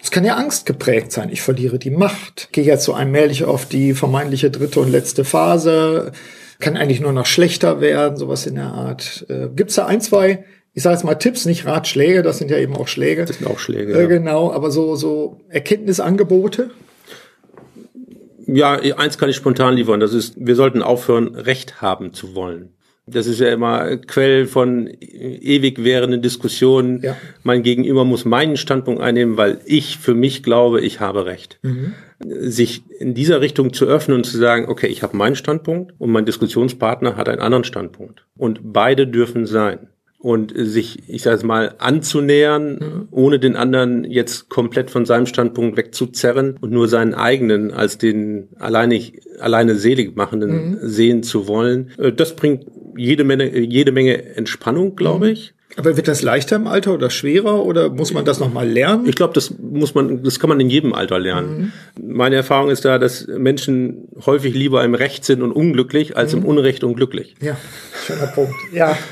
Es 0.00 0.12
kann 0.12 0.24
ja 0.24 0.36
Angst 0.36 0.66
geprägt 0.66 1.10
sein. 1.10 1.30
Ich 1.30 1.42
verliere 1.42 1.78
die 1.78 1.90
Macht. 1.90 2.48
Gehe 2.52 2.64
jetzt 2.64 2.84
so 2.84 2.94
allmählich 2.94 3.44
auf 3.44 3.66
die 3.66 3.92
vermeintliche 3.92 4.50
dritte 4.50 4.80
und 4.80 4.90
letzte 4.90 5.24
Phase. 5.24 6.12
Kann 6.60 6.76
eigentlich 6.76 7.00
nur 7.00 7.12
noch 7.12 7.26
schlechter 7.26 7.80
werden, 7.80 8.16
sowas 8.16 8.46
in 8.46 8.54
der 8.54 8.72
Art. 8.72 9.26
Äh, 9.28 9.48
Gibt 9.54 9.70
es 9.70 9.76
da 9.76 9.86
ein, 9.86 10.00
zwei 10.00 10.44
ich 10.72 10.82
sage 10.82 10.94
jetzt 10.94 11.04
mal 11.04 11.14
Tipps, 11.14 11.46
nicht 11.46 11.66
Ratschläge, 11.66 12.22
das 12.22 12.38
sind 12.38 12.50
ja 12.50 12.58
eben 12.58 12.76
auch 12.76 12.88
Schläge. 12.88 13.24
Das 13.24 13.38
sind 13.38 13.46
auch 13.48 13.58
Schläge. 13.58 13.92
Äh, 13.92 14.06
genau, 14.06 14.52
aber 14.52 14.70
so, 14.70 14.94
so 14.96 15.40
Erkenntnisangebote. 15.48 16.70
Ja, 18.46 18.72
eins 18.96 19.18
kann 19.18 19.28
ich 19.28 19.36
spontan 19.36 19.74
liefern. 19.74 20.00
Das 20.00 20.12
ist, 20.12 20.34
wir 20.36 20.56
sollten 20.56 20.82
aufhören, 20.82 21.34
Recht 21.34 21.80
haben 21.82 22.12
zu 22.12 22.34
wollen. 22.34 22.70
Das 23.06 23.26
ist 23.26 23.40
ja 23.40 23.48
immer 23.48 23.96
Quell 23.96 24.46
von 24.46 24.88
ewig 25.00 25.82
währenden 25.82 26.22
Diskussionen. 26.22 27.00
Ja. 27.02 27.16
Mein 27.42 27.62
Gegenüber 27.62 28.04
muss 28.04 28.24
meinen 28.24 28.56
Standpunkt 28.56 29.02
einnehmen, 29.02 29.36
weil 29.36 29.60
ich 29.64 29.98
für 29.98 30.14
mich 30.14 30.42
glaube, 30.42 30.80
ich 30.80 31.00
habe 31.00 31.26
Recht. 31.26 31.58
Mhm. 31.62 31.94
Sich 32.20 32.82
in 32.98 33.14
dieser 33.14 33.40
Richtung 33.40 33.72
zu 33.72 33.86
öffnen 33.86 34.18
und 34.18 34.24
zu 34.24 34.36
sagen, 34.36 34.66
okay, 34.68 34.86
ich 34.86 35.02
habe 35.02 35.16
meinen 35.16 35.34
Standpunkt 35.34 35.94
und 35.98 36.10
mein 36.10 36.26
Diskussionspartner 36.26 37.16
hat 37.16 37.28
einen 37.28 37.40
anderen 37.40 37.64
Standpunkt. 37.64 38.26
Und 38.36 38.60
beide 38.62 39.06
dürfen 39.06 39.46
sein 39.46 39.88
und 40.20 40.52
sich, 40.54 41.08
ich 41.08 41.22
sage 41.22 41.36
es 41.36 41.42
mal, 41.42 41.74
anzunähern, 41.78 42.72
mhm. 42.72 43.08
ohne 43.10 43.38
den 43.38 43.56
anderen 43.56 44.04
jetzt 44.04 44.50
komplett 44.50 44.90
von 44.90 45.06
seinem 45.06 45.24
Standpunkt 45.24 45.78
wegzuzerren 45.78 46.58
und 46.60 46.70
nur 46.70 46.88
seinen 46.88 47.14
eigenen 47.14 47.72
als 47.72 47.96
den 47.96 48.48
alleine, 48.58 49.00
alleine 49.40 49.76
selig 49.76 50.16
machenden 50.16 50.72
mhm. 50.72 50.78
sehen 50.82 51.22
zu 51.22 51.48
wollen. 51.48 51.92
Äh, 51.98 52.12
das 52.12 52.36
bringt 52.36 52.66
jede 52.96 53.24
Menge, 53.24 53.58
jede 53.58 53.92
Menge 53.92 54.36
Entspannung, 54.36 54.94
glaube 54.94 55.26
mhm. 55.26 55.32
ich. 55.32 55.54
Aber 55.76 55.96
wird 55.96 56.08
das 56.08 56.20
leichter 56.20 56.56
im 56.56 56.66
Alter 56.66 56.92
oder 56.92 57.08
schwerer 57.10 57.64
oder 57.64 57.88
muss 57.88 58.12
man 58.12 58.24
das 58.24 58.40
nochmal 58.40 58.68
lernen? 58.68 59.06
Ich 59.06 59.14
glaube, 59.14 59.32
das 59.32 59.54
muss 59.56 59.94
man, 59.94 60.22
das 60.22 60.40
kann 60.40 60.50
man 60.50 60.58
in 60.60 60.68
jedem 60.68 60.92
Alter 60.92 61.18
lernen. 61.18 61.72
Mhm. 61.96 62.14
Meine 62.14 62.36
Erfahrung 62.36 62.70
ist 62.70 62.84
da, 62.84 62.98
dass 62.98 63.26
Menschen 63.26 64.08
häufig 64.26 64.52
lieber 64.52 64.84
im 64.84 64.94
Recht 64.94 65.24
sind 65.24 65.40
und 65.42 65.52
unglücklich 65.52 66.16
als 66.16 66.34
mhm. 66.34 66.42
im 66.42 66.46
Unrecht 66.46 66.84
und 66.84 66.96
glücklich. 66.96 67.36
Ja, 67.40 67.56
schöner 68.04 68.26
Punkt. 68.26 68.52
Ja. 68.72 68.98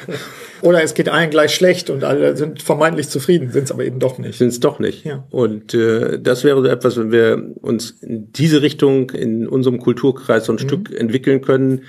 Oder 0.62 0.82
es 0.82 0.94
geht 0.94 1.08
allen 1.08 1.30
gleich 1.30 1.54
schlecht 1.54 1.90
und 1.90 2.04
alle 2.04 2.36
sind 2.36 2.62
vermeintlich 2.62 3.08
zufrieden, 3.08 3.50
sind 3.50 3.64
es 3.64 3.72
aber 3.72 3.84
eben 3.84 3.98
doch 3.98 4.18
nicht. 4.18 4.38
Sind 4.38 4.48
es 4.48 4.60
doch 4.60 4.78
nicht. 4.78 5.04
Ja. 5.04 5.24
Und 5.30 5.74
äh, 5.74 6.18
das 6.20 6.44
wäre 6.44 6.60
so 6.60 6.66
etwas, 6.66 6.96
wenn 6.96 7.12
wir 7.12 7.42
uns 7.60 7.90
in 8.00 8.32
diese 8.32 8.62
Richtung 8.62 9.10
in 9.10 9.46
unserem 9.46 9.78
Kulturkreis 9.78 10.46
so 10.46 10.52
ein 10.52 10.56
mhm. 10.56 10.60
Stück 10.60 10.94
entwickeln 10.94 11.40
können, 11.40 11.82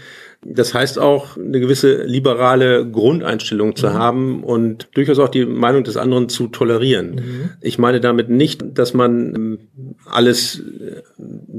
das 0.45 0.73
heißt 0.73 0.99
auch, 0.99 1.35
eine 1.35 1.59
gewisse 1.59 2.03
liberale 2.03 2.89
Grundeinstellung 2.89 3.75
zu 3.75 3.87
mhm. 3.87 3.93
haben 3.93 4.43
und 4.43 4.87
durchaus 4.93 5.19
auch 5.19 5.27
die 5.27 5.45
Meinung 5.45 5.83
des 5.83 5.97
anderen 5.97 6.29
zu 6.29 6.47
tolerieren. 6.47 7.15
Mhm. 7.15 7.49
Ich 7.59 7.77
meine 7.77 7.99
damit 7.99 8.29
nicht, 8.29 8.63
dass 8.77 8.93
man 8.93 9.35
ähm, 9.35 9.59
alles 10.05 10.59
äh, 10.59 11.01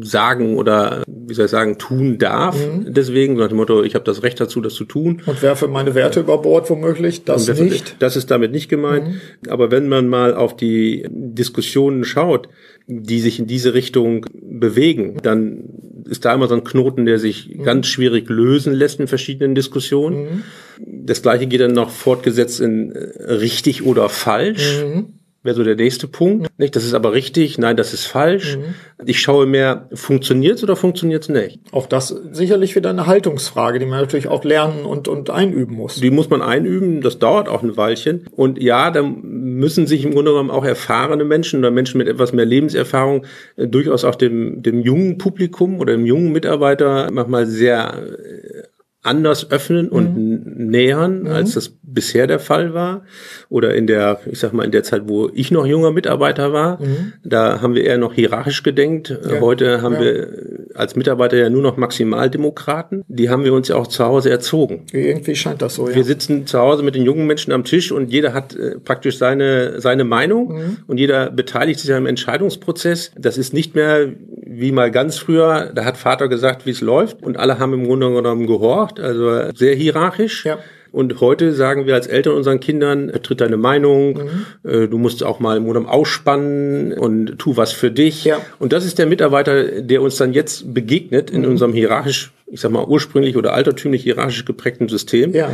sagen 0.00 0.56
oder, 0.56 1.02
wie 1.06 1.34
soll 1.34 1.44
ich 1.44 1.50
sagen, 1.50 1.76
tun 1.76 2.16
darf. 2.16 2.56
Mhm. 2.56 2.94
Deswegen, 2.94 3.34
nach 3.34 3.48
dem 3.48 3.58
Motto, 3.58 3.82
ich 3.82 3.94
habe 3.94 4.04
das 4.04 4.22
Recht 4.22 4.40
dazu, 4.40 4.62
das 4.62 4.74
zu 4.74 4.86
tun. 4.86 5.22
Und 5.26 5.42
werfe 5.42 5.68
meine 5.68 5.94
Werte 5.94 6.20
über 6.20 6.38
Bord 6.38 6.70
womöglich, 6.70 6.99
das 7.24 7.48
werfe, 7.48 7.64
nicht. 7.64 7.96
Das 7.98 8.16
ist 8.16 8.30
damit 8.30 8.52
nicht 8.52 8.68
gemeint. 8.68 9.08
Mhm. 9.08 9.50
Aber 9.50 9.70
wenn 9.70 9.88
man 9.88 10.08
mal 10.08 10.34
auf 10.34 10.56
die 10.56 11.06
Diskussionen 11.10 12.04
schaut, 12.04 12.48
die 12.86 13.20
sich 13.20 13.38
in 13.38 13.46
diese 13.46 13.74
Richtung 13.74 14.26
bewegen, 14.32 15.18
dann 15.22 15.64
ist 16.08 16.24
da 16.24 16.34
immer 16.34 16.48
so 16.48 16.54
ein 16.54 16.64
Knoten, 16.64 17.06
der 17.06 17.18
sich 17.18 17.48
mhm. 17.48 17.62
ganz 17.62 17.86
schwierig 17.86 18.28
lösen 18.28 18.72
lässt 18.72 19.00
in 19.00 19.06
verschiedenen 19.06 19.54
Diskussionen. 19.54 20.22
Mhm. 20.22 20.42
Das 21.06 21.22
gleiche 21.22 21.46
geht 21.46 21.60
dann 21.60 21.72
noch 21.72 21.90
fortgesetzt 21.90 22.60
in 22.60 22.92
richtig 22.92 23.84
oder 23.84 24.08
falsch. 24.08 24.82
Mhm 24.82 25.19
wäre 25.42 25.56
so 25.56 25.64
der 25.64 25.76
nächste 25.76 26.06
Punkt. 26.06 26.48
Nicht, 26.58 26.76
das 26.76 26.84
ist 26.84 26.92
aber 26.92 27.12
richtig, 27.12 27.56
nein, 27.56 27.76
das 27.76 27.94
ist 27.94 28.04
falsch. 28.04 28.58
Mhm. 28.58 28.74
Ich 29.06 29.20
schaue 29.20 29.46
mehr, 29.46 29.88
funktioniert's 29.94 30.62
oder 30.62 30.76
funktioniert's 30.76 31.30
nicht? 31.30 31.60
Auch 31.72 31.86
das 31.86 32.08
sicherlich 32.08 32.76
wieder 32.76 32.90
eine 32.90 33.06
Haltungsfrage, 33.06 33.78
die 33.78 33.86
man 33.86 34.00
natürlich 34.00 34.28
auch 34.28 34.44
lernen 34.44 34.84
und, 34.84 35.08
und 35.08 35.30
einüben 35.30 35.76
muss. 35.76 35.96
Die 35.96 36.10
muss 36.10 36.28
man 36.28 36.42
einüben, 36.42 37.00
das 37.00 37.18
dauert 37.18 37.48
auch 37.48 37.62
ein 37.62 37.76
Weilchen. 37.76 38.26
Und 38.32 38.62
ja, 38.62 38.90
da 38.90 39.02
müssen 39.02 39.86
sich 39.86 40.04
im 40.04 40.12
Grunde 40.12 40.32
genommen 40.32 40.50
auch 40.50 40.64
erfahrene 40.64 41.24
Menschen 41.24 41.60
oder 41.60 41.70
Menschen 41.70 41.98
mit 41.98 42.08
etwas 42.08 42.32
mehr 42.32 42.44
Lebenserfahrung 42.44 43.24
äh, 43.56 43.66
durchaus 43.66 44.04
auch 44.04 44.16
dem, 44.16 44.62
dem 44.62 44.80
jungen 44.80 45.16
Publikum 45.16 45.80
oder 45.80 45.92
dem 45.92 46.04
jungen 46.04 46.32
Mitarbeiter 46.32 47.08
manchmal 47.10 47.46
sehr 47.46 47.94
äh, 47.94 48.62
anders 49.02 49.50
öffnen 49.50 49.88
und 49.88 50.16
mhm. 50.16 50.66
nähern, 50.68 51.22
mhm. 51.22 51.28
als 51.28 51.54
das 51.54 51.72
bisher 51.82 52.26
der 52.26 52.38
Fall 52.38 52.74
war. 52.74 53.04
Oder 53.48 53.74
in 53.74 53.86
der, 53.86 54.20
ich 54.26 54.38
sag 54.38 54.52
mal, 54.52 54.64
in 54.64 54.72
der 54.72 54.82
Zeit, 54.82 55.02
wo 55.06 55.30
ich 55.32 55.50
noch 55.50 55.66
junger 55.66 55.90
Mitarbeiter 55.90 56.52
war, 56.52 56.80
mhm. 56.80 57.14
da 57.24 57.62
haben 57.62 57.74
wir 57.74 57.84
eher 57.84 57.96
noch 57.96 58.12
hierarchisch 58.12 58.62
gedenkt. 58.62 59.08
Ja. 59.08 59.40
Heute 59.40 59.80
haben 59.80 59.94
ja. 59.94 60.00
wir 60.00 60.49
als 60.74 60.96
Mitarbeiter 60.96 61.36
ja 61.36 61.50
nur 61.50 61.62
noch 61.62 61.76
Maximaldemokraten. 61.76 63.04
Die 63.08 63.28
haben 63.28 63.44
wir 63.44 63.52
uns 63.52 63.68
ja 63.68 63.76
auch 63.76 63.86
zu 63.86 64.04
Hause 64.04 64.30
erzogen. 64.30 64.86
Irgendwie 64.92 65.36
scheint 65.36 65.62
das 65.62 65.74
so, 65.74 65.88
ja. 65.88 65.94
Wir 65.94 66.04
sitzen 66.04 66.46
zu 66.46 66.58
Hause 66.58 66.82
mit 66.82 66.94
den 66.94 67.04
jungen 67.04 67.26
Menschen 67.26 67.52
am 67.52 67.64
Tisch 67.64 67.92
und 67.92 68.10
jeder 68.10 68.32
hat 68.32 68.54
äh, 68.54 68.78
praktisch 68.78 69.18
seine, 69.18 69.80
seine 69.80 70.04
Meinung 70.04 70.52
mhm. 70.52 70.76
und 70.86 70.98
jeder 70.98 71.30
beteiligt 71.30 71.80
sich 71.80 71.92
am 71.92 72.06
Entscheidungsprozess. 72.06 73.12
Das 73.18 73.38
ist 73.38 73.52
nicht 73.52 73.74
mehr 73.74 74.08
wie 74.52 74.72
mal 74.72 74.90
ganz 74.90 75.16
früher, 75.18 75.70
da 75.74 75.84
hat 75.84 75.96
Vater 75.96 76.28
gesagt, 76.28 76.66
wie 76.66 76.70
es 76.70 76.80
läuft 76.80 77.22
und 77.22 77.38
alle 77.38 77.58
haben 77.58 77.72
im 77.72 77.84
Grunde 77.84 78.12
genommen 78.12 78.46
gehorcht, 78.46 78.98
also 78.98 79.52
sehr 79.54 79.74
hierarchisch. 79.74 80.44
Ja. 80.44 80.58
Und 80.92 81.20
heute 81.20 81.52
sagen 81.52 81.86
wir 81.86 81.94
als 81.94 82.06
Eltern 82.06 82.34
unseren 82.34 82.60
Kindern, 82.60 83.12
tritt 83.22 83.40
deine 83.40 83.56
Meinung, 83.56 84.14
mhm. 84.14 84.46
Äh, 84.68 84.88
du 84.88 84.98
musst 84.98 85.22
auch 85.22 85.40
mal 85.40 85.56
im 85.56 85.64
Modem 85.64 85.86
ausspannen 85.86 86.92
und 86.92 87.38
tu 87.38 87.56
was 87.56 87.72
für 87.72 87.90
dich. 87.90 88.24
Ja. 88.24 88.40
Und 88.58 88.72
das 88.72 88.84
ist 88.84 88.98
der 88.98 89.06
Mitarbeiter, 89.06 89.82
der 89.82 90.02
uns 90.02 90.16
dann 90.16 90.32
jetzt 90.32 90.74
begegnet 90.74 91.30
in 91.30 91.42
mhm. 91.42 91.48
unserem 91.48 91.72
hierarchisch, 91.72 92.32
ich 92.46 92.60
sag 92.60 92.72
mal, 92.72 92.84
ursprünglich 92.84 93.36
oder 93.36 93.54
altertümlich 93.54 94.02
hierarchisch 94.02 94.44
geprägten 94.44 94.88
System. 94.88 95.32
Ja. 95.32 95.50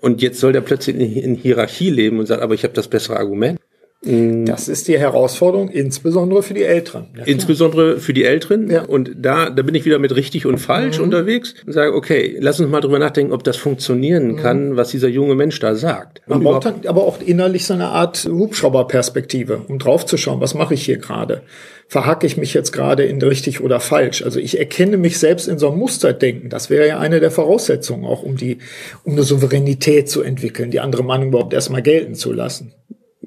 Und 0.00 0.22
jetzt 0.22 0.40
soll 0.40 0.52
der 0.52 0.60
plötzlich 0.60 0.96
in, 0.96 1.16
in 1.16 1.34
Hierarchie 1.36 1.90
leben 1.90 2.18
und 2.18 2.26
sagt, 2.26 2.42
aber 2.42 2.54
ich 2.54 2.64
habe 2.64 2.74
das 2.74 2.88
bessere 2.88 3.16
Argument. 3.16 3.58
Mm. 4.04 4.44
Das 4.44 4.68
ist 4.68 4.88
die 4.88 4.98
Herausforderung, 4.98 5.68
insbesondere 5.68 6.42
für 6.42 6.54
die 6.54 6.62
Älteren. 6.62 7.06
Ja, 7.16 7.24
insbesondere 7.24 7.98
für 7.98 8.12
die 8.12 8.24
Älteren. 8.24 8.70
Ja. 8.70 8.82
Und 8.82 9.12
da, 9.16 9.50
da 9.50 9.62
bin 9.62 9.74
ich 9.74 9.84
wieder 9.84 9.98
mit 9.98 10.14
richtig 10.14 10.46
und 10.46 10.58
falsch 10.58 10.98
mhm. 10.98 11.04
unterwegs 11.04 11.54
und 11.66 11.72
sage, 11.72 11.94
okay, 11.94 12.36
lass 12.40 12.60
uns 12.60 12.70
mal 12.70 12.80
drüber 12.80 12.98
nachdenken, 12.98 13.32
ob 13.32 13.44
das 13.44 13.56
funktionieren 13.56 14.32
mhm. 14.32 14.36
kann, 14.36 14.76
was 14.76 14.90
dieser 14.90 15.08
junge 15.08 15.34
Mensch 15.34 15.58
da 15.60 15.74
sagt. 15.74 16.20
Man 16.26 16.42
braucht 16.42 16.66
dann 16.66 16.74
aber 16.86 17.02
auch 17.04 17.20
innerlich 17.20 17.66
so 17.66 17.74
eine 17.74 17.88
Art 17.88 18.24
Hubschrauberperspektive, 18.24 19.62
um 19.68 19.78
draufzuschauen, 19.78 20.40
was 20.40 20.54
mache 20.54 20.74
ich 20.74 20.84
hier 20.84 20.98
gerade? 20.98 21.42
Verhacke 21.86 22.26
ich 22.26 22.36
mich 22.36 22.54
jetzt 22.54 22.72
gerade 22.72 23.04
in 23.04 23.20
richtig 23.20 23.60
oder 23.60 23.78
falsch? 23.78 24.22
Also 24.22 24.40
ich 24.40 24.58
erkenne 24.58 24.96
mich 24.96 25.18
selbst 25.18 25.48
in 25.48 25.58
so 25.58 25.68
einem 25.68 25.78
Musterdenken. 25.78 26.48
Das 26.48 26.70
wäre 26.70 26.88
ja 26.88 26.98
eine 26.98 27.20
der 27.20 27.30
Voraussetzungen, 27.30 28.06
auch 28.06 28.22
um 28.22 28.36
die, 28.36 28.58
um 29.04 29.12
eine 29.12 29.22
Souveränität 29.22 30.08
zu 30.08 30.22
entwickeln, 30.22 30.70
die 30.70 30.80
andere 30.80 31.04
Meinung 31.04 31.28
überhaupt 31.28 31.52
erstmal 31.52 31.82
gelten 31.82 32.14
zu 32.14 32.32
lassen. 32.32 32.72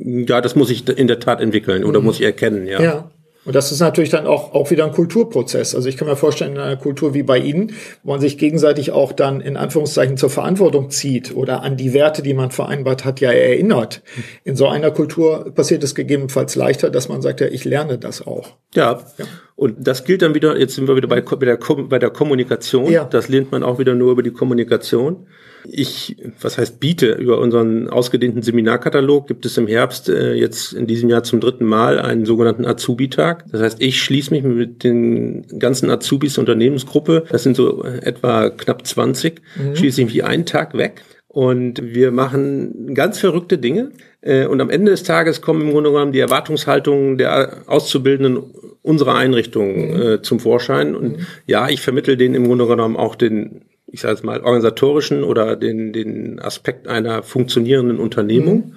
Ja, 0.08 0.40
das 0.42 0.56
muss 0.56 0.70
ich 0.70 0.88
in 0.88 1.08
der 1.08 1.20
Tat 1.20 1.42
entwickeln 1.42 1.84
oder 1.84 2.00
mhm. 2.00 2.06
muss 2.06 2.20
ich 2.20 2.26
erkennen, 2.26 2.66
ja. 2.66 2.82
Ja. 2.82 3.12
Und 3.48 3.56
das 3.56 3.72
ist 3.72 3.80
natürlich 3.80 4.10
dann 4.10 4.28
auch, 4.28 4.54
auch 4.54 4.72
wieder 4.72 4.84
ein 4.84 4.92
Kulturprozess. 4.92 5.74
Also 5.74 5.88
ich 5.88 5.96
kann 5.96 6.06
mir 6.06 6.18
vorstellen, 6.18 6.56
in 6.56 6.58
einer 6.58 6.76
Kultur 6.76 7.14
wie 7.14 7.24
bei 7.24 7.38
Ihnen, 7.38 7.72
wo 8.04 8.12
man 8.12 8.20
sich 8.20 8.38
gegenseitig 8.38 8.92
auch 8.92 9.14
dann 9.14 9.40
in 9.40 9.56
Anführungszeichen 9.56 10.18
zur 10.18 10.30
Verantwortung 10.30 10.90
zieht 10.90 11.34
oder 11.34 11.64
an 11.64 11.78
die 11.78 11.94
Werte, 11.94 12.22
die 12.22 12.34
man 12.34 12.52
vereinbart 12.52 13.06
hat, 13.06 13.22
ja 13.22 13.32
erinnert. 13.32 14.04
In 14.44 14.58
so 14.58 14.68
einer 14.68 14.92
Kultur 14.92 15.54
passiert 15.56 15.82
es 15.86 15.96
gegebenenfalls 15.96 16.56
leichter, 16.56 16.90
dass 16.90 17.08
man 17.08 17.22
sagt, 17.22 17.40
ja, 17.40 17.48
ich 17.48 17.64
lerne 17.64 17.98
das 17.98 18.26
auch. 18.26 18.50
Ja. 18.76 19.00
ja. 19.18 19.26
Und 19.56 19.76
das 19.80 20.04
gilt 20.04 20.24
dann 20.24 20.36
wieder, 20.36 20.60
jetzt 20.60 20.76
sind 20.76 20.90
wir 20.90 20.98
wieder 20.98 21.08
bei, 21.08 21.22
bei, 21.22 21.46
der, 21.46 21.58
bei 21.58 22.00
der 22.00 22.10
Kommunikation. 22.10 22.92
Ja. 22.92 23.06
Das 23.06 23.30
lernt 23.30 23.54
man 23.54 23.64
auch 23.64 23.80
wieder 23.80 23.96
nur 23.96 24.12
über 24.12 24.24
die 24.24 24.32
Kommunikation. 24.32 25.26
Ich, 25.70 26.16
was 26.42 26.58
heißt 26.58 26.80
biete, 26.80 27.12
über 27.12 27.40
unseren 27.40 27.90
ausgedehnten 27.90 28.42
Seminarkatalog 28.42 29.28
gibt 29.28 29.46
es 29.46 29.58
im 29.58 29.68
Herbst 29.68 30.10
äh, 30.10 30.34
jetzt 30.34 30.74
in 30.74 30.88
diesem 30.88 31.10
Jahr 31.10 31.24
zum 31.24 31.40
dritten 31.40 31.66
Mal 31.66 32.00
einen 32.00 32.26
sogenannten 32.26 32.66
Azubi-Tag. 32.66 33.46
Das 33.52 33.62
heißt, 33.62 33.82
ich 33.82 34.02
schließe 34.02 34.32
mich 34.34 34.44
mit 34.44 34.84
den 34.84 35.46
ganzen 35.60 35.90
Azubis 35.90 36.36
der 36.36 36.42
Unternehmensgruppe, 36.42 37.26
das 37.30 37.44
sind 37.44 37.56
so 37.56 37.84
etwa 37.84 38.50
knapp 38.50 38.86
20, 38.86 39.42
mhm. 39.56 39.76
schließe 39.76 40.02
ich 40.02 40.08
mich 40.08 40.24
einen 40.24 40.46
Tag 40.46 40.78
weg 40.78 41.04
und 41.38 41.94
wir 41.94 42.12
machen 42.12 42.96
ganz 42.96 43.20
verrückte 43.20 43.60
Dinge. 43.60 43.92
Äh, 44.22 44.48
und 44.48 44.60
am 44.60 44.72
Ende 44.72 44.90
des 44.90 45.04
Tages 45.04 45.44
kommen 45.44 45.62
im 45.62 45.70
Grunde 45.70 45.92
genommen 45.92 46.12
die 46.12 46.20
Erwartungshaltungen 46.20 47.20
der 47.20 47.64
Auszubildenden 47.68 48.44
unserer 48.82 49.14
Einrichtung 49.14 49.92
mhm. 49.92 50.02
äh, 50.02 50.22
zum 50.24 50.40
Vorschein. 50.40 50.96
Und 50.96 51.18
mhm. 51.20 51.28
ja, 51.46 51.70
ich 51.70 51.82
vermittel 51.82 52.18
denen 52.18 52.34
im 52.34 52.46
Grunde 52.46 52.66
genommen 52.66 52.96
auch 52.96 53.14
den 53.14 53.66
ich 53.98 54.02
sage 54.02 54.14
jetzt 54.14 54.24
mal, 54.24 54.42
organisatorischen 54.42 55.24
oder 55.24 55.56
den, 55.56 55.92
den 55.92 56.40
Aspekt 56.40 56.88
einer 56.88 57.24
funktionierenden 57.24 57.98
Unternehmung 57.98 58.58
mhm. 58.58 58.76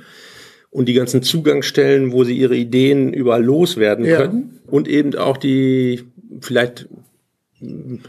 und 0.70 0.88
die 0.88 0.94
ganzen 0.94 1.22
Zugangsstellen, 1.22 2.10
wo 2.12 2.24
sie 2.24 2.38
ihre 2.38 2.56
Ideen 2.56 3.12
überall 3.12 3.44
loswerden 3.44 4.06
ja. 4.06 4.16
können 4.16 4.60
und 4.66 4.88
eben 4.88 5.14
auch 5.16 5.36
die 5.36 6.04
vielleicht 6.40 6.88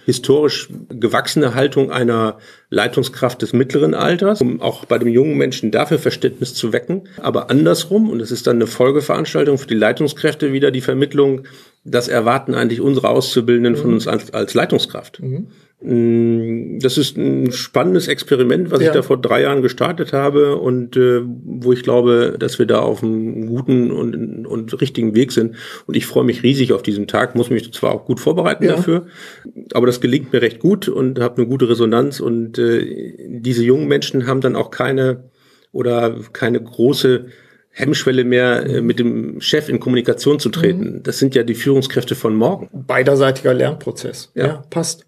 historisch 0.05 0.69
gewachsene 0.87 1.53
Haltung 1.53 1.91
einer 1.91 2.37
Leitungskraft 2.69 3.41
des 3.41 3.51
mittleren 3.51 3.93
Alters, 3.93 4.39
um 4.39 4.61
auch 4.61 4.85
bei 4.85 4.97
dem 4.97 5.09
jungen 5.09 5.35
Menschen 5.37 5.71
dafür 5.71 5.99
Verständnis 5.99 6.53
zu 6.53 6.71
wecken. 6.71 7.09
Aber 7.17 7.49
andersrum, 7.49 8.09
und 8.09 8.21
es 8.21 8.31
ist 8.31 8.47
dann 8.47 8.55
eine 8.55 8.67
Folgeveranstaltung 8.67 9.57
für 9.57 9.67
die 9.67 9.75
Leitungskräfte, 9.75 10.53
wieder 10.53 10.71
die 10.71 10.79
Vermittlung, 10.79 11.41
das 11.83 12.07
erwarten 12.07 12.55
eigentlich 12.55 12.79
unsere 12.79 13.09
Auszubildenden 13.09 13.73
mhm. 13.73 13.77
von 13.77 13.93
uns 13.95 14.07
als, 14.07 14.33
als 14.33 14.53
Leitungskraft. 14.53 15.21
Mhm. 15.21 15.47
Das 15.83 16.99
ist 16.99 17.17
ein 17.17 17.51
spannendes 17.51 18.07
Experiment, 18.07 18.69
was 18.69 18.81
ja. 18.81 18.87
ich 18.87 18.93
da 18.93 19.01
vor 19.01 19.19
drei 19.19 19.41
Jahren 19.41 19.63
gestartet 19.63 20.13
habe 20.13 20.57
und 20.57 20.95
äh, 20.95 21.21
wo 21.23 21.73
ich 21.73 21.81
glaube, 21.81 22.35
dass 22.37 22.59
wir 22.59 22.67
da 22.67 22.81
auf 22.81 23.01
einem 23.01 23.47
guten 23.47 23.89
und, 23.89 24.45
und 24.45 24.79
richtigen 24.79 25.15
Weg 25.15 25.31
sind. 25.31 25.55
Und 25.87 25.97
ich 25.97 26.05
freue 26.05 26.23
mich 26.23 26.43
riesig 26.43 26.73
auf 26.73 26.83
diesen 26.83 27.07
Tag, 27.07 27.33
muss 27.33 27.49
mich 27.49 27.73
zwar 27.73 27.93
auch 27.93 28.05
gut 28.05 28.19
vorbereiten 28.19 28.65
ja. 28.65 28.75
dafür, 28.75 29.07
aber 29.73 29.87
das 29.87 30.01
gelingt 30.01 30.31
mir 30.31 30.43
recht 30.43 30.59
gut 30.59 30.87
und 30.87 31.19
habe 31.19 31.37
eine 31.37 31.47
gute 31.47 31.67
Resonanz. 31.67 32.19
Und 32.19 32.59
äh, 32.59 33.15
diese 33.27 33.63
jungen 33.63 33.87
Menschen 33.87 34.27
haben 34.27 34.41
dann 34.41 34.55
auch 34.55 34.69
keine 34.69 35.31
oder 35.71 36.15
keine 36.31 36.61
große 36.61 37.25
Hemmschwelle 37.71 38.23
mehr, 38.23 38.67
äh, 38.67 38.81
mit 38.81 38.99
dem 38.99 39.41
Chef 39.41 39.67
in 39.67 39.79
Kommunikation 39.79 40.39
zu 40.39 40.49
treten. 40.49 40.97
Mhm. 40.97 41.03
Das 41.03 41.17
sind 41.17 41.33
ja 41.33 41.41
die 41.41 41.55
Führungskräfte 41.55 42.13
von 42.13 42.35
morgen. 42.35 42.69
Beiderseitiger 42.71 43.55
Lernprozess. 43.55 44.31
Ja, 44.35 44.45
ja 44.45 44.63
passt 44.69 45.07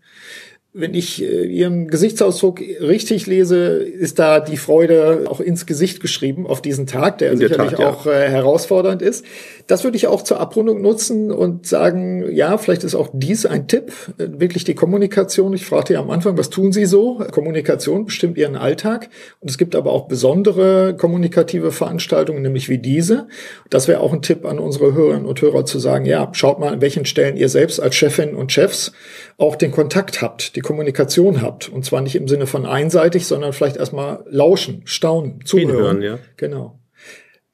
wenn 0.76 0.96
ich 0.96 1.22
äh, 1.22 1.46
Ihren 1.46 1.88
Gesichtsausdruck 1.88 2.60
richtig 2.60 3.28
lese, 3.28 3.58
ist 3.78 4.18
da 4.18 4.40
die 4.40 4.58
Freude 4.58 5.26
auch 5.28 5.40
ins 5.40 5.68
Gesicht 5.68 6.00
geschrieben 6.00 6.48
auf 6.48 6.64
diesen 6.64 6.88
Tag, 6.88 7.20
der, 7.20 7.36
der 7.36 7.50
sicherlich 7.50 7.72
Tat, 7.72 7.80
ja. 7.80 7.90
auch 7.90 8.08
äh, 8.08 8.28
herausfordernd 8.28 9.04
ist. 9.04 9.24
Das 9.68 9.84
würde 9.84 9.98
ich 9.98 10.08
auch 10.08 10.24
zur 10.24 10.40
Abrundung 10.40 10.82
nutzen 10.82 11.32
und 11.32 11.68
sagen, 11.68 12.26
ja, 12.34 12.58
vielleicht 12.58 12.84
ist 12.84 12.96
auch 12.96 13.10
dies 13.14 13.46
ein 13.46 13.68
Tipp, 13.68 13.94
äh, 14.18 14.28
wirklich 14.40 14.64
die 14.64 14.74
Kommunikation. 14.74 15.54
Ich 15.54 15.64
fragte 15.64 15.94
ja 15.94 16.00
am 16.00 16.10
Anfang, 16.10 16.40
was 16.40 16.50
tun 16.50 16.72
Sie 16.72 16.86
so? 16.86 17.24
Kommunikation 17.32 18.06
bestimmt 18.06 18.40
Ihren 18.40 18.56
Alltag. 18.56 19.10
Und 19.42 19.52
es 19.52 19.60
gibt 19.60 19.76
aber 19.76 19.92
auch 19.92 20.08
besondere 20.08 20.96
kommunikative 20.98 21.72
Veranstaltungen, 21.72 22.42
nämlich 22.42 22.68
wie 22.70 22.80
diese. 22.80 23.28
Das 23.70 23.88
wäre 23.88 24.00
auch 24.00 24.12
ein 24.12 24.24
Tipp 24.24 24.44
an 24.44 24.58
unsere 24.58 24.96
Hörerinnen 24.96 25.28
und 25.28 25.40
Hörer 25.40 25.66
zu 25.66 25.78
sagen, 25.78 26.06
ja, 26.06 26.30
schaut 26.32 26.60
mal, 26.60 26.74
an 26.74 26.82
welchen 26.82 27.06
Stellen 27.06 27.38
ihr 27.38 27.50
selbst 27.50 27.80
als 27.80 27.94
Chefin 27.94 28.34
und 28.34 28.52
Chefs 28.52 28.92
auch 29.38 29.56
den 29.56 29.72
Kontakt 29.72 30.24
habt, 30.24 30.56
die 30.56 30.63
Kommunikation 30.64 31.42
habt. 31.42 31.70
Und 31.70 31.86
zwar 31.86 32.02
nicht 32.02 32.16
im 32.16 32.28
Sinne 32.28 32.48
von 32.48 32.66
einseitig, 32.66 33.28
sondern 33.28 33.54
vielleicht 33.54 33.78
erstmal 33.78 34.26
lauschen, 34.28 34.82
staunen, 34.86 35.46
zuhören. 35.46 36.00
Hinhören, 36.00 36.02
ja. 36.02 36.20
Genau. 36.38 36.80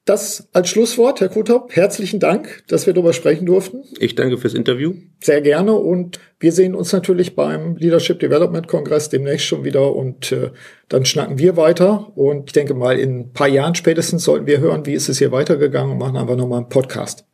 Das 0.10 0.50
als 0.54 0.70
Schlusswort, 0.70 1.22
Herr 1.22 1.30
Kutop. 1.30 1.76
Herzlichen 1.76 2.20
Dank, 2.20 2.64
dass 2.68 2.88
wir 2.88 2.94
darüber 2.94 3.14
sprechen 3.14 3.46
durften. 3.46 3.84
Ich 4.00 4.16
danke 4.16 4.40
fürs 4.40 4.56
Interview. 4.56 4.96
Sehr 5.22 5.40
gerne 5.42 5.76
und 5.76 6.20
wir 6.40 6.52
sehen 6.52 6.74
uns 6.74 6.92
natürlich 6.92 7.36
beim 7.36 7.76
Leadership 7.76 8.20
Development 8.20 8.68
Kongress 8.68 9.10
demnächst 9.10 9.46
schon 9.46 9.64
wieder 9.66 9.96
und 9.96 10.32
äh, 10.32 10.50
dann 10.88 11.06
schnacken 11.06 11.38
wir 11.38 11.58
weiter 11.58 12.12
und 12.18 12.46
ich 12.48 12.54
denke 12.54 12.74
mal 12.74 12.98
in 12.98 13.20
ein 13.20 13.34
paar 13.34 13.50
Jahren 13.50 13.76
spätestens 13.76 14.24
sollten 14.24 14.48
wir 14.48 14.60
hören, 14.60 14.88
wie 14.88 14.94
ist 14.94 15.10
es 15.10 15.20
hier 15.20 15.32
weitergegangen 15.32 15.92
und 15.92 16.00
machen 16.00 16.18
einfach 16.18 16.36
nochmal 16.36 16.62
einen 16.62 16.70
Podcast. 16.70 17.26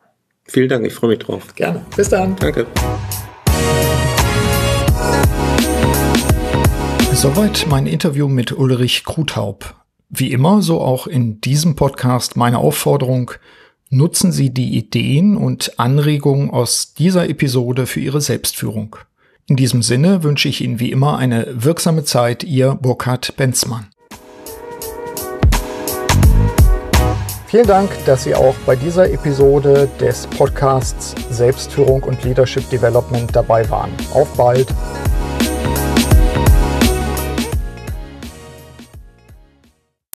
Vielen 0.43 0.67
Dank, 0.67 0.85
ich 0.85 0.93
freue 0.93 1.11
mich 1.11 1.19
drauf. 1.19 1.55
Gerne. 1.55 1.85
Bis 1.95 2.09
dann. 2.09 2.35
Danke. 2.35 2.65
Soweit 7.15 7.65
mein 7.69 7.87
Interview 7.87 8.27
mit 8.27 8.51
Ulrich 8.51 9.05
Kruthaub. 9.05 9.73
Wie 10.09 10.33
immer, 10.33 10.61
so 10.61 10.81
auch 10.81 11.07
in 11.07 11.39
diesem 11.39 11.77
Podcast 11.77 12.35
meine 12.35 12.57
Aufforderung, 12.57 13.31
nutzen 13.89 14.33
Sie 14.33 14.53
die 14.53 14.77
Ideen 14.77 15.37
und 15.37 15.79
Anregungen 15.79 16.49
aus 16.51 16.93
dieser 16.93 17.29
Episode 17.29 17.87
für 17.87 18.01
Ihre 18.01 18.19
Selbstführung. 18.19 18.97
In 19.47 19.55
diesem 19.55 19.81
Sinne 19.81 20.23
wünsche 20.23 20.49
ich 20.49 20.59
Ihnen 20.59 20.81
wie 20.81 20.91
immer 20.91 21.17
eine 21.17 21.47
wirksame 21.55 22.03
Zeit, 22.03 22.43
Ihr 22.43 22.75
Burkhard 22.75 23.37
Benzmann. 23.37 23.87
Vielen 27.47 27.67
Dank, 27.67 27.91
dass 28.05 28.25
Sie 28.25 28.35
auch 28.35 28.55
bei 28.65 28.75
dieser 28.75 29.09
Episode 29.09 29.89
des 30.01 30.27
Podcasts 30.27 31.15
Selbstführung 31.29 32.03
und 32.03 32.21
Leadership 32.25 32.69
Development 32.69 33.33
dabei 33.33 33.67
waren. 33.69 33.91
Auf 34.13 34.27
bald! 34.35 34.67